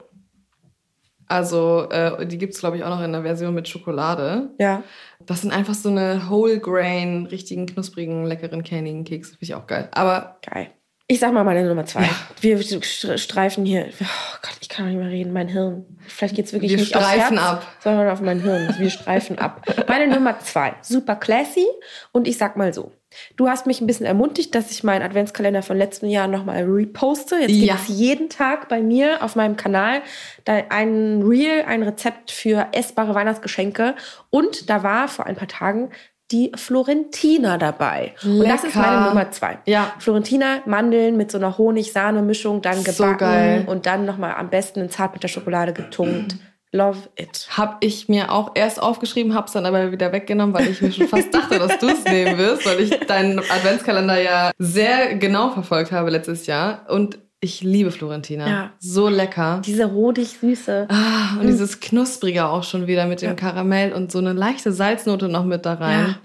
Also, 1.28 1.90
äh, 1.90 2.28
die 2.28 2.38
gibt's 2.38 2.60
glaube 2.60 2.78
ich, 2.78 2.84
auch 2.84 2.90
noch 2.90 3.02
in 3.02 3.12
der 3.12 3.24
Version 3.24 3.56
mit 3.56 3.68
Schokolade. 3.68 4.50
Ja. 4.60 4.84
Das 5.26 5.42
sind 5.42 5.52
einfach 5.52 5.74
so 5.74 5.90
eine 5.90 6.30
Whole 6.30 6.60
Grain, 6.60 7.26
richtigen, 7.26 7.66
knusprigen, 7.66 8.26
leckeren, 8.26 8.64
candigen 8.64 9.06
Kekse. 9.06 9.32
Finde 9.32 9.44
ich 9.46 9.56
auch 9.56 9.66
geil. 9.66 9.90
Aber 9.94 10.38
Geil. 10.42 10.72
Ich 11.08 11.20
sag 11.20 11.34
mal 11.34 11.44
meine 11.44 11.64
Nummer 11.68 11.86
zwei. 11.86 12.02
Ja. 12.02 12.10
Wir 12.42 12.58
st- 12.58 13.20
streifen 13.20 13.64
hier. 13.64 13.90
Oh 14.02 14.38
Gott, 14.42 14.58
ich 14.60 14.70
kann 14.70 14.88
nicht 14.88 14.98
mehr 14.98 15.10
reden. 15.10 15.34
Mein 15.34 15.48
Hirn. 15.48 15.86
Vielleicht 16.08 16.36
geht's 16.36 16.52
wirklich 16.52 16.72
Wir 16.72 16.80
nicht 16.80 16.96
aufs 16.96 17.06
streifen 17.06 17.38
Herz, 17.38 17.48
ab. 17.64 17.68
sondern 17.84 18.10
auf 18.10 18.22
mein 18.22 18.42
Hirn. 18.42 18.74
Wir 18.80 18.90
streifen 18.90 19.38
ab. 19.38 19.62
Meine 19.88 20.08
Nummer 20.08 20.40
zwei. 20.40 20.74
Super 20.82 21.16
classy. 21.16 21.68
Und 22.12 22.28
ich 22.28 22.40
sag 22.40 22.58
mal 22.58 22.74
so. 22.74 22.92
Du 23.36 23.48
hast 23.48 23.68
mich 23.68 23.82
ein 23.82 23.88
bisschen 23.88 24.08
ermutigt, 24.08 24.56
dass 24.56 24.72
ich 24.72 24.84
meinen 24.84 25.04
Adventskalender 25.04 25.62
von 25.62 25.78
letzten 25.78 26.08
Jahr 26.10 26.28
nochmal 26.28 26.64
reposte. 26.64 27.36
Jetzt 27.36 27.52
Ja. 27.52 27.76
gibt's 27.76 27.88
jeden 27.88 28.30
Tag 28.30 28.68
bei 28.68 28.82
mir 28.82 29.24
auf 29.24 29.36
meinem 29.36 29.58
Kanal 29.58 30.02
ein 30.48 31.22
Reel, 31.22 31.66
ein 31.68 31.84
Rezept 31.84 32.32
für 32.32 32.70
essbare 32.72 33.14
Weihnachtsgeschenke. 33.14 33.94
Und 34.32 34.72
da 34.72 34.82
war 34.82 35.08
vor 35.08 35.28
ein 35.28 35.36
paar 35.36 35.48
Tagen 35.48 35.92
die 36.32 36.52
Florentina 36.56 37.58
dabei. 37.58 38.14
Und 38.24 38.40
das 38.48 38.64
ist 38.64 38.76
Lecker. 38.76 38.80
meine 38.92 39.06
Nummer 39.08 39.32
zwei. 39.32 39.60
ja, 39.66 39.94
Florentina, 40.00 40.60
Mandeln 40.66 41.18
mit 41.18 41.32
so 41.32 41.38
einer 41.38 41.58
Honig-Sahne-Mischung, 41.58 42.62
dann 42.62 42.78
So 42.78 42.84
gebacken 43.04 43.18
geil. 43.18 43.64
und 43.68 43.86
dann 43.86 44.06
nochmal 44.06 44.36
am 44.36 44.50
besten 44.50 44.80
in 44.82 44.90
Zartbitterschokolade 44.90 45.74
getunkt. 45.74 46.36
Love 46.72 46.98
it. 47.16 47.48
Hab 47.56 47.78
ich 47.86 48.10
mir 48.10 48.32
auch 48.34 48.52
erst 48.56 48.82
aufgeschrieben, 48.82 49.34
hab's 49.34 49.54
dann 49.54 49.66
aber 49.66 49.94
wieder 49.94 50.12
weggenommen, 50.12 50.54
weil 50.54 50.68
ich 50.68 50.82
mir 50.82 50.92
schon 50.92 51.08
fast 51.08 51.34
dachte, 51.34 51.58
dass 51.58 51.78
du 51.78 51.88
es 51.88 52.04
nehmen 52.04 52.38
wirst, 52.38 52.66
weil 52.66 52.82
ich 52.82 52.90
deinen 53.08 53.40
Adventskalender 53.40 54.20
ja 54.22 54.52
sehr 54.58 55.16
genau 55.16 55.52
verfolgt 55.52 55.94
habe 55.94 56.10
letztes 56.10 56.48
Jahr. 56.48 56.86
Und 56.90 57.18
ich 57.46 57.62
liebe 57.62 57.92
Florentina. 57.92 58.48
Ja. 58.48 58.72
So 58.80 59.08
lecker. 59.08 59.62
Diese 59.66 59.86
rodig-süße. 59.86 60.88
Ah, 60.90 61.40
und 61.40 61.48
dieses 61.48 61.80
Knusprige 61.80 62.46
auch 62.48 62.64
schon 62.64 62.88
wieder 62.88 63.06
mit 63.06 63.22
dem 63.22 63.30
Ja. 63.30 63.36
Karamell 63.36 63.94
und 63.94 64.12
so 64.12 64.18
eine 64.20 64.34
leichte 64.34 64.72
Salznote 64.74 65.28
noch 65.30 65.46
mit 65.46 65.66
da 65.66 65.76
rein. 65.76 66.16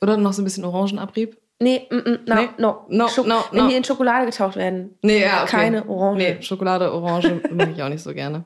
Oder 0.00 0.16
noch 0.16 0.32
so 0.32 0.42
ein 0.42 0.44
bisschen 0.44 0.64
Orangenabrieb. 0.64 1.36
Nee, 1.60 1.86
mm, 1.90 1.94
mm, 1.96 2.18
no, 2.26 2.34
Nee. 2.34 2.48
no. 2.58 2.86
No, 2.88 3.06
Schok- 3.06 3.26
no, 3.28 3.36
Wenn 3.52 3.64
no. 3.64 3.68
die 3.68 3.76
in 3.76 3.84
Schokolade 3.84 4.26
getaucht 4.26 4.56
werden. 4.56 4.98
Nee, 5.02 5.20
ja, 5.22 5.42
okay. 5.44 5.50
Keine 5.52 5.88
Orange. 5.88 6.18
Nee, 6.18 6.42
Schokolade, 6.42 6.92
Orange 6.92 7.40
mag 7.52 7.68
ich 7.76 7.80
auch 7.82 7.88
nicht 7.88 8.02
so 8.02 8.12
gerne. 8.12 8.44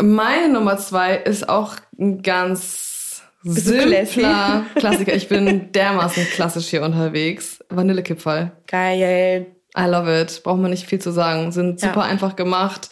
Meine 0.00 0.50
Nummer 0.50 0.78
zwei 0.78 1.16
ist 1.16 1.46
auch 1.48 1.74
ein 1.98 2.22
ganz 2.22 3.22
simpler 3.42 4.64
Klassiker. 4.76 5.14
Ich 5.14 5.28
bin 5.28 5.72
dermaßen 5.72 6.24
klassisch 6.32 6.68
hier 6.68 6.82
unterwegs. 6.82 7.58
Vanillekipferl. 7.68 8.52
Geil. 8.66 9.46
I 9.78 9.84
love 9.86 10.20
it. 10.20 10.42
Braucht 10.42 10.60
man 10.60 10.70
nicht 10.70 10.86
viel 10.86 11.00
zu 11.00 11.10
sagen. 11.12 11.52
Sind 11.52 11.80
Ja. 11.82 11.88
super 11.88 12.02
einfach 12.02 12.36
gemacht. 12.36 12.90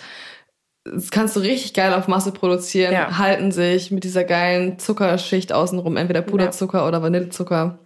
Das 0.85 1.11
kannst 1.11 1.35
du 1.35 1.41
richtig 1.41 1.73
geil 1.73 1.95
auf 1.95 2.09
Masse 2.09 2.31
produzieren. 2.33 2.93
Ja. 2.93 3.17
Halten 3.19 3.53
sich 3.53 3.91
mit 3.91 4.05
dieser 4.05 4.25
geilen 4.25 4.79
Zuckerschicht 4.79 5.53
außenrum. 5.53 5.97
Entweder 5.97 6.21
Puderzucker 6.23 6.87
oder 6.87 7.03
Vanillezucker. 7.03 7.79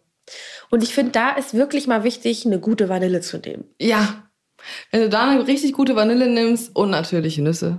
Und 0.71 0.83
ich 0.83 0.95
finde, 0.95 1.13
da 1.13 1.31
ist 1.31 1.55
wirklich 1.55 1.87
mal 1.87 2.03
wichtig, 2.05 2.45
eine 2.45 2.59
gute 2.59 2.89
Vanille 2.89 3.21
zu 3.21 3.39
nehmen. 3.39 3.65
Ja. 3.81 4.25
Wenn 4.91 5.03
du 5.03 5.09
da 5.09 5.31
eine 5.31 5.47
richtig 5.47 5.73
gute 5.73 5.95
Vanille 5.95 6.29
nimmst 6.29 6.75
und 6.75 6.91
natürlich 6.91 7.39
Nüsse. 7.39 7.79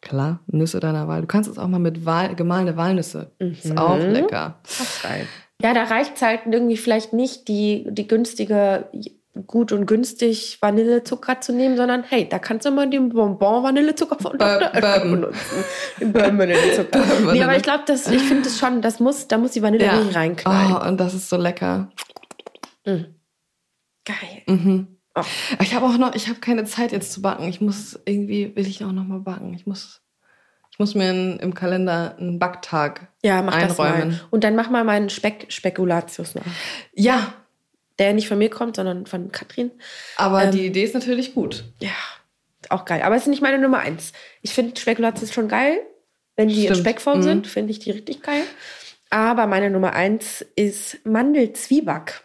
Klar, 0.00 0.40
Nüsse 0.46 0.80
deiner 0.80 1.08
Wahl. 1.08 1.22
Du 1.22 1.26
kannst 1.26 1.48
es 1.48 1.58
auch 1.58 1.68
mal 1.68 1.78
mit 1.78 2.04
Wal 2.04 2.34
gemahlene 2.34 2.76
Walnüsse. 2.76 3.32
Ist 3.38 3.76
auch 3.78 3.98
lecker. 3.98 4.60
Ja, 5.62 5.72
da 5.72 5.84
reicht 5.84 6.20
halt 6.20 6.40
irgendwie 6.50 6.76
vielleicht 6.76 7.12
nicht, 7.12 7.48
die, 7.48 7.86
die 7.88 8.06
günstige, 8.06 8.90
gut 9.46 9.72
und 9.72 9.86
günstig 9.86 10.58
Vanillezucker 10.60 11.40
zu 11.40 11.52
nehmen, 11.52 11.76
sondern 11.76 12.04
hey, 12.04 12.28
da 12.28 12.38
kannst 12.38 12.64
du 12.66 12.70
mal 12.70 12.88
den 12.88 13.10
Bonbon-Vanillezucker 13.10 14.16
von 14.20 14.38
Bur- 14.38 14.58
Dr. 14.58 14.74
Oetker 14.74 15.00
benutzen. 15.00 15.64
Den 16.00 16.12
Bourbon-Vanillezucker. 16.12 17.02
nee, 17.32 17.42
aber 17.42 17.56
ich 17.56 17.62
glaube, 17.62 17.84
das, 17.86 18.06
ich 18.08 18.22
finde 18.22 18.44
das 18.44 18.58
schon, 18.58 18.80
das 18.82 19.00
muss, 19.00 19.28
da 19.28 19.38
muss 19.38 19.52
die 19.52 19.62
Vanille 19.62 19.84
Ja. 19.86 20.00
reinknallen. 20.12 20.72
Oh, 20.76 20.88
und 20.88 20.98
das 20.98 21.14
ist 21.14 21.28
so 21.28 21.36
lecker. 21.36 21.90
Geil. 22.84 24.42
Mhm. 24.46 24.86
Oh. 25.14 25.22
Ich 25.60 25.74
habe 25.74 25.86
auch 25.86 25.96
noch, 25.98 26.14
ich 26.14 26.28
habe 26.28 26.38
keine 26.40 26.64
Zeit 26.64 26.92
jetzt 26.92 27.12
zu 27.12 27.22
backen. 27.22 27.48
Ich 27.48 27.60
muss 27.60 27.98
irgendwie, 28.04 28.54
will 28.54 28.66
ich 28.66 28.84
auch 28.84 28.92
noch 28.92 29.04
mal 29.04 29.20
backen. 29.20 29.54
Ich 29.54 29.66
muss, 29.66 30.02
Ich 30.70 30.78
muss 30.78 30.94
mir 30.94 31.10
in, 31.10 31.38
im 31.38 31.54
Kalender 31.54 32.16
einen 32.18 32.38
Backtag 32.38 33.08
Ja, 33.22 33.40
mach 33.42 33.58
das 33.58 33.80
einräumen. 33.80 34.08
mal. 34.10 34.20
Und 34.30 34.44
dann 34.44 34.54
mach 34.56 34.68
mal 34.70 34.84
meinen 34.84 35.08
Speck 35.08 35.46
Spekulatius 35.48 36.34
nach. 36.34 36.42
Ja, 36.94 37.32
Der 37.98 38.12
nicht 38.12 38.28
von 38.28 38.38
mir 38.38 38.50
kommt, 38.50 38.76
sondern 38.76 39.06
von 39.06 39.32
Katrin. 39.32 39.70
aber 40.16 40.44
Ähm, 40.44 40.50
die 40.50 40.66
Idee 40.66 40.84
ist 40.84 40.94
natürlich 40.94 41.34
gut. 41.34 41.64
Ja, 41.80 41.90
auch 42.68 42.84
geil. 42.84 43.02
Aber 43.02 43.16
es 43.16 43.22
ist 43.22 43.28
nicht 43.28 43.42
meine 43.42 43.58
Nummer 43.58 43.78
eins. 43.78 44.12
Ich 44.42 44.52
finde 44.54 44.78
Spekulatius 44.78 45.32
schon 45.32 45.48
geil. 45.48 45.78
Wenn 46.36 46.48
die 46.48 46.66
in 46.66 46.74
Stimmt. 46.74 46.78
Speckform 46.80 47.18
Mhm. 47.18 47.22
sind, 47.22 47.46
finde 47.46 47.70
ich 47.70 47.78
die 47.78 47.90
richtig 47.92 48.22
geil. 48.22 48.42
Aber 49.08 49.46
meine 49.46 49.70
Nummer 49.70 49.94
eins 49.94 50.44
ist 50.56 50.98
Mandelzwieback. 51.06 52.22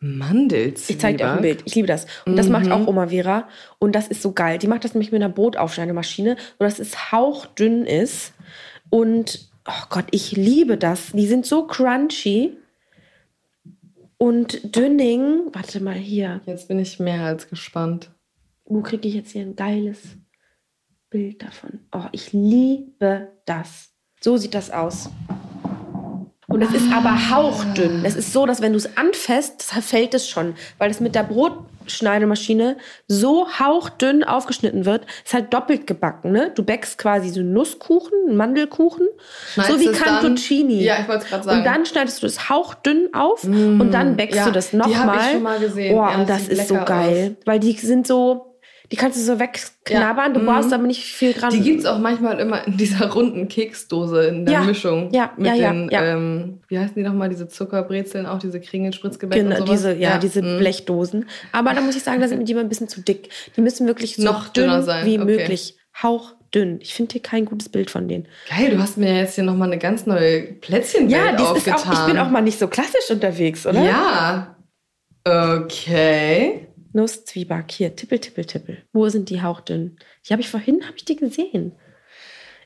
Mandelzwieback. 0.00 0.90
Ich 0.90 0.98
zeige 1.00 1.18
dir 1.18 1.28
auch 1.30 1.36
ein 1.36 1.42
Bild. 1.42 1.62
Ich 1.64 1.74
liebe 1.74 1.86
das. 1.86 2.06
Und 2.26 2.36
das 2.36 2.48
macht 2.48 2.70
auch 2.70 2.86
Oma 2.86 3.08
Vera. 3.08 3.48
Und 3.78 3.92
das 3.94 4.08
ist 4.08 4.22
so 4.22 4.32
geil. 4.32 4.58
Die 4.58 4.66
macht 4.66 4.84
das 4.84 4.94
nämlich 4.94 5.12
mit 5.12 5.22
einer 5.22 5.32
Brotaufschneidemaschine, 5.32 6.36
sodass 6.58 6.78
es 6.78 7.12
hauchdünn 7.12 7.84
ist. 7.86 8.32
Und, 8.90 9.48
oh 9.68 9.84
Gott, 9.90 10.06
ich 10.10 10.32
liebe 10.32 10.76
das. 10.76 11.12
Die 11.12 11.26
sind 11.26 11.46
so 11.46 11.66
crunchy. 11.66 12.56
Und 14.22 14.76
Dünning, 14.76 15.52
warte 15.52 15.80
mal 15.80 15.96
hier. 15.96 16.42
Jetzt 16.46 16.68
bin 16.68 16.78
ich 16.78 17.00
mehr 17.00 17.22
als 17.22 17.48
gespannt. 17.48 18.12
Wo 18.64 18.80
kriege 18.80 19.08
ich 19.08 19.14
jetzt 19.14 19.32
hier 19.32 19.42
ein 19.42 19.56
geiles 19.56 20.16
Bild 21.10 21.42
davon? 21.42 21.80
Oh, 21.90 22.04
ich 22.12 22.32
liebe 22.32 23.32
das. 23.46 23.90
So 24.20 24.36
sieht 24.36 24.54
das 24.54 24.70
aus. 24.70 25.10
Und 26.52 26.62
es 26.62 26.74
ist 26.74 26.92
aber 26.92 27.30
hauchdünn. 27.30 28.04
Es 28.04 28.14
ist 28.14 28.32
so, 28.32 28.44
dass 28.46 28.60
wenn 28.60 28.72
du 28.72 28.78
es 28.78 28.96
anfasst, 28.96 29.62
zerfällt 29.62 30.14
es 30.14 30.28
schon, 30.28 30.54
weil 30.78 30.90
es 30.90 31.00
mit 31.00 31.14
der 31.14 31.22
Brotschneidemaschine 31.22 32.76
so 33.08 33.46
hauchdünn 33.58 34.22
aufgeschnitten 34.24 34.84
wird. 34.84 35.06
Ist 35.24 35.32
halt 35.34 35.52
doppelt 35.54 35.86
gebacken, 35.86 36.32
ne? 36.32 36.52
Du 36.54 36.62
backst 36.62 36.98
quasi 36.98 37.30
so 37.30 37.40
einen 37.40 37.52
Nusskuchen, 37.52 38.12
einen 38.28 38.36
Mandelkuchen, 38.36 39.06
Schneidest 39.54 39.72
so 39.72 39.80
wie 39.80 39.86
es 39.86 39.98
Cantuccini. 39.98 40.82
Ja, 40.82 40.98
ich 41.00 41.08
wollte 41.08 41.24
es 41.24 41.30
gerade 41.30 41.44
sagen. 41.44 41.58
Und 41.58 41.64
dann 41.64 41.86
schneidest 41.86 42.22
du 42.22 42.26
es 42.26 42.48
hauchdünn 42.48 43.08
auf 43.14 43.44
und 43.44 43.90
dann 43.90 44.16
backst 44.16 44.36
ja, 44.36 44.44
du 44.44 44.52
das 44.52 44.70
die 44.70 44.78
hab 44.78 44.88
ich 44.88 44.96
nochmal. 44.96 45.32
schon 45.32 45.42
mal 45.42 45.58
gesehen. 45.58 45.94
Oh, 45.96 46.02
Ja, 46.02 46.18
und 46.18 46.28
das 46.28 46.48
das 46.48 46.58
ist 46.58 46.68
so 46.68 46.74
geil. 46.84 47.36
Weil 47.46 47.60
die 47.60 47.72
sind 47.72 48.06
so, 48.06 48.51
die 48.92 48.96
kannst 48.96 49.16
du 49.18 49.22
so 49.24 49.40
wegknabbern, 49.40 50.34
Ja, 50.34 50.38
du 50.38 50.44
brauchst 50.44 50.68
mhm. 50.68 50.74
aber 50.74 50.82
nicht 50.86 51.02
viel 51.02 51.32
dran. 51.32 51.50
Die 51.50 51.62
gibt 51.62 51.80
es 51.80 51.86
auch 51.86 51.98
manchmal 51.98 52.38
immer 52.38 52.66
in 52.66 52.76
dieser 52.76 53.10
runden 53.10 53.48
Keksdose 53.48 54.26
in 54.26 54.44
der 54.44 54.52
Ja, 54.52 54.60
Mischung. 54.64 55.08
ja, 55.12 55.32
mit 55.38 55.46
ja, 55.46 55.54
ja, 55.54 55.72
den, 55.72 55.88
ja. 55.90 56.04
Ähm, 56.04 56.60
wie 56.68 56.78
heißen 56.78 56.94
die 56.94 57.02
nochmal, 57.02 57.30
diese 57.30 57.48
Zuckerbrezeln, 57.48 58.26
auch 58.26 58.38
diese 58.38 58.60
Kringelspritzgebäck 58.60 59.38
Genau, 59.38 59.52
und 59.56 59.66
sowas? 59.66 59.70
diese, 59.80 59.94
ja, 59.94 60.18
diese 60.18 60.42
mhm. 60.42 60.58
Blechdosen. 60.58 61.24
Aber 61.52 61.72
da 61.72 61.80
muss 61.80 61.96
ich 61.96 62.02
sagen, 62.02 62.20
da 62.20 62.28
sind 62.28 62.36
mir 62.38 62.44
die 62.44 62.52
immer 62.52 62.60
ein 62.60 62.68
bisschen 62.68 62.88
zu 62.88 63.00
dick. 63.00 63.30
Die 63.56 63.62
müssen 63.62 63.86
wirklich 63.86 64.16
so 64.16 64.24
Noch 64.24 64.50
dünn 64.50 64.64
dünner 64.64 64.82
sein, 64.82 65.06
wie 65.06 65.18
okay. 65.18 65.24
möglich. 65.24 65.76
Hauchdünn. 66.02 66.78
Ich 66.82 66.92
finde 66.92 67.12
hier 67.12 67.22
kein 67.22 67.46
gutes 67.46 67.70
Bild 67.70 67.90
von 67.90 68.08
denen. 68.08 68.28
Geil, 68.50 68.70
du 68.72 68.78
hast 68.78 68.98
mir 68.98 69.16
jetzt 69.16 69.36
hier 69.36 69.44
nochmal 69.44 69.68
eine 69.68 69.78
ganz 69.78 70.04
neue 70.04 70.42
Plätzchenwelt 70.42 71.10
Ja, 71.10 71.30
ist 71.30 71.40
aufgetan. 71.40 71.74
auch, 71.78 72.00
ich 72.00 72.06
bin 72.12 72.18
auch 72.18 72.28
mal 72.30 72.42
nicht 72.42 72.58
so 72.58 72.68
klassisch 72.68 73.10
unterwegs, 73.10 73.66
oder? 73.66 73.82
Ja. 73.82 74.56
Okay. 75.24 76.68
Nuss, 76.92 77.24
Zwieback, 77.24 77.70
hier, 77.72 77.96
tippel, 77.96 78.18
tippel, 78.18 78.44
tippel. 78.44 78.82
Wo 78.92 79.08
sind 79.08 79.30
die 79.30 79.42
hauchdünn? 79.42 79.96
Die 80.26 80.32
habe 80.32 80.42
ich 80.42 80.48
vorhin, 80.48 80.86
habe 80.86 80.96
ich 80.96 81.04
die 81.04 81.16
gesehen. 81.16 81.72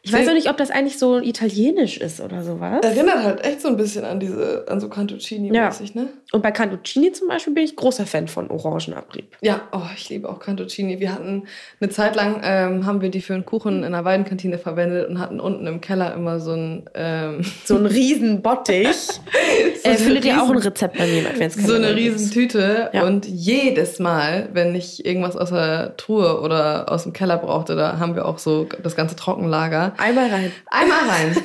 Ich 0.06 0.12
weiß 0.12 0.28
auch 0.28 0.34
nicht, 0.34 0.48
ob 0.48 0.56
das 0.56 0.70
eigentlich 0.70 0.98
so 0.98 1.18
italienisch 1.18 1.98
ist 1.98 2.20
oder 2.20 2.42
sowas. 2.44 2.78
Erinnert 2.84 3.22
halt 3.24 3.44
echt 3.44 3.60
so 3.60 3.68
ein 3.68 3.76
bisschen 3.76 4.04
an 4.04 4.20
diese, 4.20 4.64
an 4.68 4.78
so 4.80 4.86
Cantuccini-mäßig, 4.88 5.94
ne? 5.94 6.08
Und 6.32 6.42
bei 6.42 6.50
Cantuccini 6.52 7.12
zum 7.12 7.28
Beispiel 7.28 7.54
bin 7.54 7.64
ich 7.64 7.74
großer 7.76 8.06
Fan 8.06 8.28
von 8.28 8.48
Orangenabrieb. 8.50 9.36
Ja, 9.40 9.62
oh, 9.72 9.80
ich 9.96 10.08
liebe 10.08 10.28
auch 10.28 10.38
Cantuccini. 10.38 11.00
Wir 11.00 11.12
hatten 11.12 11.44
eine 11.80 11.90
Zeit 11.90 12.14
lang, 12.16 12.40
ähm, 12.44 12.86
haben 12.86 13.00
wir 13.00 13.10
die 13.10 13.20
für 13.20 13.34
einen 13.34 13.44
Kuchen 13.44 13.82
in 13.82 13.92
der 13.92 14.04
Weidenkantine 14.04 14.58
verwendet 14.58 15.08
und 15.08 15.18
hatten 15.18 15.40
unten 15.40 15.66
im 15.66 15.80
Keller 15.80 16.14
immer 16.14 16.38
so 16.40 16.52
ein, 16.52 16.88
ähm, 16.94 17.40
So 17.64 17.76
ein 17.76 17.86
riesen 17.86 18.42
Bottich. 18.42 18.86
äh, 19.82 19.94
findet 19.94 20.24
ihr 20.24 20.40
auch 20.40 20.50
ein 20.50 20.58
Rezept 20.58 20.96
bei 20.98 21.06
mir 21.06 21.20
im 21.20 21.26
Adventskalender? 21.26 21.78
so 21.80 21.82
eine 21.84 21.96
riesen 21.96 22.30
Tüte 22.30 22.90
Ja. 22.92 23.04
und 23.04 23.26
jedes 23.26 23.98
Mal, 23.98 24.48
wenn 24.52 24.74
ich 24.74 25.04
irgendwas 25.04 25.36
aus 25.36 25.50
der 25.50 25.96
Truhe 25.96 26.40
oder 26.40 26.90
aus 26.92 27.02
dem 27.04 27.12
Keller 27.12 27.38
brauchte, 27.38 27.74
da 27.76 27.98
haben 27.98 28.14
wir 28.14 28.26
auch 28.26 28.38
so 28.38 28.66
das 28.82 28.94
ganze 28.96 29.16
Trockenlager. 29.16 29.94
Einmal 29.98 30.28
rein. 30.30 30.52
Einmal 30.70 30.98
rein. 31.08 31.36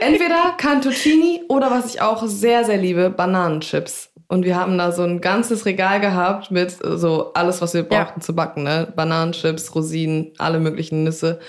Entweder 0.00 0.54
Cantuccini 0.56 1.42
oder 1.48 1.70
was 1.70 1.94
ich 1.94 2.00
auch 2.00 2.26
sehr, 2.26 2.64
sehr 2.64 2.78
liebe, 2.78 3.10
Bananenchips. 3.10 4.10
Und 4.28 4.44
wir 4.44 4.56
haben 4.56 4.78
da 4.78 4.92
so 4.92 5.02
ein 5.02 5.20
ganzes 5.20 5.66
Regal 5.66 6.00
gehabt 6.00 6.50
mit 6.50 6.76
so 6.82 7.32
alles, 7.34 7.60
was 7.60 7.74
wir 7.74 7.80
Ja. 7.90 8.04
brauchten 8.04 8.20
zu 8.20 8.34
backen. 8.34 8.62
Ne? 8.62 8.92
Bananenchips, 8.94 9.74
Rosinen, 9.74 10.32
alle 10.38 10.60
möglichen 10.60 11.04
Nüsse. 11.04 11.40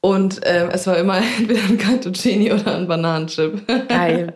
Und 0.00 0.40
ähm, 0.44 0.68
es 0.72 0.86
war 0.86 0.96
immer 0.96 1.18
entweder 1.38 1.60
ein 1.68 1.78
Cantuccini 1.78 2.52
oder 2.52 2.76
ein 2.76 2.86
Bananenchip. 2.88 3.66
Geil. 3.88 4.32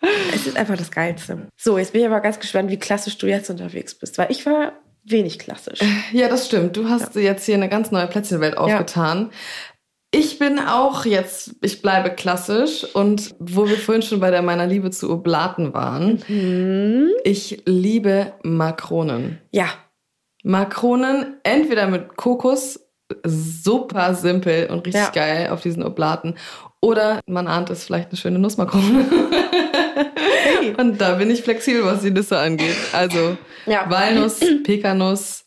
es 0.34 0.46
ist 0.46 0.56
einfach 0.56 0.76
das 0.76 0.90
Geilste. 0.90 1.46
So, 1.56 1.78
jetzt 1.78 1.92
bin 1.92 2.02
ich 2.02 2.06
aber 2.06 2.20
ganz 2.20 2.38
gespannt, 2.40 2.70
wie 2.70 2.78
klassisch 2.78 3.16
du 3.18 3.26
jetzt 3.26 3.50
unterwegs 3.50 3.94
bist, 3.94 4.18
weil 4.18 4.30
ich 4.30 4.44
war 4.44 4.72
wenig 5.04 5.38
klassisch. 5.38 5.80
Ja, 6.12 6.28
das 6.28 6.46
stimmt. 6.46 6.76
Du 6.76 6.88
hast 6.88 7.14
jetzt 7.16 7.46
hier 7.46 7.54
eine 7.54 7.68
ganz 7.68 7.90
neue 7.90 8.06
Plätzchenwelt 8.08 8.58
aufgetan. 8.58 9.30
Ich 10.10 10.38
bin 10.38 10.58
auch 10.58 11.04
jetzt, 11.04 11.56
ich 11.60 11.82
bleibe 11.82 12.10
klassisch 12.10 12.84
und 12.94 13.34
wo 13.38 13.68
wir 13.68 13.76
vorhin 13.76 14.00
schon 14.02 14.20
bei 14.20 14.30
der 14.30 14.40
meiner 14.40 14.66
Liebe 14.66 14.90
zu 14.90 15.10
Oblaten 15.10 15.74
waren, 15.74 16.22
Hm? 16.26 17.10
ich 17.24 17.62
liebe 17.66 18.32
Makronen. 18.42 19.38
Ja, 19.50 19.66
Makronen 20.44 21.36
entweder 21.42 21.88
mit 21.88 22.16
Kokos, 22.16 22.80
super 23.24 24.14
simpel 24.14 24.68
und 24.70 24.86
richtig 24.86 25.02
Ja. 25.02 25.10
geil 25.10 25.50
auf 25.50 25.60
diesen 25.60 25.82
Oblaten, 25.82 26.36
oder 26.80 27.20
man 27.26 27.46
ahnt 27.46 27.68
es 27.68 27.84
vielleicht 27.84 28.08
eine 28.08 28.16
schöne 28.16 28.38
Nussmakrone. 28.38 29.04
Und 30.78 31.00
da 31.00 31.14
bin 31.14 31.30
ich 31.30 31.42
flexibel, 31.42 31.84
was 31.84 32.00
die 32.02 32.10
Nüsse 32.10 32.38
angeht. 32.38 32.76
Also 32.92 33.36
Ja. 33.66 33.84
Walnuss, 33.90 34.40
Pekanuss, 34.62 35.44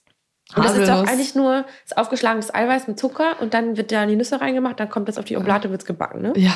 und 0.56 0.66
das 0.66 0.78
ist 0.78 0.89
doch 0.89 1.08
eigentlich 1.08 1.36
nur 1.36 1.66
das 1.88 1.97
aufgeschlagenes 1.97 2.54
Eiweiß 2.54 2.88
mit 2.88 2.99
Zucker 2.99 3.36
und 3.41 3.54
dann 3.54 3.78
wird 3.78 3.91
da 3.91 4.06
die 4.06 4.16
Nüsse 4.16 4.41
reingemacht, 4.41 4.80
dann 4.80 4.89
kommt 4.89 5.08
das 5.08 5.18
auf 5.18 5.26
die 5.26 5.38
Oblate, 5.38 5.70
wird's 5.70 5.86
gebacken, 5.86 6.22
ne? 6.22 6.34
Ja, 6.36 6.54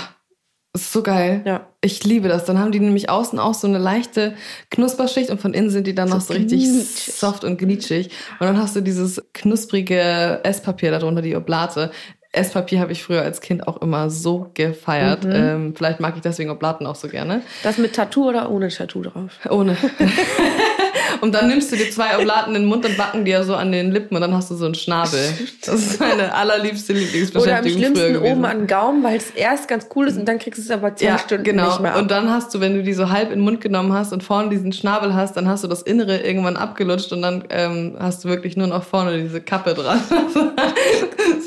ist 0.76 0.92
so 0.92 1.04
geil. 1.04 1.42
Ja. 1.46 1.68
Ich 1.80 2.04
liebe 2.04 2.28
das. 2.28 2.44
Dann 2.44 2.60
haben 2.60 2.74
die 2.74 2.82
nämlich 2.82 3.10
außen 3.10 3.40
auch 3.40 3.54
so 3.54 3.66
eine 3.66 3.78
leichte 3.78 4.36
Knusperschicht 4.72 5.30
und 5.30 5.40
von 5.40 5.54
innen 5.54 5.70
sind 5.70 5.88
die 5.88 5.96
dann 5.96 6.10
noch 6.10 6.20
so 6.20 6.34
richtig 6.34 6.68
soft 6.68 7.46
und 7.46 7.58
gnitschig. 7.58 8.10
Und 8.40 8.48
dann 8.48 8.58
hast 8.58 8.76
du 8.76 8.82
dieses 8.82 9.24
knusprige 9.34 10.42
Esspapier 10.44 10.92
darunter, 10.92 11.22
die 11.22 11.36
Oblate. 11.36 11.92
Esspapier 12.34 12.82
habe 12.82 12.92
ich 12.92 13.02
früher 13.02 13.22
als 13.22 13.40
Kind 13.40 13.66
auch 13.68 13.82
immer 13.82 14.10
so 14.10 14.52
gefeiert. 14.54 15.24
Mhm. 15.24 15.32
Ähm, 15.34 15.74
vielleicht 15.78 16.02
mag 16.02 16.18
ich 16.18 16.22
deswegen 16.22 16.50
Oblaten 16.50 16.86
auch 16.86 16.96
so 16.96 17.08
gerne. 17.08 17.42
Das 17.64 17.78
mit 17.78 17.96
Tattoo 17.96 18.28
oder 18.28 18.52
ohne 18.52 18.68
Tattoo 18.68 19.04
drauf? 19.04 19.40
Ohne. 19.50 19.78
und 21.22 21.34
dann 21.34 21.48
nimmst 21.48 21.72
du 21.72 21.76
dir 21.76 21.90
zwei 21.92 22.18
Oblaten 22.18 22.56
in 22.56 22.64
den 22.64 22.70
Mund 22.70 22.86
und 22.86 22.98
backen 22.98 23.26
die 23.26 23.32
ja 23.32 23.44
so 23.44 23.56
an 23.56 23.72
den 23.72 23.92
Lippen 23.92 24.16
und 24.16 24.22
dann 24.22 24.34
hast 24.34 24.52
du 24.52 24.56
so 24.56 24.66
einen 24.66 24.76
Schnabel. 24.76 25.20
Das 25.66 25.76
ist 25.76 26.00
meine 26.00 26.34
allerliebste 26.34 26.94
Oder 26.94 27.00
am 27.00 27.06
Lieblingsbeschäftigung 27.06 27.80
schlimmsten 27.80 28.18
oben 28.18 28.46
an 28.46 28.58
den 28.60 28.68
Gaumen, 28.68 29.04
weil 29.04 29.18
es 29.18 29.32
erst 29.32 29.68
ganz 29.68 29.88
cool 29.96 30.08
ist 30.08 30.18
und 30.18 30.26
dann 30.26 30.40
kriegst 30.40 30.60
du 30.60 30.64
es 30.64 30.72
aber 30.72 30.96
zehn 30.96 31.08
Ja, 31.10 31.18
Stunden 31.18 31.44
genau. 31.44 31.68
nicht 31.70 31.80
mehr 31.82 31.94
ab. 31.94 32.02
Und 32.02 32.12
dann 32.12 32.30
hast 32.30 32.54
du, 32.54 32.60
wenn 32.60 32.76
du 32.76 32.84
die 32.84 32.94
so 32.94 33.10
halb 33.10 33.30
in 33.32 33.40
den 33.40 33.44
Mund 33.44 33.62
genommen 33.62 33.94
hast 33.94 34.14
und 34.14 34.24
vorne 34.24 34.50
diesen 34.50 34.72
Schnabel 34.74 35.14
hast, 35.14 35.36
dann 35.38 35.48
hast 35.48 35.64
du 35.64 35.68
das 35.68 35.82
Innere 35.82 36.18
irgendwann 36.20 36.58
abgelutscht 36.58 37.12
und 37.12 37.22
dann 37.22 37.44
ähm, 37.50 37.96
hast 38.00 38.24
du 38.24 38.30
wirklich 38.30 38.58
nur 38.58 38.68
noch 38.68 38.84
vorne 38.84 39.22
diese 39.22 39.42
Kappe 39.42 39.74
dran. 39.74 40.00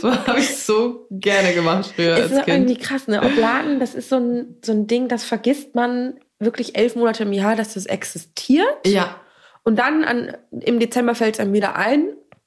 das 0.03 0.27
habe 0.27 0.39
ich 0.39 0.57
so 0.57 1.07
gerne 1.11 1.53
gemacht 1.55 1.93
früher 1.95 2.17
Es 2.17 2.23
als 2.25 2.33
ist 2.33 2.45
Kind. 2.45 2.49
irgendwie 2.49 2.77
krass, 2.77 3.09
ne? 3.09 3.23
Obladen, 3.23 3.81
das 3.81 3.95
ist 3.95 4.09
so 4.09 4.17
ein, 4.17 4.57
so 4.65 4.73
ein 4.73 4.87
Ding, 4.87 5.09
das 5.09 5.25
vergisst 5.25 5.75
man 5.75 6.15
wirklich 6.39 6.77
elf 6.77 6.95
Monate 6.97 7.25
im 7.25 7.33
Jahr, 7.33 7.57
dass 7.57 7.75
das 7.75 7.87
existiert. 7.87 8.67
Ja, 8.87 9.17
Und 9.69 9.79
dann 9.79 10.03
an, 10.03 10.33
im 10.51 10.81
Dezember 10.81 11.15
fällt 11.15 11.35
es 11.35 11.41
einem 11.41 11.53
wieder 11.53 11.77
ein 11.77 12.05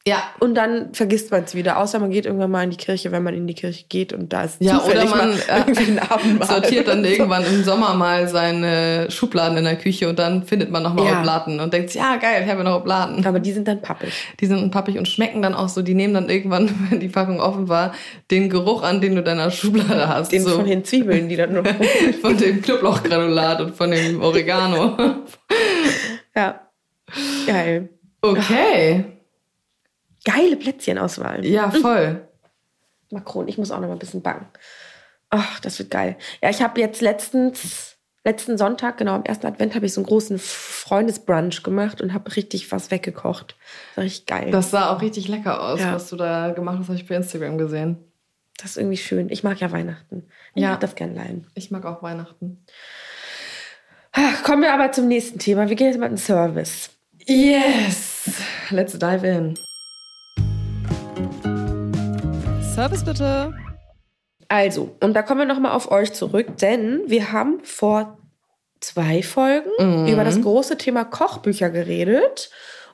ja. 0.08 0.24
und 0.40 0.56
dann 0.56 0.92
vergisst 0.96 1.30
man 1.30 1.44
es 1.44 1.54
wieder. 1.54 1.78
Außer 1.78 2.00
man 2.00 2.10
geht 2.10 2.26
irgendwann 2.26 2.50
mal 2.50 2.64
in 2.64 2.72
die 2.72 2.78
Kirche, 2.78 3.12
wenn 3.12 3.22
man 3.22 3.36
in 3.36 3.46
die 3.46 3.54
Kirche 3.54 3.86
geht 3.88 4.12
und 4.12 4.34
da 4.34 4.46
ist 4.46 4.60
Ja, 4.60 4.80
zufällig 4.80 5.04
oder 5.04 5.18
man 5.18 5.30
mal 5.30 5.40
irgendwie 5.60 5.92
ein 5.92 6.00
Abendmahl. 6.00 6.48
sortiert 6.62 6.88
dann 6.88 7.06
irgendwann 7.06 7.46
im 7.46 7.64
Sommer 7.64 7.94
mal 7.94 8.28
seine 8.28 9.12
Schubladen 9.12 9.56
in 9.60 9.66
der 9.66 9.76
Küche 9.76 10.10
und 10.10 10.18
dann 10.18 10.46
findet 10.46 10.72
man 10.72 10.82
nochmal 10.82 11.06
Ja. 11.06 11.20
Oblaten 11.20 11.60
und 11.60 11.72
denkt, 11.72 11.94
ja 11.94 12.16
geil, 12.16 12.42
ich 12.44 12.52
habe 12.52 12.64
noch 12.64 12.78
Oblaten. 12.78 13.24
Aber 13.24 13.40
die 13.40 13.52
sind 13.52 13.68
dann 13.68 13.84
pappig. 13.84 14.12
Die 14.40 14.48
sind 14.48 14.72
pappig 14.72 14.98
und 14.98 15.08
schmecken 15.08 15.44
dann 15.44 15.54
auch 15.54 15.70
so, 15.70 15.84
die 15.84 15.94
nehmen 15.94 16.16
dann 16.16 16.28
irgendwann, 16.28 16.74
wenn 16.90 17.00
die 17.00 17.10
Packung 17.10 17.40
offen 17.40 17.70
war, 17.70 17.94
den 18.32 18.50
Geruch 18.50 18.82
an, 18.82 19.00
den 19.00 19.14
du 19.14 19.20
in 19.20 19.26
deiner 19.26 19.52
Schublade 19.52 20.08
hast. 20.10 20.32
Den 20.32 20.42
so. 20.42 20.56
von 20.56 20.66
den 20.66 20.84
Zwiebeln, 20.84 21.30
die 21.30 21.36
dann 21.36 21.54
nur. 21.54 21.64
von 22.22 22.36
dem 22.36 22.64
Knoblauchgranulat 22.64 23.62
und 23.62 23.76
von 23.76 23.92
dem 23.92 24.20
Oregano. 24.24 24.98
ja. 26.36 26.60
Geil. 27.45 27.89
Okay. 28.22 29.05
Geile 30.26 30.55
Plätzchenauswahl. 30.55 31.45
Ja, 31.45 31.72
voll. 31.72 32.28
Makron, 33.12 33.47
ich 33.47 33.57
muss 33.57 33.72
auch 33.72 33.80
noch 33.80 33.88
mal 33.88 33.93
ein 33.93 33.99
bisschen 33.99 34.22
backen. 34.22 34.45
Ach, 35.30 35.59
das 35.62 35.80
wird 35.80 35.89
geil. 35.91 36.18
Ja, 36.41 36.49
ich 36.49 36.62
habe 36.62 36.80
jetzt 36.80 37.01
letztens, 37.01 37.97
letzten 38.24 38.57
Sonntag, 38.57 38.97
genau 38.97 39.16
am 39.16 39.24
ersten 39.24 39.47
Advent, 39.47 39.74
habe 39.76 39.86
ich 39.86 39.93
so 39.93 40.01
einen 40.01 40.05
großen 40.07 40.38
Freundesbrunch 40.39 41.64
gemacht 41.64 42.01
und 42.01 42.14
habe 42.14 42.36
richtig 42.36 42.72
was 42.72 42.91
weggekocht. 42.91 43.55
Das 43.95 43.97
war 43.97 44.03
richtig 44.03 44.26
geil. 44.28 44.51
Das 44.51 44.72
sah 44.72 44.95
auch 44.95 45.01
richtig 45.01 45.28
lecker 45.28 45.62
aus, 45.64 45.80
Ja. 45.80 45.93
was 45.93 46.09
du 46.09 46.16
da 46.18 46.51
gemacht 46.51 46.78
hast, 46.80 46.88
habe 46.89 46.97
ich 46.97 47.07
bei 47.07 47.16
Instagram 47.16 47.57
gesehen. 47.57 47.97
Das 48.57 48.72
ist 48.72 48.78
irgendwie 48.78 48.97
schön. 48.97 49.30
Ich 49.30 49.43
mag 49.43 49.59
ja 49.59 49.72
Weihnachten. 49.72 50.28
Ich 50.53 50.62
Ja. 50.62 50.72
mag 50.72 50.82
das 50.82 50.93
gern 50.95 51.16
leiden. 51.16 51.47
Ich 51.55 51.72
mag 51.72 51.84
auch 51.86 52.03
Weihnachten. 52.03 52.64
Ach, 54.12 54.43
Kommen 54.43 54.62
wir 54.62 54.74
aber 54.74 54.91
zum 54.91 55.07
nächsten 55.07 55.39
Thema. 55.39 55.68
Wir 55.70 55.76
gehen 55.76 55.88
jetzt 55.88 55.99
mal 55.99 56.05
in 56.07 56.14
den 56.14 56.18
Service. 56.18 56.91
Yes! 57.28 58.42
Let's 58.70 58.98
dive 58.98 59.24
in. 59.28 59.54
Service 62.74 63.04
bitte. 63.04 63.54
Also, 64.48 64.96
und 65.02 65.14
da 65.14 65.22
kommen 65.22 65.40
wir 65.40 65.46
nochmal 65.46 65.72
auf 65.72 65.92
euch 65.92 66.14
zurück, 66.14 66.58
denn 66.58 67.02
wir 67.08 67.32
haben 67.32 67.60
vor 67.64 68.18
zwei 68.80 69.22
Folgen 69.24 69.70
Mhm. 69.80 70.08
über 70.08 70.24
das 70.24 70.42
große 70.42 70.78
Thema 70.78 71.06
Kochbücher 71.06 71.70
geredet 71.70 72.50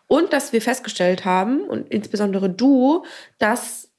und 0.08 0.34
dass 0.34 0.52
wir 0.54 0.62
festgestellt 0.62 1.26
haben, 1.26 1.62
und 1.62 1.90
insbesondere 1.90 2.50
du, 2.50 3.06
dass 3.40 3.90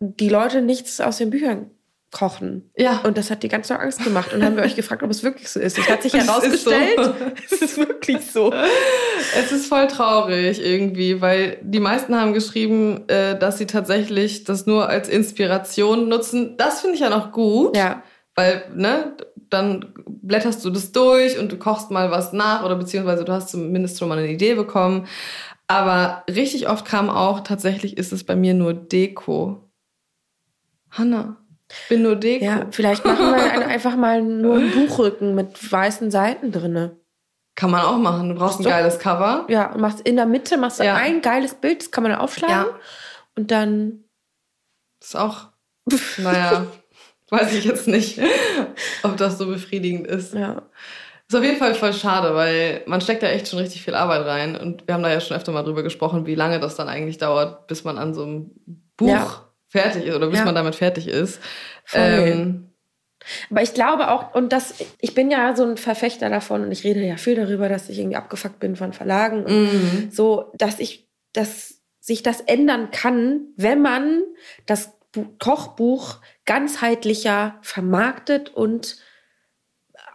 die 0.00 0.28
Leute 0.28 0.62
nichts 0.62 1.00
aus 1.00 1.18
den 1.18 1.30
Büchern 1.30 1.70
kochen. 2.12 2.70
Ja. 2.76 3.00
Und 3.04 3.18
das 3.18 3.30
hat 3.30 3.42
die 3.42 3.48
ganze 3.48 3.78
Angst 3.78 4.02
gemacht. 4.02 4.32
Und 4.32 4.42
haben 4.42 4.56
wir 4.56 4.62
euch 4.62 4.76
gefragt, 4.76 5.02
ob 5.02 5.10
es 5.10 5.22
wirklich 5.22 5.48
so 5.48 5.60
ist. 5.60 5.78
Es 5.78 5.88
hat 5.88 6.02
sich 6.02 6.14
ist 6.14 6.26
herausgestellt, 6.26 6.96
so. 6.96 7.14
es 7.50 7.62
ist 7.62 7.78
wirklich 7.78 8.30
so. 8.30 8.52
Es 9.36 9.52
ist 9.52 9.66
voll 9.66 9.86
traurig 9.88 10.64
irgendwie, 10.64 11.20
weil 11.20 11.58
die 11.62 11.80
meisten 11.80 12.14
haben 12.14 12.32
geschrieben, 12.32 13.08
äh, 13.08 13.38
dass 13.38 13.58
sie 13.58 13.66
tatsächlich 13.66 14.44
das 14.44 14.66
nur 14.66 14.88
als 14.88 15.08
Inspiration 15.08 16.08
nutzen. 16.08 16.56
Das 16.56 16.80
finde 16.80 16.94
ich 16.94 17.00
ja 17.00 17.10
noch 17.10 17.32
gut. 17.32 17.76
Ja. 17.76 18.02
Weil, 18.34 18.64
ne, 18.74 19.16
dann 19.48 19.94
blätterst 20.06 20.64
du 20.64 20.70
das 20.70 20.92
durch 20.92 21.38
und 21.38 21.52
du 21.52 21.56
kochst 21.56 21.90
mal 21.90 22.10
was 22.10 22.32
nach 22.32 22.64
oder 22.64 22.76
beziehungsweise 22.76 23.24
du 23.24 23.32
hast 23.32 23.48
zumindest 23.48 23.98
schon 23.98 24.08
mal 24.08 24.18
eine 24.18 24.30
Idee 24.30 24.54
bekommen. 24.54 25.06
Aber 25.68 26.22
richtig 26.28 26.68
oft 26.68 26.84
kam 26.84 27.10
auch, 27.10 27.40
tatsächlich 27.40 27.96
ist 27.96 28.12
es 28.12 28.24
bei 28.24 28.36
mir 28.36 28.54
nur 28.54 28.72
Deko. 28.72 29.68
Hanna, 30.90 31.36
bin 31.88 32.02
nur 32.02 32.16
Deko. 32.16 32.44
Ja, 32.44 32.66
vielleicht 32.70 33.04
machen 33.04 33.26
wir 33.34 33.50
ein- 33.52 33.62
einfach 33.62 33.96
mal 33.96 34.22
nur 34.22 34.56
einen 34.56 34.70
Buchrücken 34.72 35.34
mit 35.34 35.70
weißen 35.72 36.10
Seiten 36.10 36.52
drinne. 36.52 36.96
Kann 37.56 37.70
man 37.70 37.80
auch 37.82 37.96
machen. 37.96 38.28
Du 38.28 38.34
brauchst 38.34 38.60
ein 38.60 38.64
Doch. 38.64 38.70
geiles 38.70 38.98
Cover. 38.98 39.46
Ja, 39.48 39.72
und 39.72 39.80
machst 39.80 40.00
in 40.02 40.16
der 40.16 40.26
Mitte 40.26 40.56
machst 40.58 40.78
du 40.78 40.84
Ja. 40.84 40.94
ein 40.96 41.22
geiles 41.22 41.54
Bild, 41.54 41.80
das 41.80 41.90
kann 41.90 42.02
man 42.02 42.12
dann 42.12 42.20
aufschlagen. 42.20 42.54
Ja. 42.72 42.78
Und 43.36 43.50
dann 43.50 44.04
Ist 45.02 45.16
auch, 45.16 45.48
naja, 46.18 46.66
weiß 47.30 47.52
ich 47.54 47.64
jetzt 47.64 47.88
nicht, 47.88 48.20
ob 49.02 49.16
das 49.16 49.38
so 49.38 49.46
befriedigend 49.46 50.06
ist. 50.06 50.34
ja. 50.34 50.62
Ist 51.28 51.34
auf 51.34 51.42
jeden 51.42 51.56
Fall 51.56 51.74
voll 51.74 51.92
schade, 51.92 52.36
weil 52.36 52.82
man 52.86 53.00
steckt 53.00 53.20
da 53.24 53.26
echt 53.26 53.48
schon 53.48 53.58
richtig 53.58 53.82
viel 53.82 53.96
Arbeit 53.96 54.24
rein. 54.26 54.54
Und 54.56 54.86
wir 54.86 54.94
haben 54.94 55.02
da 55.02 55.10
ja 55.10 55.20
schon 55.20 55.36
öfter 55.36 55.50
mal 55.50 55.64
drüber 55.64 55.82
gesprochen, 55.82 56.24
wie 56.24 56.36
lange 56.36 56.60
das 56.60 56.76
dann 56.76 56.88
eigentlich 56.88 57.18
dauert, 57.18 57.66
bis 57.66 57.82
man 57.82 57.98
an 57.98 58.14
so 58.14 58.22
einem 58.22 58.50
Buch 58.96 59.08
Ja. 59.08 59.45
Fertig 59.68 60.04
ist 60.06 60.14
oder 60.14 60.28
bis 60.28 60.38
Ja. 60.38 60.44
man 60.44 60.54
damit 60.54 60.74
fertig 60.74 61.08
ist. 61.08 61.40
Ähm, 61.92 62.70
Aber 63.50 63.62
ich 63.62 63.74
glaube 63.74 64.10
auch, 64.10 64.34
und 64.34 64.52
das, 64.52 64.74
ich 65.00 65.14
bin 65.14 65.30
ja 65.30 65.56
so 65.56 65.64
ein 65.64 65.76
Verfechter 65.76 66.28
davon 66.30 66.62
und 66.62 66.72
ich 66.72 66.84
rede 66.84 67.00
ja 67.00 67.16
viel 67.16 67.34
darüber, 67.34 67.68
dass 67.68 67.88
ich 67.88 67.98
irgendwie 67.98 68.16
abgefuckt 68.16 68.60
bin 68.60 68.76
von 68.76 68.92
Verlagen 68.92 69.44
und 69.44 69.62
mhm. 69.62 70.10
so, 70.10 70.52
dass 70.54 70.78
ich, 70.78 71.08
dass 71.32 71.80
sich 72.00 72.22
das 72.22 72.40
ändern 72.40 72.90
kann, 72.92 73.46
wenn 73.56 73.82
man 73.82 74.22
das 74.66 74.92
Bu 75.12 75.26
Kochbuch 75.38 76.18
ganzheitlicher 76.44 77.58
vermarktet 77.62 78.50
und 78.54 78.98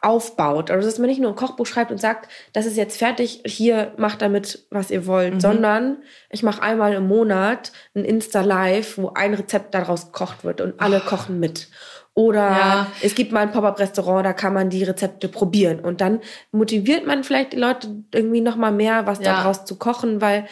aufbaut. 0.02 0.72
Also 0.72 0.88
dass 0.88 0.98
man 0.98 1.08
nicht 1.10 1.22
nur 1.22 1.30
ein 1.32 1.36
Kochbuch 1.36 1.66
schreibt 1.68 1.92
und 1.92 2.00
sagt, 2.00 2.30
das 2.54 2.66
ist 2.66 2.76
jetzt 2.76 2.98
fertig, 2.98 3.44
hier 3.46 3.94
macht 3.98 4.22
damit, 4.22 4.66
was 4.72 4.90
ihr 4.90 5.06
wollt, 5.06 5.36
Mhm. 5.36 5.40
sondern 5.40 5.98
ich 6.30 6.42
mache 6.44 6.62
einmal 6.64 6.94
im 6.94 7.08
Monat 7.08 7.72
ein 7.96 8.04
Insta-Live, 8.04 8.98
wo 8.98 9.12
ein 9.14 9.34
Rezept 9.36 9.74
daraus 9.76 10.08
gekocht 10.08 10.44
wird 10.44 10.60
und 10.60 10.80
alle 10.82 11.00
kochen 11.02 11.40
mit. 11.40 11.68
Oder 12.14 12.40
Ja. 12.50 12.88
es 13.02 13.16
gibt 13.16 13.32
mal 13.32 13.42
ein 13.42 13.52
Pop-up-Restaurant, 13.52 14.26
da 14.26 14.34
kann 14.34 14.54
man 14.54 14.70
die 14.70 14.84
Rezepte 14.84 15.28
probieren. 15.30 15.80
Und 15.80 16.02
dann 16.02 16.20
motiviert 16.52 17.06
man 17.06 17.24
vielleicht 17.24 17.54
die 17.54 17.58
Leute 17.58 18.04
irgendwie 18.14 18.42
noch 18.42 18.56
mal 18.58 18.72
mehr, 18.72 19.06
was 19.06 19.20
Ja. 19.20 19.26
daraus 19.36 19.66
zu 19.66 19.78
kochen, 19.78 20.20
weil 20.20 20.46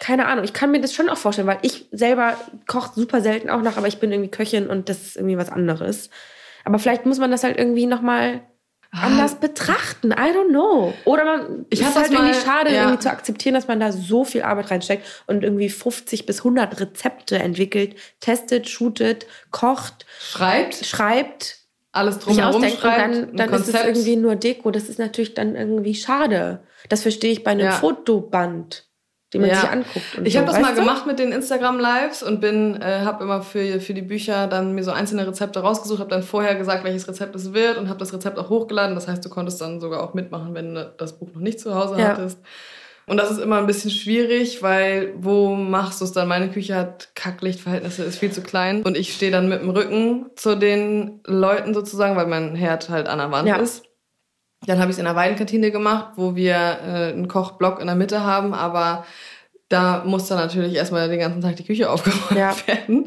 keine 0.00 0.26
Ahnung, 0.26 0.44
ich 0.44 0.52
kann 0.52 0.70
mir 0.70 0.80
das 0.80 0.92
schon 0.92 1.08
auch 1.08 1.16
vorstellen, 1.16 1.46
weil 1.46 1.58
ich 1.62 1.86
selber 1.92 2.36
koche 2.66 2.92
super 2.94 3.20
selten 3.20 3.48
auch 3.48 3.62
nach, 3.62 3.76
aber 3.76 3.86
ich 3.86 3.98
bin 4.00 4.10
irgendwie 4.12 4.30
Köchin 4.30 4.68
und 4.68 4.88
das 4.88 5.02
ist 5.02 5.16
irgendwie 5.16 5.38
was 5.38 5.50
anderes. 5.50 6.10
Aber 6.64 6.78
vielleicht 6.78 7.06
muss 7.06 7.18
man 7.18 7.30
das 7.30 7.44
halt 7.44 7.58
irgendwie 7.58 7.86
noch 7.86 8.00
mal 8.00 8.40
anders 8.90 9.34
betrachten. 9.40 10.12
I 10.12 10.14
don't 10.32 10.50
know. 10.50 10.94
Oder 11.04 11.24
man 11.24 11.40
Ah. 11.40 11.64
Ich 11.70 11.80
ist 11.80 11.96
halt 11.96 12.12
irgendwie 12.12 12.30
mal- 12.32 12.34
schade, 12.34 12.72
ja. 12.72 12.82
irgendwie 12.82 13.00
zu 13.00 13.10
akzeptieren, 13.10 13.54
dass 13.54 13.66
man 13.66 13.80
da 13.80 13.90
so 13.90 14.24
viel 14.24 14.42
Arbeit 14.42 14.70
reinsteckt 14.70 15.04
und 15.26 15.42
irgendwie 15.42 15.68
50 15.68 16.26
bis 16.26 16.44
100 16.44 16.78
Rezepte 16.80 17.38
entwickelt, 17.38 17.96
testet, 18.20 18.68
shootet, 18.68 19.26
kocht, 19.50 20.06
Schreibt, 20.20 20.76
schreibt, 20.86 21.58
alles 21.90 22.20
drumherum 22.20 22.54
ausdenkt 22.54 22.76
und 22.76 22.80
schreibt, 22.82 23.00
dann, 23.14 23.36
dann 23.36 23.52
ist 23.52 23.68
es 23.68 23.74
irgendwie 23.74 24.16
nur 24.16 24.36
Deko. 24.36 24.70
Das 24.70 24.88
ist 24.88 24.98
natürlich 25.00 25.34
dann 25.34 25.56
irgendwie 25.56 25.94
schade. 25.96 26.60
Das 26.88 27.02
verstehe 27.02 27.32
ich 27.32 27.42
bei 27.44 27.50
einem 27.50 27.66
Ja. 27.66 27.72
Fotoband, 27.72 28.86
den 29.34 29.42
man 29.42 29.50
Ja. 29.50 29.60
sich 29.60 29.68
anguckt. 29.70 30.06
Ich 30.24 30.32
so, 30.32 30.38
habe 30.40 30.50
das 30.50 30.60
mal 30.60 30.74
du? 30.74 30.80
gemacht 30.80 31.06
mit 31.06 31.18
den 31.18 31.32
Instagram 31.32 31.78
Lives 31.78 32.22
und 32.22 32.40
bin 32.40 32.80
äh, 32.80 33.00
habe 33.04 33.22
immer 33.24 33.42
für 33.42 33.80
für 33.80 33.92
die 33.94 34.02
Bücher 34.02 34.46
dann 34.46 34.74
mir 34.74 34.82
so 34.84 34.90
einzelne 34.92 35.26
Rezepte 35.26 35.60
rausgesucht, 35.60 36.00
habe 36.00 36.10
dann 36.10 36.22
vorher 36.22 36.54
gesagt, 36.54 36.84
welches 36.84 37.06
Rezept 37.08 37.34
es 37.36 37.52
wird 37.52 37.76
und 37.76 37.88
habe 37.88 37.98
das 37.98 38.12
Rezept 38.12 38.38
auch 38.38 38.48
hochgeladen. 38.48 38.94
Das 38.94 39.06
heißt, 39.08 39.24
du 39.24 39.28
konntest 39.28 39.60
dann 39.60 39.80
sogar 39.80 40.02
auch 40.02 40.14
mitmachen, 40.14 40.54
wenn 40.54 40.74
du 40.74 40.92
das 40.96 41.18
Buch 41.18 41.28
noch 41.34 41.40
nicht 41.42 41.60
zu 41.60 41.74
Hause 41.74 41.96
Ja. 42.00 42.08
hattest. 42.08 42.38
Und 43.06 43.18
das 43.18 43.30
ist 43.30 43.38
immer 43.38 43.58
ein 43.58 43.66
bisschen 43.66 43.90
schwierig, 43.90 44.62
weil 44.62 45.12
wo 45.18 45.54
machst 45.54 46.00
du 46.00 46.06
es 46.06 46.12
dann? 46.12 46.26
Meine 46.26 46.48
Küche 46.48 46.74
hat 46.74 47.10
Kacklichtverhältnisse, 47.14 48.02
ist 48.02 48.18
viel 48.18 48.32
zu 48.32 48.40
klein 48.40 48.82
und 48.82 48.96
ich 48.96 49.12
stehe 49.12 49.30
dann 49.30 49.46
mit 49.50 49.60
dem 49.60 49.68
Rücken 49.68 50.30
zu 50.36 50.56
den 50.56 51.20
Leuten 51.26 51.74
sozusagen, 51.74 52.16
weil 52.16 52.26
mein 52.26 52.54
Herd 52.54 52.88
halt 52.88 53.08
an 53.08 53.18
der 53.18 53.30
Wand 53.30 53.46
Ja. 53.46 53.56
ist. 53.56 53.82
Dann 54.66 54.78
habe 54.78 54.90
ich 54.90 54.94
es 54.96 54.98
in 54.98 55.04
der 55.04 55.16
Weidenkantine 55.16 55.70
gemacht, 55.70 56.12
wo 56.16 56.34
wir 56.36 56.54
äh, 56.54 57.12
einen 57.12 57.28
Kochblock 57.28 57.80
in 57.80 57.86
der 57.86 57.96
Mitte 57.96 58.24
haben, 58.24 58.54
aber 58.54 59.04
da 59.70 60.02
muss 60.04 60.28
dann 60.28 60.38
natürlich 60.38 60.74
erstmal 60.74 61.08
den 61.08 61.18
ganzen 61.18 61.40
Tag 61.40 61.56
die 61.56 61.64
Küche 61.64 61.90
aufgeräumt 61.90 62.38
Ja. 62.38 62.54
werden. 62.66 63.06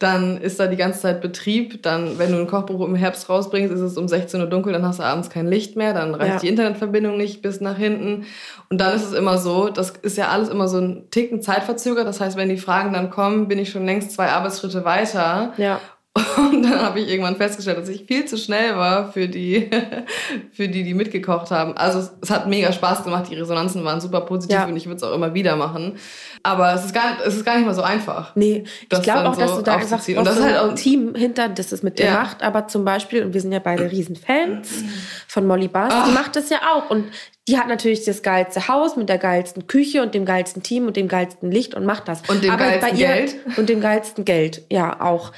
Dann 0.00 0.36
ist 0.36 0.58
da 0.58 0.66
die 0.66 0.76
ganze 0.76 1.00
Zeit 1.00 1.20
Betrieb. 1.20 1.82
Dann, 1.84 2.18
wenn 2.18 2.32
du 2.32 2.38
ein 2.38 2.48
Kochbuch 2.48 2.84
im 2.86 2.96
Herbst 2.96 3.28
rausbringst, 3.30 3.72
ist 3.72 3.80
es 3.80 3.96
um 3.96 4.08
16 4.08 4.40
Uhr 4.40 4.46
dunkel, 4.48 4.72
dann 4.72 4.84
hast 4.84 4.98
du 4.98 5.04
abends 5.04 5.30
kein 5.30 5.46
Licht 5.46 5.76
mehr, 5.76 5.94
dann 5.94 6.14
reicht 6.14 6.34
Ja. 6.34 6.38
die 6.40 6.48
Internetverbindung 6.48 7.16
nicht 7.16 7.40
bis 7.40 7.60
nach 7.60 7.76
hinten. 7.78 8.26
Und 8.68 8.80
dann 8.80 8.94
ist 8.96 9.04
es 9.04 9.12
immer 9.12 9.38
so, 9.38 9.68
das 9.68 9.90
ist 10.02 10.16
ja 10.18 10.28
alles 10.28 10.48
immer 10.48 10.66
so 10.66 10.78
ein 10.78 11.08
Ticken 11.10 11.40
Zeitverzögert. 11.40 12.06
Das 12.06 12.20
heißt, 12.20 12.36
wenn 12.36 12.48
die 12.48 12.58
Fragen 12.58 12.92
dann 12.92 13.08
kommen, 13.10 13.46
bin 13.48 13.58
ich 13.60 13.70
schon 13.70 13.86
längst 13.86 14.10
zwei 14.12 14.28
Arbeitsschritte 14.30 14.84
weiter. 14.84 15.52
Ja. 15.56 15.80
Und 16.36 16.62
dann 16.62 16.78
habe 16.82 17.00
ich 17.00 17.08
irgendwann 17.08 17.36
festgestellt, 17.36 17.78
dass 17.78 17.88
ich 17.88 18.04
viel 18.04 18.26
zu 18.26 18.36
schnell 18.36 18.76
war 18.76 19.12
für 19.12 19.28
die, 19.28 19.70
für 20.52 20.68
die, 20.68 20.82
die 20.84 20.92
mitgekocht 20.92 21.50
haben. 21.50 21.74
Also 21.76 22.00
es, 22.00 22.12
es 22.20 22.30
hat 22.30 22.46
mega 22.48 22.70
Spaß 22.70 23.02
gemacht, 23.04 23.30
die 23.30 23.34
Resonanzen 23.36 23.82
waren 23.84 24.00
super 24.00 24.20
positiv 24.22 24.54
Ja. 24.58 24.66
und 24.66 24.76
ich 24.76 24.84
würde 24.84 24.96
es 24.96 25.02
auch 25.02 25.14
immer 25.14 25.32
wieder 25.32 25.56
machen. 25.56 25.96
Aber 26.42 26.74
es 26.74 26.84
ist 26.84 26.92
gar, 26.94 27.16
es 27.24 27.34
ist 27.36 27.46
gar 27.46 27.56
nicht 27.56 27.64
mal 27.64 27.74
so 27.74 27.80
einfach. 27.82 28.36
Nee, 28.36 28.64
ich 28.90 29.02
glaube 29.02 29.28
auch, 29.30 29.36
dass 29.36 29.50
so 29.52 29.56
du 29.58 29.62
da 29.62 29.76
einfach 29.76 30.06
und 30.06 30.24
das 30.26 30.36
ist 30.36 30.42
halt 30.44 30.56
ein 30.56 30.70
auch- 30.70 30.74
Team 30.74 31.14
hinter, 31.14 31.48
das 31.48 31.72
es 31.72 31.82
mit 31.82 31.98
dir 31.98 32.06
Ja. 32.06 32.14
macht. 32.14 32.42
Aber 32.42 32.68
zum 32.68 32.84
Beispiel, 32.84 33.24
und 33.24 33.32
wir 33.32 33.40
sind 33.40 33.52
ja 33.52 33.60
beide 33.60 33.90
Riesenfans 33.90 34.68
von 35.28 35.46
Molly 35.46 35.68
Bars, 35.68 35.94
die 35.94 36.10
Ach. 36.10 36.14
macht 36.14 36.36
das 36.36 36.50
ja 36.50 36.58
auch. 36.74 36.90
Und 36.90 37.06
die 37.48 37.56
hat 37.58 37.68
natürlich 37.68 38.04
das 38.04 38.22
geilste 38.22 38.68
Haus 38.68 38.96
mit 38.96 39.08
der 39.08 39.18
geilsten 39.18 39.66
Küche 39.66 40.02
und 40.02 40.14
dem 40.14 40.26
geilsten 40.26 40.62
Team 40.62 40.86
und 40.86 40.96
dem 40.96 41.08
geilsten 41.08 41.50
Licht 41.50 41.74
und 41.74 41.86
macht 41.86 42.06
das. 42.06 42.20
Und 42.28 42.44
dem 42.44 42.50
Aber 42.50 42.64
geilsten 42.64 42.96
Geld. 42.98 43.34
Und 43.56 43.68
dem 43.70 43.80
geilsten 43.80 44.24
Geld, 44.26 44.62
ja, 44.70 45.00
auch. 45.00 45.32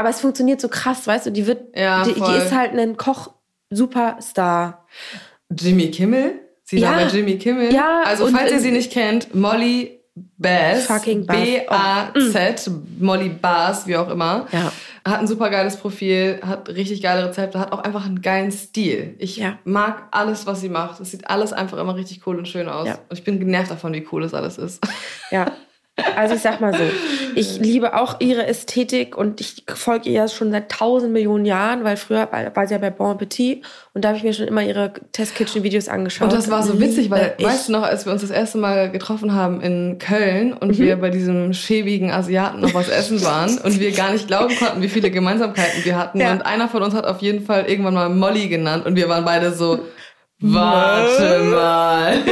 Aber 0.00 0.08
es 0.08 0.20
funktioniert 0.20 0.62
so 0.62 0.68
krass, 0.70 1.06
weißt 1.06 1.26
du, 1.26 1.30
die 1.30 1.46
wird, 1.46 1.76
Ja, 1.76 2.04
die, 2.04 2.14
die 2.14 2.20
ist 2.38 2.54
halt 2.56 2.72
ein 2.72 2.96
Koch-Superstar. 2.96 4.86
Jimmy 5.50 5.90
Kimmel? 5.90 6.40
Sie 6.64 6.78
Ja. 6.78 6.88
war 6.90 6.96
bei 6.96 7.06
Jimmy 7.08 7.36
Kimmel. 7.36 7.70
Ja, 7.74 8.00
Also 8.06 8.26
falls 8.28 8.50
ihr 8.50 8.60
sie 8.60 8.70
nicht 8.70 8.90
kennt, 8.92 9.34
Molly 9.34 10.00
Bass. 10.38 10.86
Fucking 10.86 11.26
Bass. 11.26 11.36
B-A-Z. 11.36 12.70
Molly 12.98 13.28
Bass, 13.28 13.86
wie 13.86 13.96
auch 13.98 14.08
immer. 14.08 14.46
Ja. 14.52 14.72
Hat 15.04 15.20
ein 15.20 15.26
super 15.26 15.50
geiles 15.50 15.76
Profil, 15.76 16.40
hat 16.46 16.70
richtig 16.70 17.02
geile 17.02 17.26
Rezepte, 17.28 17.58
hat 17.58 17.72
auch 17.72 17.80
einfach 17.80 18.06
einen 18.06 18.22
geilen 18.22 18.52
Stil. 18.52 19.16
Ich 19.18 19.36
Ja. 19.36 19.58
mag 19.64 20.04
alles, 20.12 20.46
was 20.46 20.62
sie 20.62 20.70
macht. 20.70 20.98
Es 21.00 21.10
sieht 21.10 21.28
alles 21.28 21.52
einfach 21.52 21.76
immer 21.78 21.94
richtig 21.94 22.26
cool 22.26 22.38
und 22.38 22.48
schön 22.48 22.68
aus. 22.70 22.86
Ja. 22.88 22.94
Und 23.10 23.18
ich 23.18 23.24
bin 23.24 23.38
genervt 23.38 23.70
davon, 23.70 23.92
wie 23.92 24.06
cool 24.12 24.22
das 24.22 24.32
alles 24.32 24.56
ist. 24.56 24.82
Ja. 25.30 25.52
Also 26.16 26.34
ich 26.34 26.42
sag 26.42 26.60
mal 26.60 26.72
so, 26.72 26.82
ich 27.34 27.58
liebe 27.58 27.94
auch 27.98 28.20
ihre 28.20 28.46
Ästhetik 28.46 29.16
und 29.16 29.40
ich 29.40 29.64
folge 29.74 30.08
ihr 30.10 30.28
schon 30.28 30.50
seit 30.50 30.70
tausend 30.70 31.12
Millionen 31.12 31.44
Jahren, 31.44 31.84
weil 31.84 31.96
früher 31.96 32.28
war 32.30 32.66
sie 32.66 32.74
ja 32.74 32.78
bei 32.78 32.90
Bon 32.90 33.10
Appetit 33.10 33.64
und 33.92 34.04
da 34.04 34.08
habe 34.08 34.18
ich 34.18 34.24
mir 34.24 34.32
schon 34.32 34.46
immer 34.46 34.62
ihre 34.62 34.92
Test-Kitchen-Videos 35.12 35.88
angeschaut. 35.88 36.30
Und 36.30 36.36
das 36.36 36.50
war 36.50 36.62
so 36.62 36.80
witzig, 36.80 37.10
weil, 37.10 37.34
Liebe 37.38 37.50
weißt 37.50 37.68
du 37.68 37.72
noch, 37.72 37.82
als 37.82 38.06
wir 38.06 38.12
uns 38.12 38.22
das 38.22 38.30
erste 38.30 38.58
Mal 38.58 38.90
getroffen 38.90 39.34
haben 39.34 39.60
in 39.60 39.98
Köln 39.98 40.52
und 40.52 40.78
wir 40.78 40.96
bei 40.96 41.10
diesem 41.10 41.52
schäbigen 41.52 42.10
Asiaten 42.10 42.60
noch 42.60 42.74
was 42.74 42.88
essen 42.88 43.22
waren 43.24 43.58
und 43.58 43.80
wir 43.80 43.92
gar 43.92 44.12
nicht 44.12 44.26
glauben 44.26 44.54
konnten, 44.56 44.82
wie 44.82 44.88
viele 44.88 45.10
Gemeinsamkeiten 45.10 45.84
wir 45.84 45.96
hatten. 45.96 46.20
Ja. 46.20 46.32
Und 46.32 46.42
einer 46.42 46.68
von 46.68 46.82
uns 46.82 46.94
hat 46.94 47.06
auf 47.06 47.20
jeden 47.20 47.44
Fall 47.44 47.66
irgendwann 47.66 47.94
mal 47.94 48.08
Molly 48.08 48.48
genannt 48.48 48.86
und 48.86 48.96
wir 48.96 49.08
waren 49.08 49.24
beide 49.24 49.52
so, 49.52 49.80
Warte 50.40 51.44
mal. 51.44 52.18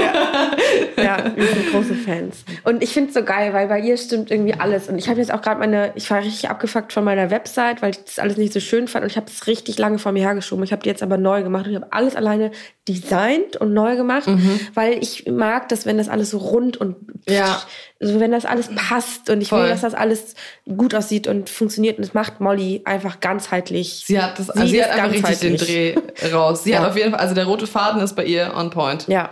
Ja, 0.97 1.33
wir 1.35 1.47
sind 1.47 1.71
große 1.71 1.95
Fans. 1.95 2.45
Und 2.65 2.83
ich 2.83 2.93
finde 2.93 3.11
es 3.11 3.15
so 3.15 3.23
geil, 3.23 3.55
weil 3.55 3.69
bei 3.69 3.79
ihr 3.79 3.97
stimmt 3.97 4.33
irgendwie 4.33 4.55
alles. 4.55 4.89
Und 4.89 4.99
ich 4.99 5.09
habe 5.09 5.21
jetzt 5.21 5.33
auch 5.33 5.41
gerade 5.41 5.61
meine, 5.61 5.93
ich 5.95 6.11
war 6.11 6.19
richtig 6.19 6.51
abgefuckt 6.51 6.93
von 6.93 7.05
meiner 7.05 7.31
Website, 7.31 7.83
weil 7.83 7.91
ich 7.91 8.05
das 8.05 8.19
alles 8.19 8.37
nicht 8.37 8.53
so 8.53 8.59
schön 8.59 8.89
fand. 8.89 9.05
Und 9.05 9.11
ich 9.11 9.17
habe 9.17 9.27
es 9.29 9.47
richtig 9.47 9.79
lange 9.79 9.99
vor 10.01 10.11
mir 10.11 10.23
hergeschoben. 10.23 10.65
Ich 10.65 10.73
habe 10.73 10.83
die 10.83 10.89
jetzt 10.89 11.03
aber 11.05 11.17
neu 11.17 11.45
gemacht. 11.45 11.67
Und 11.67 11.71
ich 11.71 11.77
habe 11.77 11.93
alles 11.93 12.17
alleine 12.17 12.51
designt 12.89 13.57
und 13.57 13.75
neu 13.75 13.95
gemacht, 13.97 14.29
weil 14.75 14.95
ich 14.95 15.27
mag 15.31 15.69
das, 15.69 15.87
wenn 15.87 15.99
das 15.99 16.09
alles 16.09 16.31
so 16.31 16.39
rund 16.39 16.77
und 16.79 16.97
Ja. 17.29 17.63
Also 18.01 18.21
wenn 18.21 18.31
das 18.31 18.45
alles 18.45 18.71
passt. 18.75 19.29
Und 19.29 19.41
ich 19.41 19.49
Voll. 19.49 19.63
will, 19.63 19.69
dass 19.71 19.81
das 19.81 19.95
alles 19.95 20.35
gut 20.77 20.95
aussieht 20.95 21.27
und 21.27 21.51
funktioniert. 21.51 21.99
Und 21.99 22.07
das 22.07 22.15
macht 22.15 22.41
Molly 22.41 22.83
einfach 22.85 23.21
ganzheitlich. 23.21 24.05
Sie 24.07 24.21
hat 24.21 24.39
das, 24.39 24.51
also 24.51 24.67
sie 24.67 24.83
hat 24.83 24.91
einfach 24.93 25.31
richtig 25.31 25.39
den 25.41 25.57
Dreh 25.57 25.95
raus. 26.33 26.65
Sie 26.65 26.71
Ja. 26.71 26.81
hat 26.81 26.91
auf 26.91 26.97
jeden 26.97 27.11
Fall, 27.11 27.21
also 27.21 27.35
der 27.35 27.47
rote 27.47 27.67
Faden 27.67 28.01
ist 28.01 28.15
bei 28.15 28.25
ihr 28.25 28.53
on 28.57 28.71
point. 28.71 29.07
Ja. 29.09 29.31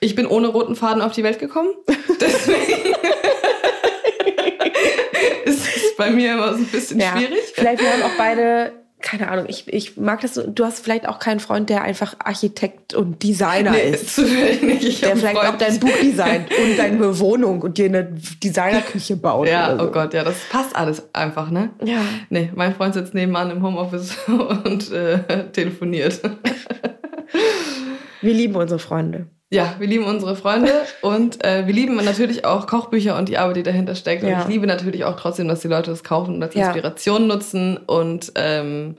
Ich 0.00 0.14
bin 0.14 0.26
ohne 0.26 0.48
roten 0.48 0.76
Faden 0.76 1.02
auf 1.02 1.12
die 1.12 1.24
Welt 1.24 1.38
gekommen. 1.38 1.70
Deswegen 2.20 2.94
ist 5.44 5.66
es 5.66 5.96
bei 5.96 6.10
mir 6.10 6.34
immer 6.34 6.52
so 6.52 6.58
ein 6.60 6.66
bisschen 6.66 7.00
ja. 7.00 7.16
schwierig. 7.16 7.40
Vielleicht 7.54 7.82
wir 7.82 7.92
haben 7.92 8.02
auch 8.02 8.16
beide, 8.16 8.72
keine 9.10 9.30
Ahnung, 9.30 9.46
ich, 9.48 9.72
ich 9.72 9.96
mag 9.96 10.20
das 10.20 10.34
so. 10.34 10.46
Du 10.46 10.64
hast 10.66 10.84
vielleicht 10.84 11.08
auch 11.08 11.18
keinen 11.18 11.40
Freund, 11.40 11.70
der 11.70 11.80
einfach 11.82 12.14
Architekt 12.18 12.92
und 12.92 13.22
Designer 13.22 13.70
Nee, 13.70 13.90
ist. 13.92 14.18
nicht. 14.62 14.84
Ich 14.84 15.00
Der 15.00 15.16
vielleicht 15.16 15.38
Freund. 15.38 15.48
auch 15.54 15.58
dein 15.58 15.80
Buch 15.80 15.96
designt 16.02 16.48
und 16.50 16.76
deine 16.78 17.18
Wohnung 17.18 17.62
und 17.62 17.78
dir 17.78 17.86
eine 17.86 18.04
Designerküche 18.42 19.16
baut. 19.16 19.48
Ja, 19.48 19.76
so. 19.78 19.84
oh 19.84 19.90
Gott, 19.90 20.12
ja, 20.12 20.24
das 20.24 20.36
passt 20.50 20.76
alles 20.76 21.02
einfach, 21.14 21.50
ne? 21.50 21.70
Ja. 21.82 22.00
Nee, 22.28 22.50
mein 22.54 22.74
Freund 22.74 22.92
sitzt 22.92 23.14
nebenan 23.14 23.50
im 23.50 23.62
Homeoffice 23.62 24.14
und 24.26 24.92
äh, 24.92 25.48
telefoniert. 25.52 26.20
Wir 28.20 28.34
lieben 28.34 28.56
unsere 28.56 28.78
Freunde. 28.78 29.26
Ja, 29.50 29.76
wir 29.78 29.86
lieben 29.86 30.04
unsere 30.04 30.36
Freunde 30.36 30.72
und 31.00 31.42
äh, 31.42 31.66
wir 31.66 31.72
lieben 31.72 31.96
natürlich 31.96 32.44
auch 32.44 32.66
Kochbücher 32.66 33.16
und 33.16 33.30
die 33.30 33.38
Arbeit, 33.38 33.56
die 33.56 33.62
dahinter 33.62 33.94
steckt. 33.94 34.22
Und 34.22 34.28
Ja. 34.28 34.42
ich 34.42 34.48
liebe 34.48 34.66
natürlich 34.66 35.04
auch 35.04 35.16
trotzdem, 35.16 35.48
dass 35.48 35.60
die 35.60 35.68
Leute 35.68 35.90
das 35.90 36.04
kaufen 36.04 36.34
und 36.34 36.42
als 36.42 36.54
Ja. 36.54 36.66
Inspiration 36.66 37.26
nutzen. 37.26 37.78
Und 37.78 38.32
ähm, 38.34 38.96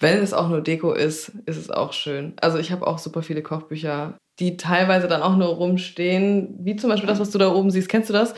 wenn 0.00 0.18
es 0.18 0.32
auch 0.32 0.48
nur 0.48 0.60
Deko 0.60 0.92
ist, 0.92 1.28
ist 1.46 1.56
es 1.56 1.70
auch 1.70 1.92
schön. 1.92 2.32
Also 2.40 2.58
ich 2.58 2.72
habe 2.72 2.84
auch 2.84 2.98
super 2.98 3.22
viele 3.22 3.42
Kochbücher, 3.42 4.14
die 4.40 4.56
teilweise 4.56 5.06
dann 5.06 5.22
auch 5.22 5.36
nur 5.36 5.46
rumstehen, 5.48 6.56
wie 6.58 6.74
zum 6.74 6.90
Beispiel 6.90 7.06
das, 7.06 7.20
was 7.20 7.30
du 7.30 7.38
da 7.38 7.52
oben 7.52 7.70
siehst. 7.70 7.88
Kennst 7.88 8.08
du 8.08 8.12
das? 8.12 8.34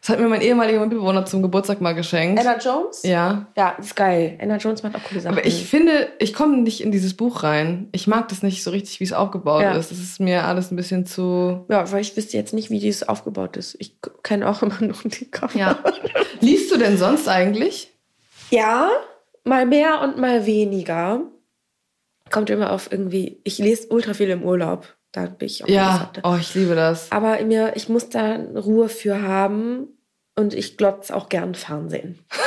Das 0.00 0.08
hat 0.10 0.20
mir 0.20 0.28
mein 0.28 0.40
ehemaliger 0.42 0.78
Mitbewohner 0.80 1.26
zum 1.26 1.42
Geburtstag 1.42 1.80
mal 1.80 1.92
geschenkt. 1.94 2.38
Anna 2.40 2.56
Jones? 2.58 3.02
Ja, 3.02 3.48
Ja, 3.56 3.70
ist 3.70 3.96
geil. 3.96 4.38
Anna 4.40 4.56
Jones 4.58 4.82
macht 4.84 4.94
auch 4.94 5.02
coole 5.02 5.20
Sachen. 5.20 5.36
aber 5.36 5.44
ich 5.46 5.66
finde, 5.66 6.08
ich 6.20 6.34
komme 6.34 6.58
nicht 6.58 6.80
in 6.80 6.92
dieses 6.92 7.14
Buch 7.14 7.42
rein. 7.42 7.88
Ich 7.90 8.06
mag 8.06 8.28
das 8.28 8.42
nicht 8.44 8.62
so 8.62 8.70
richtig, 8.70 9.00
wie 9.00 9.04
es 9.04 9.12
aufgebaut 9.12 9.62
Ja. 9.62 9.72
ist. 9.72 9.90
Das 9.90 9.98
ist 9.98 10.20
mir 10.20 10.44
alles 10.44 10.70
ein 10.70 10.76
bisschen 10.76 11.04
zu. 11.04 11.64
Ja, 11.68 11.90
weil 11.90 12.00
ich 12.00 12.16
wüsste 12.16 12.36
jetzt 12.36 12.54
nicht, 12.54 12.70
wie 12.70 12.78
dieses 12.78 13.08
aufgebaut 13.08 13.56
ist. 13.56 13.76
Ich 13.80 13.96
kenne 14.22 14.48
auch 14.48 14.62
immer 14.62 14.80
noch 14.80 15.02
die 15.04 15.30
Cover. 15.30 15.58
Ja. 15.58 15.78
Liest 16.40 16.72
du 16.72 16.78
denn 16.78 16.96
sonst 16.96 17.28
eigentlich? 17.28 17.92
Ja, 18.50 18.88
mal 19.44 19.66
mehr 19.66 20.00
und 20.00 20.16
mal 20.16 20.46
weniger. 20.46 21.22
Kommt 22.30 22.50
immer 22.50 22.70
auf 22.72 22.92
irgendwie. 22.92 23.40
Ich 23.42 23.58
lese 23.58 23.88
ultra 23.88 24.14
viel 24.14 24.30
im 24.30 24.44
Urlaub. 24.44 24.86
Da 25.12 25.26
bin 25.26 25.46
ich 25.46 25.64
auch 25.64 25.68
Ja. 25.68 26.10
Oh, 26.22 26.36
ich 26.38 26.54
liebe 26.54 26.74
das. 26.74 27.10
Aber 27.10 27.40
mir, 27.42 27.72
ich 27.74 27.88
muss 27.88 28.08
da 28.10 28.36
Ruhe 28.54 28.88
für 28.88 29.22
haben 29.22 29.88
und 30.36 30.54
ich 30.54 30.76
glotze 30.76 31.14
auch 31.14 31.28
gern 31.28 31.54
Fernsehen. 31.54 32.18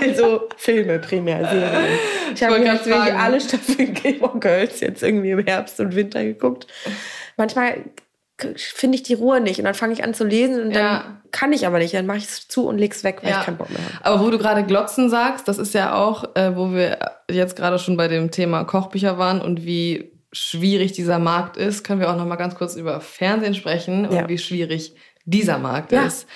also 0.00 0.48
Filme 0.56 0.98
primär, 0.98 1.46
Serien. 1.48 1.98
Ich 2.34 2.42
habe 2.42 2.58
mir 2.58 2.72
wirklich 2.72 2.94
alle 3.14 3.40
Staffeln 3.40 3.94
Game 3.94 4.22
of 4.22 4.38
Girls 4.40 4.80
jetzt 4.80 5.02
irgendwie 5.02 5.30
im 5.32 5.44
Herbst 5.44 5.80
und 5.80 5.94
Winter 5.96 6.22
geguckt. 6.22 6.66
Manchmal 7.36 7.84
finde 8.56 8.96
ich 8.96 9.02
die 9.02 9.14
Ruhe 9.14 9.40
nicht 9.40 9.58
und 9.58 9.64
dann 9.64 9.74
fange 9.74 9.94
ich 9.94 10.04
an 10.04 10.14
zu 10.14 10.24
lesen 10.24 10.60
und 10.62 10.74
dann 10.74 10.82
Ja. 10.84 11.20
kann 11.32 11.52
ich 11.52 11.66
aber 11.66 11.78
nicht. 11.78 11.94
Dann 11.94 12.06
mache 12.06 12.18
ich 12.18 12.24
es 12.26 12.46
zu 12.46 12.68
und 12.68 12.78
leg's 12.78 13.02
weg, 13.02 13.18
weil 13.22 13.30
Ja. 13.32 13.40
ich 13.40 13.46
keinen 13.46 13.56
Bock 13.56 13.70
mehr 13.70 13.80
habe. 13.80 14.04
Aber 14.04 14.24
wo 14.24 14.30
du 14.30 14.38
gerade 14.38 14.62
Glotzen 14.64 15.10
sagst, 15.10 15.48
das 15.48 15.58
ist 15.58 15.74
ja 15.74 15.94
auch, 15.96 16.36
äh, 16.36 16.54
wo 16.56 16.72
wir 16.72 16.98
jetzt 17.28 17.56
gerade 17.56 17.80
schon 17.80 17.96
bei 17.96 18.06
dem 18.06 18.30
Thema 18.30 18.62
Kochbücher 18.64 19.18
waren 19.18 19.40
und 19.40 19.64
wie 19.66 20.12
schwierig 20.32 20.92
dieser 20.92 21.18
Markt 21.18 21.56
ist, 21.56 21.84
können 21.84 22.00
wir 22.00 22.10
auch 22.10 22.16
noch 22.16 22.26
mal 22.26 22.36
ganz 22.36 22.54
kurz 22.54 22.76
über 22.76 23.00
Fernsehen 23.00 23.54
sprechen 23.54 24.06
und 24.06 24.14
Ja. 24.16 24.28
wie 24.28 24.38
schwierig 24.38 24.94
dieser 25.24 25.58
Markt 25.58 25.92
Ja. 25.92 26.04
ist. 26.06 26.26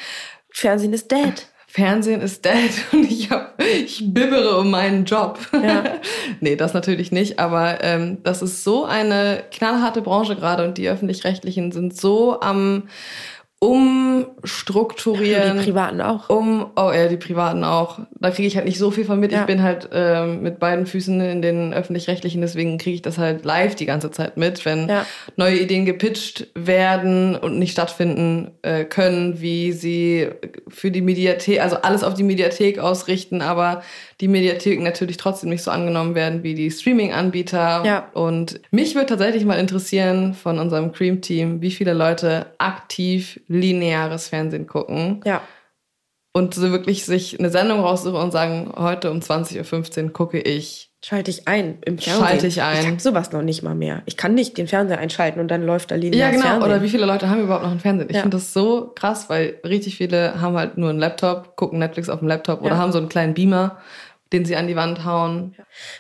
Fernsehen 0.51 0.93
ist 0.93 1.11
dead. 1.11 1.47
Fernsehen 1.67 2.21
ist 2.21 2.45
dead 2.45 2.71
und 2.93 3.11
ich, 3.11 3.31
hab, 3.31 3.61
ich 3.63 4.03
bibbere 4.13 4.59
um 4.59 4.71
meinen 4.71 5.05
Job. 5.07 5.39
Ja. 5.53 5.85
nee, 6.41 6.57
das 6.57 6.75
natürlich 6.75 7.13
nicht, 7.13 7.39
aber 7.39 7.83
ähm, 7.83 8.19
das 8.23 8.43
ist 8.43 8.63
so 8.65 8.85
eine 8.85 9.45
knallharte 9.51 10.03
Branche 10.03 10.37
gerade 10.37 10.65
und 10.67 10.77
die 10.77 10.89
öffentlich-rechtlichen 10.89 11.73
sind 11.73 11.97
so 11.97 12.41
am 12.41 12.89
umstrukturieren. 13.63 15.59
Die 15.59 15.65
Privaten 15.65 16.01
auch. 16.01 16.29
um, 16.29 16.67
oh 16.77 16.91
ja, 16.93 17.07
die 17.09 17.17
Privaten 17.17 17.63
auch. 17.65 18.01
Da 18.19 18.31
kriege 18.31 18.49
ich 18.49 18.57
halt 18.57 18.67
nicht 18.67 18.79
so 18.79 18.91
viel 18.91 19.05
von 19.05 19.21
mit. 19.21 19.31
Ja. 19.33 19.41
Ich 19.41 19.47
bin 19.47 19.63
halt 19.63 19.89
ähm, 19.93 20.43
mit 20.43 20.59
beiden 20.59 20.87
Füßen 20.87 21.21
in 21.21 21.43
den 21.43 21.73
öffentlich-rechtlichen, 21.73 22.41
deswegen 22.41 22.79
kriege 22.79 22.97
ich 22.97 23.03
das 23.03 23.19
halt 23.19 23.45
live 23.45 23.75
die 23.75 23.87
ganze 23.87 24.11
Zeit 24.11 24.37
mit, 24.37 24.65
wenn 24.65 24.89
Ja. 24.89 25.07
neue 25.37 25.59
Ideen 25.59 25.85
gepitcht 25.87 26.49
werden 26.55 27.37
und 27.37 27.59
nicht 27.59 27.73
stattfinden 27.73 28.51
äh, 28.63 28.85
können, 28.85 29.41
wie 29.41 29.73
sie 29.73 30.29
für 30.69 30.91
die 30.91 31.01
Mediathek, 31.03 31.61
also 31.61 31.77
alles 31.77 32.03
auf 32.03 32.15
die 32.15 32.25
Mediathek 32.25 32.79
ausrichten, 32.79 33.43
aber 33.43 33.83
die 34.23 34.29
Mediatheken 34.29 34.83
natürlich 34.85 35.19
trotzdem 35.19 35.51
nicht 35.51 35.63
so 35.63 35.71
angenommen 35.71 36.15
werden 36.15 36.43
wie 36.45 36.55
die 36.55 36.71
Streaming-Anbieter. 36.71 37.83
Ja. 37.85 38.09
Und 38.15 38.61
mich 38.71 38.95
würde 38.95 39.07
tatsächlich 39.09 39.45
mal 39.45 39.59
interessieren 39.59 40.33
von 40.33 40.59
unserem 40.59 40.93
Cream-Team, 40.93 41.61
wie 41.61 41.73
viele 41.73 41.93
Leute 41.93 42.47
aktiv 42.59 43.41
lineares 43.49 44.29
Fernsehen 44.29 44.67
gucken 44.67 45.21
Ja. 45.27 45.43
und 46.33 46.55
so 46.55 46.71
wirklich 46.71 47.05
sich 47.05 47.39
eine 47.39 47.51
Sendung 47.51 47.81
raussuchen 47.81 48.15
und 48.21 48.31
sagen, 48.31 48.73
heute 48.77 49.11
um 49.11 49.19
20.15 49.19 50.05
Uhr 50.05 50.13
gucke 50.13 50.39
ich. 50.41 50.89
Schalte 51.05 51.33
ich 51.33 51.49
ein 51.49 51.79
im 51.85 51.99
Fernsehen. 51.99 52.25
Schalte 52.29 52.47
ich 52.47 52.63
ein. 52.63 52.79
Ich 52.81 52.87
habe 52.87 53.01
sowas 53.01 53.33
noch 53.33 53.43
nicht 53.43 53.65
mal 53.65 53.75
mehr. 53.75 54.03
Ich 54.07 54.17
kann 54.17 54.35
nicht 54.35 54.57
den 54.57 54.69
Fernseher 54.69 54.99
einschalten 54.99 55.41
und 55.41 55.49
dann 55.51 55.65
läuft 55.67 55.91
da 55.91 55.97
Ja, 55.97 56.01
lineares 56.03 56.37
genau. 56.37 56.47
Fernsehen. 56.47 56.63
Oder 56.71 56.81
wie 56.81 56.89
viele 56.89 57.07
Leute 57.07 57.29
haben 57.29 57.41
überhaupt 57.43 57.65
noch 57.65 57.73
einen 57.73 57.81
Fernsehen? 57.81 58.09
Ich 58.09 58.15
Ja. 58.15 58.23
finde 58.23 58.37
das 58.37 58.53
so 58.53 58.93
krass, 58.95 59.29
weil 59.29 59.57
richtig 59.67 59.97
viele 59.97 60.41
haben 60.41 60.57
halt 60.57 60.79
nur 60.79 60.91
einen 60.91 61.01
Laptop, 61.01 61.57
gucken 61.57 61.81
Netflix 61.81 62.09
auf 62.09 62.21
dem 62.21 62.29
Laptop 62.29 62.61
oder 62.63 62.75
Ja. 62.75 62.77
haben 62.79 62.93
so 62.93 62.99
einen 62.99 63.09
kleinen 63.09 63.35
Beamer, 63.35 63.79
den 64.33 64.45
sie 64.45 64.57
an 64.57 64.67
die 64.67 64.77
Wand 64.77 65.05
hauen. 65.05 65.55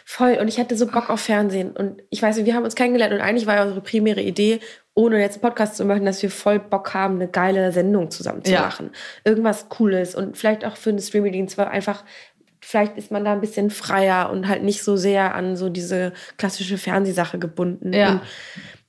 Voll. 0.05 0.39
Und 0.41 0.49
ich 0.49 0.59
hatte 0.59 0.77
so 0.77 0.87
Bock 0.87 1.11
auf 1.11 1.21
Fernsehen. 1.21 1.71
Und 1.73 2.03
ich 2.11 2.23
weiß 2.23 2.37
nicht, 2.37 2.47
wir 2.47 2.55
haben 2.55 2.65
uns 2.65 2.75
kennengelernt 2.75 3.13
und 3.15 3.21
eigentlich 3.21 3.47
war 3.47 3.57
ja 3.57 3.63
unsere 3.63 3.81
primäre 3.81 4.21
Idee, 4.21 4.61
ohne 4.95 5.21
jetzt 5.21 5.35
einen 5.35 5.43
Podcast 5.43 5.77
zu 5.77 5.85
machen, 5.85 6.05
dass 6.05 6.23
wir 6.23 6.31
voll 6.31 6.59
Bock 6.59 6.95
haben, 6.95 7.15
eine 7.17 7.29
geile 7.29 7.73
Sendung 7.73 8.11
zusammen 8.11 8.45
zu 8.45 8.53
Ja. 8.53 8.61
machen. 8.63 8.91
Irgendwas 9.25 9.69
Cooles 9.69 10.15
und 10.15 10.37
vielleicht 10.37 10.65
auch 10.65 10.77
für 10.77 10.91
einen 10.91 10.99
Streamingdienst, 10.99 11.57
weil 11.59 11.69
einfach, 11.69 12.05
vielleicht 12.61 12.97
ist 12.97 13.11
man 13.11 13.25
da 13.25 13.33
ein 13.33 13.41
bisschen 13.41 13.71
freier 13.71 14.31
und 14.31 14.49
halt 14.49 14.63
nicht 14.63 14.83
so 14.83 14.97
sehr 14.97 15.35
an 15.35 15.57
so 15.57 15.69
diese 15.69 16.13
klassische 16.37 16.79
Fernsehsache 16.79 17.39
gebunden. 17.39 17.93
Ja. 17.93 18.11
Und 18.13 18.21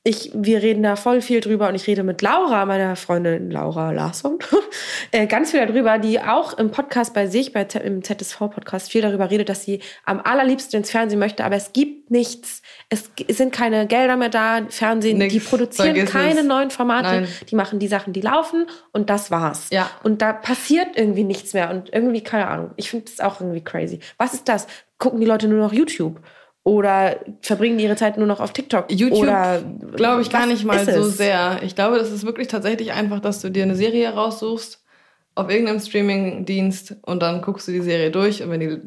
ich, 0.06 0.32
wir 0.34 0.62
reden 0.62 0.84
da 0.84 0.98
voll 0.98 1.22
viel 1.22 1.40
drüber 1.40 1.70
und 1.70 1.76
ich 1.76 1.88
rede 1.88 2.04
mit 2.04 2.22
Laura, 2.22 2.66
meiner 2.66 2.98
Freundin 2.98 3.50
Laura 3.50 3.92
Larsson, 3.92 4.38
äh, 5.12 5.28
ganz 5.28 5.52
viel 5.52 5.66
darüber, 5.66 5.98
die 5.98 6.20
auch 6.20 6.58
im 6.58 6.72
Podcast 6.72 7.14
bei 7.14 7.28
sich, 7.28 7.54
bei, 7.54 7.62
im 7.82 8.04
ZSV-Podcast 8.04 8.92
viel 8.92 9.02
darüber 9.02 9.32
redet, 9.32 9.48
dass 9.48 9.64
sie 9.64 9.80
am 10.04 10.20
allerliebsten 10.20 10.80
ins 10.80 10.92
Fernsehen 10.92 11.20
möchte, 11.20 11.46
aber 11.46 11.56
es 11.56 11.72
gibt 11.72 12.12
nichts, 12.12 12.62
es 12.90 13.16
g- 13.16 13.32
sind 13.32 13.54
keine 13.54 13.88
Gelder 13.88 14.18
mehr 14.18 14.28
da, 14.28 14.60
Fernsehen, 14.68 15.20
Nix, 15.20 15.34
die 15.34 15.40
produzieren 15.40 16.06
keine 16.06 16.42
es. 16.42 16.46
neuen 16.46 16.70
Formate, 16.70 17.08
Nein. 17.22 17.28
die 17.50 17.56
machen 17.56 17.80
die 17.80 17.88
Sachen, 17.88 18.12
die 18.12 18.22
laufen 18.22 18.68
und 18.92 19.10
das 19.10 19.32
war's. 19.32 19.68
Ja. 19.72 19.90
Und 20.04 20.22
da 20.22 20.34
passiert 20.34 20.98
irgendwie 20.98 21.24
nichts 21.24 21.54
mehr 21.54 21.70
und 21.70 21.94
irgendwie, 21.94 22.22
keine 22.22 22.50
Ahnung, 22.50 22.72
ich 22.76 22.90
finde 22.90 23.06
das 23.06 23.22
auch 23.22 23.40
irgendwie 23.40 23.64
crazy. 23.64 24.00
Was 24.18 24.34
ist 24.34 24.50
das? 24.50 24.68
Gucken 24.98 25.22
die 25.22 25.26
Leute 25.26 25.48
nur 25.48 25.60
noch 25.60 25.72
YouTube? 25.72 26.20
Oder 26.66 27.18
verbringen 27.42 27.78
die 27.78 27.84
ihre 27.84 27.98
Zeit 27.98 28.18
nur 28.18 28.26
noch 28.28 28.40
auf 28.40 28.54
TikTok? 28.54 28.90
YouTube 28.90 29.26
glaube 29.96 30.22
ich 30.22 30.30
gar 30.30 30.46
nicht 30.46 30.64
mal 30.64 30.86
so 30.86 31.04
sehr. 31.04 31.60
Ich 31.64 31.76
glaube, 31.76 31.98
das 31.98 32.10
ist 32.12 32.26
wirklich 32.26 32.48
tatsächlich 32.48 32.94
einfach, 32.94 33.20
dass 33.20 33.42
du 33.42 33.50
dir 33.50 33.64
eine 33.64 33.76
Serie 33.76 34.10
raussuchst 34.14 34.80
auf 35.36 35.50
irgendeinem 35.50 35.80
Streaming-Dienst 35.80 36.96
und 37.02 37.24
dann 37.24 37.42
guckst 37.42 37.68
du 37.68 37.72
die 37.72 37.82
Serie 37.82 38.12
durch 38.12 38.44
und 38.44 38.52
wenn 38.52 38.60
die 38.60 38.78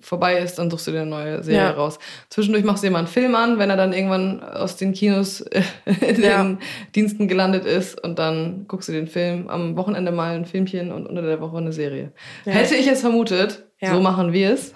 vorbei 0.00 0.38
ist, 0.38 0.56
dann 0.58 0.70
suchst 0.70 0.86
du 0.86 0.90
dir 0.92 1.00
eine 1.00 1.10
neue 1.10 1.42
Serie 1.42 1.60
Ja. 1.62 1.70
raus. 1.70 1.98
Zwischendurch 2.28 2.62
machst 2.62 2.82
du 2.84 2.88
dir 2.88 2.92
mal 2.92 2.98
einen 2.98 3.06
Film 3.08 3.34
an, 3.34 3.58
wenn 3.58 3.70
er 3.70 3.76
dann 3.78 3.94
irgendwann 3.94 4.42
aus 4.42 4.76
den 4.76 4.92
Kinos 4.92 5.40
äh, 5.40 5.62
in 6.06 6.22
Ja. 6.22 6.42
den 6.42 6.58
Diensten 6.94 7.26
gelandet 7.26 7.64
ist 7.64 7.98
und 8.04 8.18
dann 8.18 8.66
guckst 8.68 8.88
du 8.90 8.92
den 8.92 9.06
Film 9.08 9.48
am 9.48 9.76
Wochenende 9.78 10.12
mal 10.12 10.36
ein 10.36 10.44
Filmchen 10.44 10.92
und 10.92 11.06
unter 11.06 11.22
der 11.22 11.40
Woche 11.40 11.56
eine 11.56 11.72
Serie. 11.72 12.12
Ja. 12.44 12.52
Hätte 12.52 12.74
ich 12.76 12.86
es 12.86 13.00
vermutet, 13.00 13.64
so 13.82 13.98
machen 14.00 14.32
wir 14.34 14.50
es. 14.52 14.72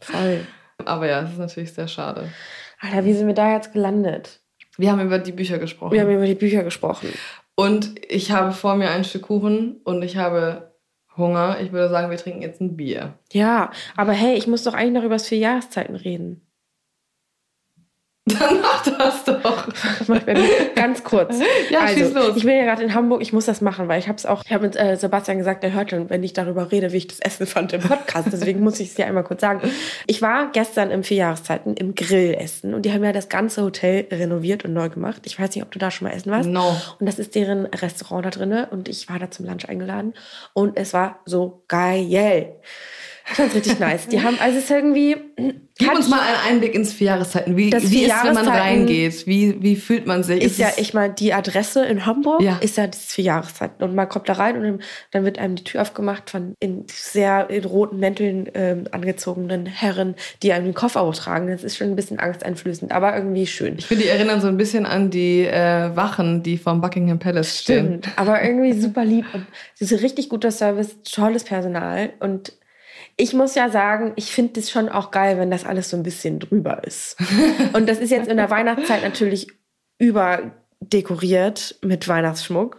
Voll. 0.00 0.46
Aber 0.88 1.06
ja, 1.06 1.22
es 1.22 1.32
ist 1.32 1.38
natürlich 1.38 1.72
sehr 1.72 1.88
schade. 1.88 2.28
Alter, 2.80 3.04
wie 3.04 3.12
sind 3.12 3.26
wir 3.26 3.34
da 3.34 3.54
jetzt 3.54 3.72
gelandet? 3.72 4.40
Wir 4.76 4.92
haben 4.92 5.00
über 5.00 5.18
die 5.18 5.32
Bücher 5.32 5.58
gesprochen. 5.58 5.92
Wir 5.92 6.02
haben 6.02 6.12
über 6.12 6.26
die 6.26 6.34
Bücher 6.34 6.62
gesprochen. 6.62 7.08
Und 7.56 7.94
ich 8.08 8.30
habe 8.30 8.52
vor 8.52 8.76
mir 8.76 8.90
ein 8.90 9.04
Stück 9.04 9.22
Kuchen 9.22 9.80
und 9.84 10.02
ich 10.02 10.16
habe 10.16 10.74
Hunger. 11.16 11.58
Ich 11.60 11.72
würde 11.72 11.88
sagen, 11.88 12.10
wir 12.10 12.16
trinken 12.16 12.42
jetzt 12.42 12.60
ein 12.60 12.76
Bier. 12.76 13.18
Ja, 13.32 13.72
aber 13.96 14.12
hey, 14.12 14.36
ich 14.36 14.46
muss 14.46 14.62
doch 14.62 14.74
eigentlich 14.74 14.92
noch 14.92 15.04
über 15.04 15.16
das 15.16 15.26
vier 15.26 15.38
Jahreszeiten 15.38 15.96
reden. 15.96 16.47
Dann 18.38 18.60
mach 18.60 18.82
das 18.82 19.24
doch. 19.24 19.68
Ganz 20.74 21.04
kurz. 21.04 21.38
Ja, 21.70 21.80
also, 21.80 21.94
schieß 21.94 22.14
los. 22.14 22.36
Ich 22.36 22.44
bin 22.44 22.56
ja 22.56 22.64
gerade 22.64 22.82
in 22.82 22.94
Hamburg, 22.94 23.20
ich 23.20 23.32
muss 23.32 23.46
das 23.46 23.60
machen, 23.60 23.88
weil 23.88 23.98
ich 23.98 24.08
habe 24.08 24.16
es 24.16 24.26
auch, 24.26 24.42
ich 24.44 24.52
habe 24.52 24.66
mit 24.66 24.76
äh, 24.76 24.96
Sebastian 24.96 25.38
gesagt, 25.38 25.62
er 25.64 25.72
hört 25.72 25.92
dann, 25.92 26.08
wenn 26.08 26.22
ich 26.22 26.32
darüber 26.32 26.70
rede, 26.70 26.92
wie 26.92 26.98
ich 26.98 27.06
das 27.06 27.20
Essen 27.20 27.46
fand 27.46 27.72
im 27.72 27.80
Podcast. 27.80 28.28
Deswegen 28.32 28.60
muss 28.60 28.80
ich 28.80 28.88
es 28.88 28.94
dir 28.94 29.06
einmal 29.06 29.24
kurz 29.24 29.40
sagen. 29.40 29.60
Ich 30.06 30.22
war 30.22 30.50
gestern 30.52 30.90
im 30.90 31.04
Vierjahreszeiten 31.04 31.74
im 31.74 31.94
Grillessen 31.94 32.74
und 32.74 32.82
die 32.82 32.92
haben 32.92 33.04
ja 33.04 33.12
das 33.12 33.28
ganze 33.28 33.62
Hotel 33.62 34.06
renoviert 34.10 34.64
und 34.64 34.72
neu 34.72 34.88
gemacht. 34.88 35.22
Ich 35.24 35.38
weiß 35.38 35.54
nicht, 35.54 35.64
ob 35.64 35.70
du 35.70 35.78
da 35.78 35.90
schon 35.90 36.08
mal 36.08 36.14
essen 36.14 36.30
warst. 36.30 36.48
No. 36.48 36.76
Und 36.98 37.06
das 37.06 37.18
ist 37.18 37.34
deren 37.34 37.66
Restaurant 37.66 38.24
da 38.24 38.30
drinne 38.30 38.68
und 38.70 38.88
ich 38.88 39.08
war 39.08 39.18
da 39.18 39.30
zum 39.30 39.46
Lunch 39.46 39.68
eingeladen 39.68 40.14
und 40.52 40.76
es 40.76 40.94
war 40.94 41.20
so 41.24 41.62
geil. 41.68 42.56
Ich 43.30 43.36
fand's 43.36 43.54
richtig 43.54 43.78
nice. 43.78 44.06
Die 44.08 44.22
haben, 44.22 44.38
also 44.40 44.58
es 44.58 44.64
ist 44.64 44.70
irgendwie. 44.70 45.16
Gib 45.80 45.94
uns 45.94 46.08
mal 46.08 46.18
einen 46.20 46.54
Einblick 46.54 46.74
ins 46.74 46.92
Vierjahreszeiten. 46.92 47.56
Wie, 47.56 47.70
Das 47.70 47.88
wie 47.90 48.02
ist, 48.04 48.10
wenn 48.24 48.34
man 48.34 48.44
Vierjahreszeiten- 48.46 48.50
reingeht? 48.60 49.26
Wie, 49.28 49.62
wie 49.62 49.76
fühlt 49.76 50.06
man 50.06 50.24
sich? 50.24 50.42
ist 50.42 50.58
ja, 50.58 50.68
es- 50.70 50.78
ich 50.78 50.92
meine, 50.94 51.14
die 51.14 51.32
Adresse 51.32 51.84
in 51.84 52.04
Hamburg 52.04 52.42
Ja. 52.42 52.56
ist 52.60 52.76
ja 52.78 52.88
das 52.88 52.98
vier 53.12 53.24
Jahreszeiten. 53.24 53.84
Und 53.84 53.94
man 53.94 54.08
kommt 54.08 54.28
da 54.28 54.32
rein 54.32 54.56
und 54.56 54.82
dann- 55.12 55.24
wird 55.24 55.38
einem 55.38 55.54
die 55.54 55.62
Tür 55.64 55.82
aufgemacht 55.82 56.30
von 56.30 56.54
in 56.58 56.84
sehr 56.88 57.48
in 57.50 57.64
roten 57.64 57.98
Mänteln 58.00 58.48
ähm, 58.54 58.84
angezogenen 58.90 59.66
Herren, 59.66 60.16
die 60.42 60.52
einem 60.52 60.64
den 60.64 60.74
Koffer 60.74 61.04
hochtragen. 61.06 61.48
Das 61.48 61.62
ist 61.62 61.76
schon 61.76 61.88
ein 61.88 61.96
bisschen 61.96 62.18
angsteinflößend, 62.18 62.90
aber 62.90 63.14
irgendwie 63.14 63.46
schön. 63.46 63.76
Ich 63.78 63.86
finde, 63.86 64.02
die 64.04 64.10
erinnern 64.10 64.40
so 64.40 64.48
ein 64.48 64.56
bisschen 64.56 64.84
an 64.86 65.10
die 65.10 65.44
äh, 65.44 65.94
Wachen, 65.94 66.42
die 66.42 66.58
vom 66.58 66.80
Buckingham 66.80 67.18
Palace 67.20 67.60
stehen. 67.60 68.00
Stimmt, 68.02 68.08
aber 68.16 68.42
irgendwie 68.42 68.72
super 68.72 69.04
lieb 69.04 69.26
und 69.32 69.46
es 69.78 69.92
ist 69.92 70.02
richtig 70.02 70.28
guter 70.28 70.50
Service, 70.50 70.96
tolles 71.08 71.44
Personal 71.44 72.10
und 72.20 72.52
ich 73.20 73.34
muss 73.34 73.54
ja 73.56 73.68
sagen, 73.68 74.12
ich 74.16 74.32
finde 74.32 74.60
es 74.60 74.70
schon 74.70 74.88
auch 74.88 75.10
geil, 75.10 75.38
wenn 75.38 75.50
das 75.50 75.66
alles 75.66 75.90
so 75.90 75.96
ein 75.96 76.02
bisschen 76.04 76.38
drüber 76.38 76.82
ist. 76.84 77.16
Und 77.74 77.88
das 77.88 77.98
ist 77.98 78.10
jetzt 78.10 78.28
in 78.28 78.36
der 78.38 78.48
Weihnachtszeit 78.48 79.02
natürlich 79.02 79.48
überdekoriert 79.98 81.76
mit 81.82 82.06
Weihnachtsschmuck. 82.08 82.78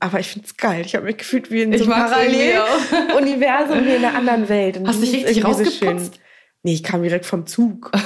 Aber 0.00 0.20
ich 0.20 0.28
finde 0.28 0.46
es 0.46 0.56
geil. 0.56 0.82
Ich 0.86 0.94
habe 0.94 1.04
mich 1.06 1.16
gefühlt 1.18 1.50
wie 1.50 1.62
in 1.62 1.76
so 1.76 1.84
Mhm. 1.84 1.92
Einem 1.92 2.04
Paralleluniversum, 2.06 3.84
wie 3.84 3.94
in 3.96 4.04
einer 4.04 4.16
anderen 4.16 4.48
Welt. 4.48 4.76
Und 4.76 4.88
Hast 4.88 4.96
du 4.98 5.02
dich 5.06 5.12
richtig 5.26 5.38
irgendwie 5.38 5.64
so 5.64 5.64
rausgeputzt? 5.64 6.20
Nee, 6.62 6.72
ich 6.74 6.82
kam 6.82 7.02
direkt 7.02 7.26
vom 7.26 7.46
Zug. 7.46 7.90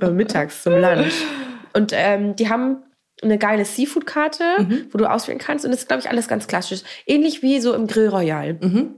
Äh, 0.00 0.10
mittags 0.10 0.62
zum 0.62 0.72
Lunch. 0.72 1.12
Und 1.74 1.92
ähm, 1.94 2.34
die 2.36 2.48
haben 2.48 2.78
eine 3.22 3.36
geile 3.38 3.64
Seafood-Karte, 3.66 4.42
Mhm. 4.60 4.86
wo 4.90 4.98
du 4.98 5.04
auswählen 5.08 5.38
kannst. 5.38 5.64
Und 5.66 5.70
das 5.72 5.82
ist, 5.82 5.88
glaube 5.88 6.00
ich, 6.00 6.08
alles 6.10 6.26
ganz 6.26 6.46
klassisch. 6.48 6.80
Ähnlich 7.06 7.42
wie 7.42 7.60
so 7.60 7.74
im 7.74 7.86
Grill 7.86 8.08
Royal. 8.08 8.54
Mhm. 8.54 8.94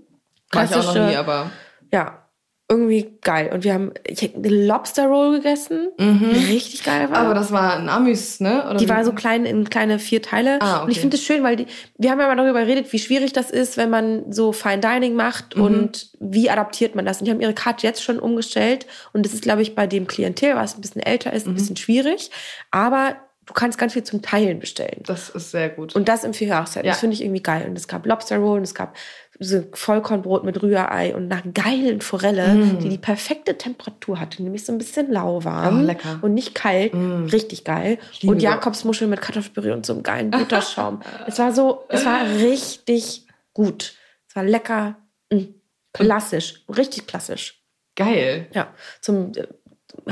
War 0.52 0.64
ich 0.64 0.70
auch 0.70 0.76
noch 0.76 0.92
Klassische- 0.94 1.06
nie, 1.10 1.16
aber 1.16 1.50
Ja, 1.96 2.22
irgendwie 2.68 3.16
geil. 3.22 3.50
Und 3.54 3.62
wir 3.62 3.74
haben 3.74 3.92
ich 4.04 4.22
hab 4.24 4.34
eine 4.34 4.48
Lobster 4.66 5.06
Roll 5.06 5.36
gegessen. 5.36 5.88
Richtig 6.00 6.82
geil 6.82 7.02
war. 7.10 7.20
Mhm. 7.20 7.26
aber 7.26 7.34
das 7.34 7.52
war 7.52 7.76
ein 7.76 7.88
Amüs, 7.88 8.40
ne? 8.40 8.64
Oder 8.68 8.76
Die 8.78 8.88
war 8.88 9.04
so 9.04 9.12
klein 9.12 9.44
in 9.46 9.70
kleine 9.70 10.00
vier 10.00 10.20
Teile. 10.20 10.60
Ah, 10.60 10.78
Und 10.82 10.88
ich 10.90 10.96
okay. 10.96 11.02
finde 11.02 11.16
es 11.16 11.22
schön, 11.22 11.44
weil 11.44 11.54
die, 11.54 11.66
wir 11.96 12.10
haben 12.10 12.18
ja 12.18 12.26
mal 12.26 12.34
darüber 12.36 12.60
geredet, 12.62 12.92
wie 12.92 12.98
schwierig 12.98 13.32
das 13.32 13.52
ist, 13.52 13.76
wenn 13.76 13.88
man 13.88 14.32
so 14.32 14.52
Fine 14.52 14.80
Dining 14.80 15.14
macht 15.14 15.56
Mhm. 15.56 15.62
und 15.62 16.10
wie 16.18 16.50
adaptiert 16.50 16.96
man 16.96 17.06
das. 17.06 17.20
Und 17.20 17.26
die 17.26 17.30
haben 17.30 17.40
ihre 17.40 17.54
Karte 17.54 17.86
jetzt 17.86 18.02
schon 18.02 18.18
umgestellt. 18.18 18.86
Und 19.12 19.24
das 19.24 19.32
ist, 19.32 19.42
glaube 19.42 19.62
ich, 19.62 19.76
bei 19.76 19.86
dem 19.86 20.08
Klientel, 20.08 20.56
was 20.56 20.74
ein 20.76 20.80
bisschen 20.80 21.02
älter 21.02 21.32
ist, 21.32 21.46
ein 21.46 21.52
Mhm. 21.52 21.54
bisschen 21.56 21.76
schwierig. 21.76 22.32
Aber 22.72 23.14
du 23.46 23.52
kannst 23.54 23.78
ganz 23.78 23.92
viel 23.92 24.02
zum 24.02 24.22
Teilen 24.22 24.58
bestellen. 24.58 25.02
Das 25.06 25.28
ist 25.28 25.52
sehr 25.52 25.68
gut. 25.68 25.94
Und 25.94 26.08
das 26.08 26.24
im 26.24 26.34
Vierjahreszeit. 26.34 26.84
Ja. 26.84 26.90
Das 26.90 26.98
finde 26.98 27.14
ich 27.14 27.22
irgendwie 27.22 27.44
geil. 27.44 27.64
Und 27.68 27.78
es 27.78 27.86
gab 27.86 28.04
Lobster 28.06 28.38
Roll 28.38 28.58
und 28.58 28.64
es 28.64 28.74
gab 28.74 28.96
so 29.38 29.62
Vollkornbrot 29.72 30.44
mit 30.44 30.62
Rührei 30.62 31.14
und 31.14 31.30
einer 31.30 31.42
geilen 31.52 32.00
Forelle, 32.00 32.76
die 32.80 32.88
die 32.88 32.98
perfekte 32.98 33.58
Temperatur 33.58 34.18
hatte, 34.18 34.42
nämlich 34.42 34.64
so 34.64 34.72
ein 34.72 34.78
bisschen 34.78 35.10
lauwarm 35.12 35.84
Mm. 35.86 35.90
Oh. 35.90 35.92
Mm. 35.92 36.18
und 36.22 36.34
nicht 36.34 36.54
kalt. 36.54 36.92
Richtig 36.94 37.64
geil. 37.64 37.98
Und 38.24 38.40
Jakobsmuscheln 38.42 39.10
mit 39.10 39.20
Kartoffelpüree 39.20 39.72
und 39.72 39.84
so 39.84 39.92
einem 39.92 40.02
geilen 40.02 40.30
Butterschaum. 40.30 41.02
es 41.26 41.38
war 41.38 41.52
so, 41.52 41.84
es 41.88 42.04
war 42.04 42.22
richtig 42.38 43.26
gut. 43.52 43.94
Es 44.28 44.36
war 44.36 44.44
lecker. 44.44 44.96
Mm. 45.30 45.44
Klassisch. 45.92 46.64
Richtig 46.68 47.06
klassisch. 47.06 47.62
Geil. 47.94 48.46
Ja, 48.52 48.68
zum 49.00 49.32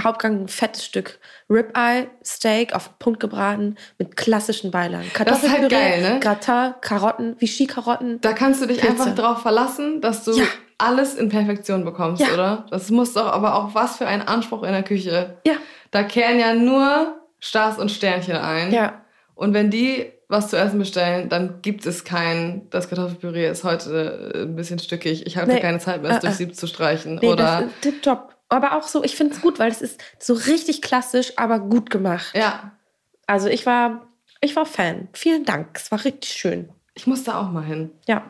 Hauptgang 0.02 0.42
ein 0.42 0.48
fettes 0.48 0.84
Stück 0.84 1.20
Ribeye, 1.48 2.08
Steak 2.24 2.74
auf 2.74 2.88
den 2.88 2.94
Punkt 2.98 3.20
gebraten 3.20 3.76
mit 3.98 4.16
klassischen 4.16 4.70
Beilagen. 4.70 5.10
Das 5.24 5.42
ist 5.44 5.50
halt 5.52 5.70
geil, 5.70 6.02
ne? 6.02 6.20
Gratin, 6.20 6.74
Karotten, 6.80 7.36
Vichy-Karotten. 7.40 8.20
Da 8.20 8.32
kannst 8.32 8.60
du 8.62 8.66
dich 8.66 8.78
Pilze. 8.80 9.02
einfach 9.02 9.14
drauf 9.14 9.42
verlassen, 9.42 10.00
dass 10.00 10.24
du 10.24 10.32
Ja. 10.32 10.44
alles 10.78 11.14
in 11.14 11.28
Perfektion 11.28 11.84
bekommst, 11.84 12.22
Ja. 12.22 12.34
oder? 12.34 12.66
Das 12.70 12.90
muss 12.90 13.12
doch 13.12 13.26
aber 13.32 13.54
auch 13.54 13.74
was 13.74 13.96
für 13.96 14.06
ein 14.06 14.22
Anspruch 14.26 14.62
in 14.64 14.72
der 14.72 14.82
Küche. 14.82 15.36
Ja, 15.46 15.54
Da 15.92 16.02
kehren 16.02 16.40
ja 16.40 16.54
nur 16.54 17.14
Stars 17.38 17.78
und 17.78 17.90
Sternchen 17.90 18.36
ein. 18.36 18.72
ja. 18.72 19.00
Und 19.36 19.52
wenn 19.54 19.70
die 19.70 20.10
was 20.28 20.48
zu 20.48 20.56
essen 20.56 20.78
bestellen, 20.78 21.28
dann 21.28 21.60
gibt 21.62 21.86
es 21.86 22.02
kein, 22.04 22.68
das 22.70 22.88
Kartoffelpüree 22.88 23.48
ist 23.48 23.62
heute 23.62 24.32
äh, 24.34 24.42
ein 24.42 24.56
bisschen 24.56 24.78
stückig. 24.80 25.26
Ich 25.26 25.36
habe 25.36 25.52
Nee. 25.52 25.60
keine 25.60 25.78
Zeit 25.78 26.02
mehr, 26.02 26.12
es 26.12 26.16
Äh, 26.18 26.20
durch 26.22 26.32
äh. 26.32 26.36
Sieb 26.36 26.56
zu 26.56 26.66
streichen. 26.66 27.16
Nee, 27.20 27.28
oder 27.28 27.44
das 27.44 27.62
ist 27.66 27.80
tipptopp. 27.82 28.33
Aber 28.54 28.72
auch 28.76 28.84
so, 28.84 29.02
ich 29.04 29.16
finde 29.16 29.34
es 29.34 29.40
gut, 29.40 29.58
weil 29.58 29.70
es 29.70 29.82
ist 29.82 30.02
so 30.18 30.34
richtig 30.34 30.80
klassisch, 30.82 31.32
aber 31.36 31.58
gut 31.58 31.90
gemacht. 31.90 32.32
ja, 32.34 32.72
Also 33.26 33.48
ich 33.48 33.66
war, 33.66 34.06
ich 34.40 34.54
war 34.56 34.66
Fan. 34.66 35.08
Vielen 35.12 35.44
Dank. 35.44 35.68
Es 35.74 35.90
war 35.90 36.04
richtig 36.04 36.30
schön. 36.32 36.68
ich 36.94 37.06
muss 37.06 37.24
da 37.24 37.40
auch 37.40 37.50
mal 37.50 37.64
hin. 37.64 37.90
Ja, 38.06 38.22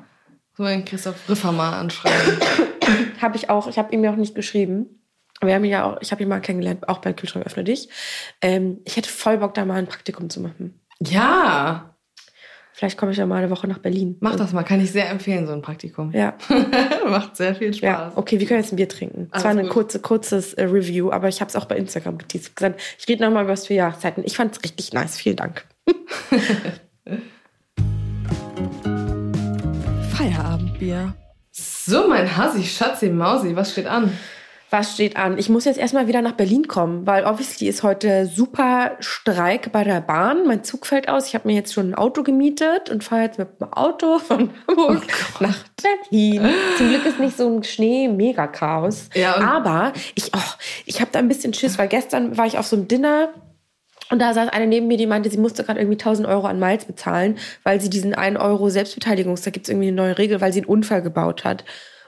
So 0.56 0.64
den 0.64 0.84
Christoph 0.84 1.28
Riffer 1.28 1.52
mal 1.52 1.72
anschreiben. 1.78 2.38
habe 3.20 3.36
ich 3.36 3.50
auch. 3.50 3.66
Ich 3.68 3.78
habe 3.78 3.92
ihm 3.92 4.04
ja 4.04 4.12
auch 4.12 4.16
nicht 4.16 4.34
geschrieben. 4.34 5.00
Wir 5.42 5.54
haben 5.54 5.64
ihn 5.64 5.70
ja 5.72 5.84
auch, 5.84 5.98
ich 6.00 6.12
habe 6.12 6.22
ihn 6.22 6.28
mal 6.28 6.40
kennengelernt, 6.40 6.88
auch 6.88 6.98
bei 6.98 7.12
Kühlschrank 7.12 7.44
öffne 7.44 7.64
dich. 7.64 7.88
Ähm, 8.40 8.80
ich 8.84 8.96
hätte 8.96 9.08
voll 9.10 9.38
Bock, 9.38 9.52
da 9.54 9.64
mal 9.64 9.74
ein 9.74 9.86
Praktikum 9.88 10.30
zu 10.30 10.40
machen. 10.40 10.80
ja, 11.00 11.93
Vielleicht 12.76 12.98
komme 12.98 13.12
ich 13.12 13.18
ja 13.18 13.24
mal 13.24 13.36
eine 13.36 13.50
Woche 13.50 13.68
nach 13.68 13.78
Berlin. 13.78 14.16
mach 14.18 14.34
das 14.34 14.52
mal. 14.52 14.64
Kann 14.64 14.80
ich 14.80 14.90
sehr 14.90 15.08
empfehlen, 15.08 15.46
so 15.46 15.52
ein 15.52 15.62
Praktikum. 15.62 16.10
Ja, 16.10 16.34
Macht 17.08 17.36
sehr 17.36 17.54
viel 17.54 17.72
ja. 17.72 18.08
Spaß. 18.08 18.16
Okay, 18.16 18.40
wir 18.40 18.48
können 18.48 18.62
jetzt 18.62 18.72
ein 18.72 18.76
Bier 18.76 18.88
trinken. 18.88 19.28
Alles 19.30 19.42
Zwar 19.42 19.52
eine 19.52 19.62
gut. 19.62 19.70
kurze, 19.70 20.00
kurzes 20.00 20.54
äh, 20.54 20.64
Review, 20.64 21.12
aber 21.12 21.28
ich 21.28 21.40
habe 21.40 21.48
es 21.48 21.54
auch 21.54 21.66
bei 21.66 21.76
Instagram 21.76 22.18
gesagt, 22.18 22.80
ich 22.98 23.06
rede 23.08 23.22
nochmal 23.22 23.44
über 23.44 23.52
das 23.52 23.68
für 23.68 23.74
Jahreszeiten. 23.74 24.24
Ich 24.26 24.36
fand 24.36 24.56
es 24.56 24.64
richtig 24.64 24.92
nice. 24.92 25.16
Vielen 25.16 25.36
Dank. 25.36 25.64
Feierabendbier. 30.16 31.14
So, 31.52 32.08
mein 32.08 32.36
Hasi, 32.36 32.64
Schatzi, 32.64 33.08
Mausi, 33.08 33.54
was 33.54 33.70
steht 33.70 33.86
an? 33.86 34.10
Was 34.74 34.94
steht 34.94 35.16
an? 35.16 35.38
Ich 35.38 35.48
muss 35.48 35.66
jetzt 35.66 35.78
erstmal 35.78 36.08
wieder 36.08 36.20
nach 36.20 36.32
Berlin 36.32 36.66
kommen, 36.66 37.06
weil 37.06 37.26
obviously 37.26 37.68
ist 37.68 37.84
heute 37.84 38.26
super 38.26 38.96
Streik 38.98 39.70
bei 39.70 39.84
der 39.84 40.00
Bahn. 40.00 40.48
Mein 40.48 40.64
Zug 40.64 40.86
fällt 40.86 41.08
aus. 41.08 41.28
Ich 41.28 41.36
habe 41.36 41.46
mir 41.46 41.54
jetzt 41.54 41.72
schon 41.72 41.90
ein 41.90 41.94
Auto 41.94 42.24
gemietet 42.24 42.90
und 42.90 43.04
fahre 43.04 43.22
jetzt 43.22 43.38
mit 43.38 43.60
dem 43.60 43.72
Auto 43.72 44.18
von 44.18 44.50
Hamburg 44.66 45.04
Oh 45.38 45.44
nach 45.44 45.58
Berlin. 45.80 46.48
Zum 46.76 46.88
Glück 46.88 47.06
ist 47.06 47.20
nicht 47.20 47.36
so 47.36 47.46
ein 47.46 47.62
Schnee-Mega-Chaos. 47.62 49.10
Ja, 49.14 49.36
Aber 49.36 49.92
ich, 50.16 50.32
oh, 50.34 50.52
ich 50.86 51.00
habe 51.00 51.12
da 51.12 51.20
ein 51.20 51.28
bisschen 51.28 51.54
Schiss, 51.54 51.78
weil 51.78 51.86
gestern 51.86 52.36
war 52.36 52.46
ich 52.46 52.58
auf 52.58 52.66
so 52.66 52.74
einem 52.74 52.88
Dinner 52.88 53.28
und 54.10 54.18
da 54.18 54.34
saß 54.34 54.48
eine 54.48 54.66
neben 54.66 54.88
mir, 54.88 54.96
die 54.96 55.06
meinte, 55.06 55.30
sie 55.30 55.38
musste 55.38 55.62
gerade 55.62 55.78
irgendwie 55.78 56.00
1000 56.00 56.26
Euro 56.26 56.48
an 56.48 56.58
Miles 56.58 56.86
bezahlen, 56.86 57.38
weil 57.62 57.80
sie 57.80 57.90
diesen 57.90 58.12
1 58.12 58.40
Euro 58.40 58.70
Selbstbeteiligungs, 58.70 59.42
da 59.42 59.52
gibt 59.52 59.66
es 59.66 59.70
irgendwie 59.70 59.86
eine 59.86 59.96
neue 59.96 60.18
Regel, 60.18 60.40
weil 60.40 60.52
sie 60.52 60.62
einen 60.62 60.68
Unfall 60.68 61.00
gebaut 61.00 61.44
hat. 61.44 61.64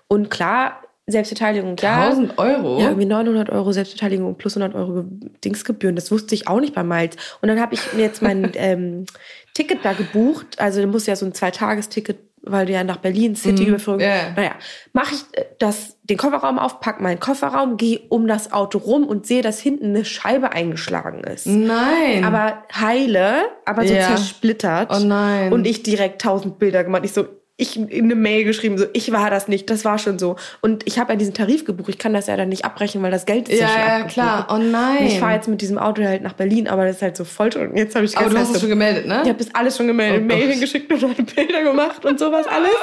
Und 0.09 0.31
klar, 0.31 0.83
Selbstbeteiligung, 1.09 1.77
ja. 1.81 2.07
1000 2.09 2.37
Euro? 2.39 2.81
Ja, 2.81 2.87
irgendwie 2.89 3.07
900 3.07 3.51
Euro 3.51 3.71
Selbstbeteiligung 3.71 4.35
plus 4.37 4.57
100 4.57 4.77
Euro 4.77 5.05
Dingsgebühren. 5.45 5.95
Das 5.95 6.11
wusste 6.11 6.35
ich 6.35 6.49
auch 6.49 6.59
nicht 6.61 6.75
bei 6.75 6.83
Miles. 6.83 7.17
Und 7.41 7.49
dann 7.49 7.61
habe 7.61 7.75
ich 7.75 7.93
mir 7.93 8.03
jetzt 8.03 8.23
mein 8.23 8.51
ähm, 8.57 9.07
Ticket 9.55 9.85
da 9.85 9.93
gebucht. 9.93 10.59
Also 10.59 10.81
du 10.81 10.89
musst 10.89 11.07
ja 11.07 11.15
so 11.15 11.25
ein 11.25 11.33
Zweitagesticket, 11.33 12.19
weil 12.43 12.67
du 12.67 12.73
ja 12.73 12.83
nach 12.83 12.97
Berlin 12.97 13.37
City. 13.37 13.67
Mhm. 13.67 14.01
ja. 14.01 14.33
Naja, 14.35 14.53
mache 14.93 15.15
ich 15.15 15.39
äh, 15.39 15.45
das, 15.61 15.97
den 16.03 16.17
Kofferraum 16.17 16.59
auf, 16.59 16.81
pack 16.81 17.01
meinen 17.01 17.21
Kofferraum, 17.21 17.77
gehe 17.77 18.01
um 18.09 18.27
das 18.27 18.53
Auto 18.53 18.79
rum 18.79 19.07
und 19.07 19.29
sehe, 19.29 19.43
dass 19.43 19.61
hinten 19.61 19.87
eine 19.87 20.05
Scheibe 20.05 20.51
eingeschlagen 20.53 21.23
ist. 21.23 21.47
Nein. 21.47 22.25
Aber 22.25 22.65
heile, 22.75 23.45
aber 23.65 23.87
so 23.87 23.95
Ja. 23.95 24.09
zersplittert. 24.09 24.91
Oh 24.93 24.99
nein. 25.05 25.53
Und 25.53 25.69
ich 25.69 25.85
direkt 25.85 26.21
tausend 26.21 26.59
Bilder 26.59 26.83
gemacht. 26.83 27.03
Ich 27.05 27.13
so, 27.13 27.27
ich 27.59 27.77
in 27.79 28.05
eine 28.05 28.15
Mail 28.15 28.45
geschrieben, 28.45 28.77
so, 28.77 28.85
ich 28.93 29.11
war 29.13 29.31
das 29.31 29.49
nicht, 29.49 29.71
das 29.71 29.85
war 29.87 29.99
schon 29.99 30.19
so. 30.19 30.37
Und 30.61 30.87
ich 30.87 30.99
habe 30.99 31.13
ja 31.15 31.17
diesen 31.17 31.33
Tarif 31.33 31.65
gebucht, 31.65 31.89
ich 31.89 31.99
kann 31.99 32.13
das 32.13 32.27
ja 32.27 32.37
dann 32.37 32.51
nicht 32.51 32.65
abbrechen, 32.67 33.03
weil 33.03 33.11
das 33.11 33.25
Geld 33.25 33.49
ist 33.49 33.61
ja, 33.61 33.67
ja, 33.67 33.71
schon 33.73 33.79
ja, 33.81 33.87
abgebucht. 33.95 34.13
klar. 34.15 34.47
Oh 34.51 34.59
nein. 34.59 34.99
Und 34.99 35.07
ich 35.07 35.19
fahre 35.21 35.35
jetzt 35.35 35.49
mit 35.49 35.61
diesem 35.63 35.79
Auto 35.79 36.03
halt 36.05 36.23
nach 36.23 36.35
Berlin, 36.35 36.69
aber 36.69 36.85
das 36.85 36.97
ist 36.97 37.03
halt 37.03 37.17
so 37.17 37.25
voll. 37.25 37.49
Und 37.57 37.77
jetzt 37.77 37.95
habe 37.95 38.05
ich 38.05 38.17
Aber 38.19 38.29
du 38.29 38.37
hast 38.37 38.49
es 38.49 38.55
so- 38.55 38.61
schon 38.61 38.69
gemeldet, 38.69 39.07
ne? 39.07 39.21
ich 39.23 39.29
habe 39.31 39.39
das 39.39 39.55
alles 39.55 39.77
schon 39.77 39.87
gemeldet, 39.87 40.23
Oh 40.23 40.27
Mail 40.27 40.43
Gott. 40.43 40.51
hingeschickt 40.53 40.93
und 40.93 41.03
dann 41.03 41.15
Bilder 41.35 41.63
gemacht 41.63 42.05
und 42.05 42.19
sowas 42.19 42.47
alles. 42.47 42.71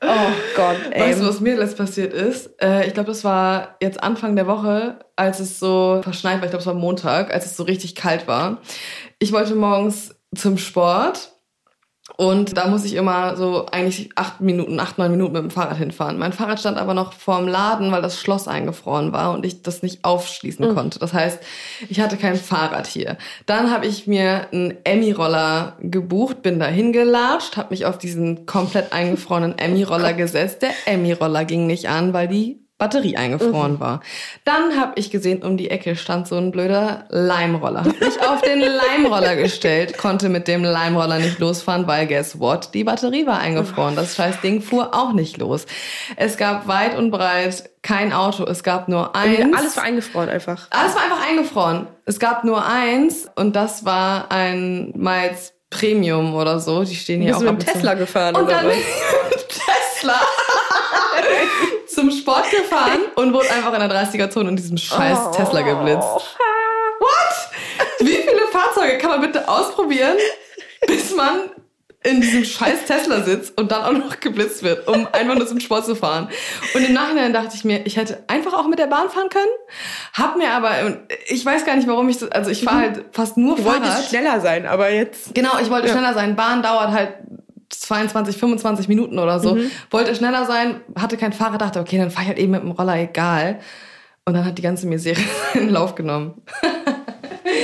Oh 0.00 0.06
Gott, 0.54 0.76
ey. 0.92 1.00
Weißt 1.10 1.20
du, 1.20 1.26
was 1.26 1.40
mir 1.40 1.56
letzt 1.56 1.76
passiert 1.76 2.12
ist? 2.14 2.50
Äh, 2.62 2.86
ich 2.86 2.94
glaube, 2.94 3.08
das 3.08 3.24
war 3.24 3.76
jetzt 3.82 4.00
Anfang 4.00 4.36
der 4.36 4.46
Woche, 4.46 5.00
als 5.16 5.40
es 5.40 5.58
so 5.58 5.98
verschneit 6.04 6.36
war. 6.38 6.44
Ich 6.44 6.50
glaube, 6.50 6.60
es 6.60 6.66
war 6.66 6.74
Montag, 6.74 7.34
als 7.34 7.46
es 7.46 7.56
so 7.56 7.64
richtig 7.64 7.96
kalt 7.96 8.28
war. 8.28 8.62
Ich 9.18 9.32
wollte 9.32 9.56
morgens 9.56 10.14
zum 10.36 10.56
Sport 10.56 11.32
Und 12.20 12.56
da 12.56 12.66
muss 12.66 12.84
ich 12.84 12.94
immer 12.94 13.36
so 13.36 13.66
eigentlich 13.66 14.10
acht 14.16 14.40
Minuten, 14.40 14.80
acht, 14.80 14.98
neun 14.98 15.12
Minuten 15.12 15.34
mit 15.34 15.42
dem 15.42 15.50
Fahrrad 15.52 15.76
hinfahren. 15.76 16.18
Mein 16.18 16.32
Fahrrad 16.32 16.58
stand 16.58 16.76
aber 16.76 16.92
noch 16.92 17.12
vorm 17.12 17.46
Laden, 17.46 17.92
weil 17.92 18.02
das 18.02 18.18
Schloss 18.18 18.48
eingefroren 18.48 19.12
war 19.12 19.32
und 19.32 19.46
ich 19.46 19.62
das 19.62 19.84
nicht 19.84 20.04
aufschließen 20.04 20.68
mhm. 20.68 20.74
konnte. 20.74 20.98
Das 20.98 21.12
heißt, 21.12 21.38
ich 21.88 22.00
hatte 22.00 22.16
kein 22.16 22.34
Fahrrad 22.34 22.88
hier. 22.88 23.18
Dann 23.46 23.70
habe 23.70 23.86
ich 23.86 24.08
mir 24.08 24.48
einen 24.50 24.74
Emmy-Roller 24.82 25.76
gebucht, 25.80 26.42
bin 26.42 26.58
da 26.58 26.66
hingelatscht, 26.66 27.56
habe 27.56 27.70
mich 27.70 27.86
auf 27.86 27.98
diesen 27.98 28.46
komplett 28.46 28.92
eingefrorenen 28.92 29.56
Emmy-Roller 29.56 30.12
gesetzt. 30.14 30.62
Der 30.62 30.72
Emmy-Roller 30.86 31.44
ging 31.44 31.68
nicht 31.68 31.88
an, 31.88 32.14
weil 32.14 32.26
die 32.26 32.67
Batterie 32.78 33.16
eingefroren 33.16 33.74
mhm. 33.74 33.80
war. 33.80 34.00
Dann 34.44 34.80
habe 34.80 34.92
ich 34.94 35.10
gesehen, 35.10 35.42
um 35.42 35.56
die 35.56 35.68
Ecke 35.70 35.96
stand 35.96 36.28
so 36.28 36.36
ein 36.36 36.52
blöder 36.52 37.06
Leimroller. 37.08 37.80
Hab 37.80 38.00
mich 38.00 38.20
auf 38.20 38.40
den 38.40 38.60
Leimroller 38.60 39.34
gestellt, 39.34 39.98
konnte 39.98 40.28
mit 40.28 40.46
dem 40.46 40.62
Leimroller 40.62 41.18
nicht 41.18 41.40
losfahren, 41.40 41.88
weil 41.88 42.06
guess 42.06 42.38
what? 42.38 42.72
Die 42.74 42.84
Batterie 42.84 43.26
war 43.26 43.40
eingefroren. 43.40 43.96
Das 43.96 44.14
scheiß 44.14 44.40
Ding 44.42 44.62
fuhr 44.62 44.94
auch 44.94 45.12
nicht 45.12 45.38
los. 45.38 45.66
Es 46.14 46.36
gab 46.36 46.68
weit 46.68 46.96
und 46.96 47.10
breit 47.10 47.68
kein 47.82 48.12
Auto. 48.12 48.44
Es 48.44 48.62
gab 48.62 48.88
nur 48.88 49.16
eins. 49.16 49.56
Alles 49.56 49.76
war 49.76 49.82
eingefroren 49.82 50.28
einfach. 50.28 50.68
Alles 50.70 50.94
war 50.94 51.02
einfach 51.02 51.28
eingefroren. 51.28 51.88
Es 52.04 52.20
gab 52.20 52.44
nur 52.44 52.64
eins 52.64 53.28
und 53.34 53.56
das 53.56 53.84
war 53.84 54.30
ein 54.30 54.92
Miles 54.94 55.52
Premium 55.70 56.34
oder 56.34 56.60
so. 56.60 56.84
Die 56.84 56.94
stehen 56.94 57.22
hier 57.22 57.36
auch. 57.36 57.40
Bist 57.40 57.50
du 57.50 57.54
mit 57.54 57.66
dem 57.66 57.72
Tesla 57.72 57.94
gefahren 57.94 58.36
und 58.36 58.44
oder 58.44 58.62
dann 58.62 58.66
was? 58.68 58.76
Tesla 59.48 60.20
zum 61.98 62.12
Sport 62.12 62.48
gefahren 62.50 63.00
und 63.16 63.32
wurde 63.32 63.50
einfach 63.50 63.72
in 63.72 63.80
der 63.80 63.90
30er-Zone 63.90 64.50
in 64.50 64.56
diesem 64.56 64.76
scheiß 64.76 65.18
oh. 65.26 65.30
Tesla 65.32 65.62
geblitzt. 65.62 66.06
What? 67.00 67.98
Wie 68.00 68.14
viele 68.14 68.46
Fahrzeuge 68.52 68.98
kann 68.98 69.10
man 69.10 69.20
bitte 69.20 69.48
ausprobieren, 69.48 70.16
bis 70.86 71.14
man 71.14 71.50
in 72.04 72.20
diesem 72.20 72.44
scheiß 72.44 72.84
Tesla 72.86 73.22
sitzt 73.22 73.58
und 73.58 73.72
dann 73.72 73.82
auch 73.82 73.92
noch 73.92 74.20
geblitzt 74.20 74.62
wird, 74.62 74.86
um 74.86 75.08
einfach 75.12 75.34
nur 75.34 75.46
zum 75.48 75.58
Sport 75.58 75.86
zu 75.86 75.96
fahren. 75.96 76.28
Und 76.74 76.84
im 76.84 76.92
Nachhinein 76.94 77.32
dachte 77.32 77.56
ich 77.56 77.64
mir, 77.64 77.84
ich 77.84 77.96
hätte 77.96 78.22
einfach 78.28 78.54
auch 78.54 78.68
mit 78.68 78.78
der 78.78 78.86
Bahn 78.86 79.10
fahren 79.10 79.28
können, 79.28 79.50
hab 80.12 80.36
mir 80.36 80.52
aber, 80.52 80.98
ich 81.26 81.44
weiß 81.44 81.64
gar 81.64 81.74
nicht, 81.74 81.88
warum 81.88 82.08
ich 82.08 82.18
so, 82.18 82.30
also 82.30 82.52
ich 82.52 82.62
fahre 82.62 82.78
halt 82.78 83.04
fast 83.10 83.36
nur 83.36 83.56
du 83.56 83.62
Fahrrad. 83.62 83.82
Du 83.82 83.86
wolltest 83.88 84.08
schneller 84.10 84.40
sein, 84.40 84.66
aber 84.66 84.90
jetzt... 84.90 85.34
Genau, 85.34 85.58
ich 85.60 85.68
wollte 85.70 85.88
ja. 85.88 85.92
schneller 85.94 86.14
sein. 86.14 86.36
Bahn 86.36 86.62
dauert 86.62 86.92
halt 86.92 87.14
22, 87.88 88.36
25 88.36 88.88
Minuten 88.88 89.18
oder 89.18 89.40
so. 89.40 89.54
Mhm. 89.54 89.70
Wollte 89.90 90.14
schneller 90.14 90.44
sein, 90.44 90.80
hatte 90.94 91.16
kein 91.16 91.32
Fahrrad, 91.32 91.60
dachte, 91.60 91.80
okay, 91.80 91.98
dann 91.98 92.10
fahr 92.10 92.22
ich 92.22 92.28
halt 92.28 92.38
eben 92.38 92.52
mit 92.52 92.62
dem 92.62 92.70
Roller, 92.70 92.96
egal. 92.96 93.58
Und 94.24 94.34
dann 94.34 94.44
hat 94.44 94.58
die 94.58 94.62
ganze 94.62 94.86
Misere 94.86 95.20
in 95.54 95.70
Lauf 95.70 95.94
genommen. 95.94 96.42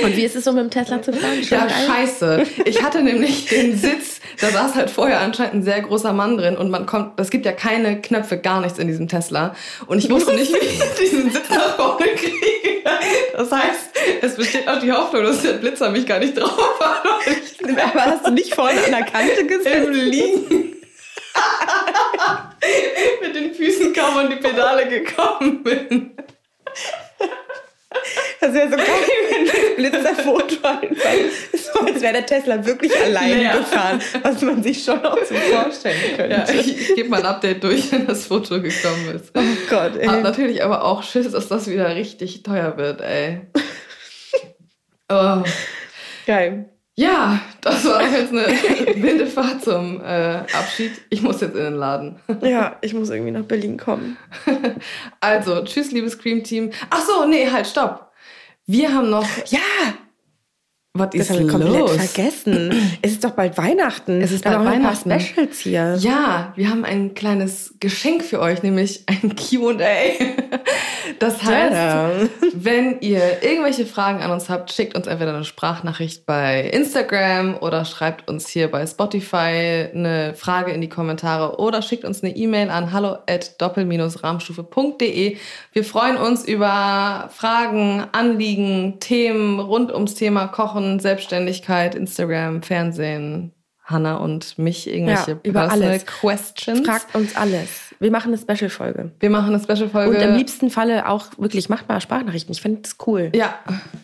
Und 0.03 0.15
wie 0.15 0.23
ist 0.23 0.35
es 0.35 0.43
so 0.43 0.51
mit 0.51 0.63
dem 0.63 0.69
Tesla 0.69 1.01
zu 1.01 1.13
fahren? 1.13 1.43
Schon 1.43 1.57
ja, 1.57 1.65
geil? 1.65 1.87
scheiße. 1.87 2.45
Ich 2.65 2.81
hatte 2.83 3.01
nämlich 3.01 3.45
den 3.45 3.77
Sitz, 3.77 4.19
da 4.39 4.49
saß 4.49 4.75
halt 4.75 4.89
vorher 4.89 5.19
anscheinend 5.21 5.55
ein 5.55 5.63
sehr 5.63 5.81
großer 5.81 6.13
Mann 6.13 6.37
drin 6.37 6.57
und 6.57 6.69
man 6.69 6.85
kommt, 6.85 7.19
es 7.19 7.29
gibt 7.29 7.45
ja 7.45 7.51
keine 7.51 8.01
Knöpfe, 8.01 8.37
gar 8.37 8.61
nichts 8.61 8.79
in 8.79 8.87
diesem 8.87 9.07
Tesla. 9.07 9.55
Und 9.87 9.99
ich 9.99 10.09
wusste 10.09 10.33
nicht, 10.33 10.51
wie 10.53 10.65
ich 10.65 10.81
diesen 10.99 11.31
Sitz 11.31 11.49
nach 11.49 11.75
vorne 11.75 12.07
kriege. 12.15 12.35
Das 13.35 13.51
heißt, 13.51 13.89
es 14.21 14.35
besteht 14.35 14.67
auch 14.67 14.79
die 14.79 14.91
Hoffnung, 14.91 15.23
dass 15.23 15.41
der 15.41 15.53
Blitzer 15.53 15.89
mich 15.89 16.05
gar 16.05 16.19
nicht 16.19 16.37
drauf 16.37 16.79
hat. 16.79 17.05
Aber 17.93 18.05
hast 18.05 18.27
du 18.27 18.31
nicht 18.31 18.53
vorne 18.53 18.83
an 18.83 18.91
der 18.91 19.03
Kante 19.03 19.45
gesessen? 19.45 19.93
Im 19.93 20.09
Liegen. 20.09 20.75
Mit 23.21 23.35
den 23.35 23.53
Füßen 23.53 23.93
kaum 23.93 24.17
an 24.17 24.29
die 24.29 24.37
Pedale 24.37 24.87
gekommen 24.87 25.63
bin. 25.63 26.11
Das 28.45 28.53
wäre 28.53 28.69
so 28.69 28.77
geil, 28.77 28.85
wenn 29.31 29.45
das 29.47 29.75
Blitzerfoto 29.75 30.67
einfach 30.67 31.09
so, 31.53 31.79
als 31.79 31.99
wäre 31.99 32.13
der 32.13 32.25
Tesla 32.27 32.63
wirklich 32.63 32.95
allein 32.95 33.41
ja. 33.41 33.57
gefahren, 33.57 33.99
was 34.21 34.39
man 34.43 34.61
sich 34.61 34.83
schon 34.83 35.03
auch 35.03 35.17
so 35.17 35.33
vorstellen 35.33 36.15
könnte. 36.15 36.35
Ja, 36.35 36.47
ich, 36.47 36.89
ich 36.89 36.95
gebe 36.95 37.09
mal 37.09 37.21
ein 37.21 37.25
Update 37.25 37.63
durch, 37.63 37.91
wenn 37.91 38.05
das 38.05 38.27
Foto 38.27 38.61
gekommen 38.61 39.15
ist. 39.15 39.31
Oh 39.35 39.41
Gott, 39.67 39.97
ey. 39.97 40.05
Hat 40.05 40.21
natürlich 40.21 40.63
aber 40.63 40.83
auch 40.83 41.01
Schiss, 41.01 41.31
dass 41.31 41.47
das 41.47 41.67
wieder 41.67 41.95
richtig 41.95 42.43
teuer 42.43 42.77
wird, 42.77 43.01
ey. 43.01 43.41
Oh. 45.07 45.43
Geil. 46.25 46.67
Ja, 46.95 47.39
das 47.61 47.85
war 47.85 48.01
jetzt 48.01 48.31
eine 48.31 48.47
wilde 49.03 49.27
Fahrt 49.27 49.63
zum 49.63 50.01
äh, 50.01 50.37
Abschied. 50.51 50.93
Ich 51.11 51.21
muss 51.21 51.41
jetzt 51.41 51.55
in 51.55 51.63
den 51.63 51.75
Laden. 51.75 52.19
ja, 52.41 52.77
ich 52.81 52.95
muss 52.95 53.11
irgendwie 53.11 53.29
nach 53.29 53.43
Berlin 53.43 53.77
kommen. 53.77 54.17
also, 55.19 55.63
tschüss, 55.63 55.91
liebes 55.91 56.17
Cream 56.17 56.43
Team. 56.43 56.71
Ach 56.89 57.01
so, 57.01 57.27
nee, 57.27 57.47
halt, 57.51 57.67
stopp. 57.67 58.11
Wir 58.67 58.91
haben 58.93 59.11
noch. 59.11 59.27
Ja! 59.47 60.04
Was 60.97 61.13
ist 61.13 61.29
das 61.29 61.37
haben 61.37 61.45
wir 61.45 61.51
komplett 61.51 61.89
vergessen. 61.89 62.97
es 63.01 63.11
ist 63.11 63.23
doch 63.25 63.31
bald 63.31 63.57
Weihnachten. 63.57 64.21
Es 64.21 64.31
ist 64.31 64.45
bald 64.45 64.63
Weihnachten. 64.63 65.11
Ein 65.11 65.19
paar 65.19 65.27
Specials 65.27 65.59
hier. 65.59 65.97
Ja, 65.99 66.53
wir 66.55 66.69
haben 66.69 66.85
ein 66.85 67.13
kleines 67.13 67.75
Geschenk 67.81 68.23
für 68.23 68.39
euch, 68.39 68.63
nämlich 68.63 69.03
ein 69.07 69.35
Q&A. 69.35 69.75
Das 71.19 71.43
heißt, 71.43 71.73
ja. 71.73 72.11
wenn 72.53 72.99
ihr 73.01 73.43
irgendwelche 73.43 73.85
Fragen 73.85 74.21
an 74.21 74.31
uns 74.31 74.49
habt, 74.49 74.71
schickt 74.71 74.95
uns 74.95 75.07
entweder 75.07 75.35
eine 75.35 75.43
Sprachnachricht 75.43 76.25
bei 76.25 76.61
Instagram 76.61 77.57
oder 77.59 77.85
schreibt 77.85 78.27
uns 78.27 78.47
hier 78.47 78.69
bei 78.71 78.85
Spotify 78.87 79.89
eine 79.93 80.33
Frage 80.35 80.71
in 80.71 80.81
die 80.81 80.89
Kommentare 80.89 81.59
oder 81.59 81.81
schickt 81.81 82.05
uns 82.05 82.23
eine 82.23 82.35
E-Mail 82.35 82.69
an 82.69 82.91
hallo 82.91 83.17
at 83.27 83.61
doppel-rahmstufe.de. 83.61 85.37
Wir 85.73 85.83
freuen 85.83 86.17
uns 86.17 86.45
über 86.45 87.29
Fragen, 87.33 88.03
Anliegen, 88.11 88.99
Themen 88.99 89.59
rund 89.59 89.91
ums 89.93 90.15
Thema 90.15 90.47
Kochen, 90.47 90.84
Selbstständigkeit, 90.99 91.95
Instagram, 91.95 92.61
Fernsehen, 92.61 93.51
Hanna 93.85 94.17
und 94.17 94.57
mich 94.57 94.91
irgendwelche 94.91 95.31
ja, 95.31 95.37
über 95.43 95.71
alles. 95.71 96.05
Questions. 96.05 96.85
Fragt 96.85 97.13
uns 97.15 97.35
alles. 97.35 97.93
Wir 97.99 98.09
machen 98.09 98.33
eine 98.33 98.37
Special-Folge. 98.37 99.11
Wir 99.19 99.29
machen 99.29 99.53
eine 99.53 99.63
Special-Folge. 99.63 100.17
Und 100.17 100.21
im 100.21 100.35
liebsten 100.35 100.69
Falle 100.71 101.07
auch 101.07 101.27
wirklich 101.37 101.69
macht 101.69 101.87
mal 101.87 102.01
Sprachnachrichten. 102.01 102.51
Ich 102.51 102.61
finde 102.61 102.81
das 102.81 102.97
cool. 103.05 103.31
Ja, 103.35 103.59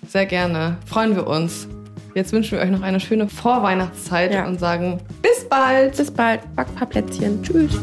sehr 0.07 0.27
gerne. 0.27 0.77
Freuen 0.85 1.15
wir 1.15 1.25
uns. 1.25 1.67
Jetzt 2.13 2.31
wünschen 2.31 2.57
wir 2.57 2.63
euch 2.63 2.69
noch 2.69 2.83
eine 2.83 2.99
schöne 2.99 3.27
Vorweihnachtszeit 3.27 4.33
ja. 4.33 4.45
und 4.45 4.59
sagen 4.59 5.01
bis 5.21 5.47
bald. 5.49 5.95
Bis 5.97 6.11
bald. 6.11 6.41
Back 6.55 6.73
paar 6.75 6.87
Plätzchen. 6.87 7.41
Tschüss. 7.41 7.79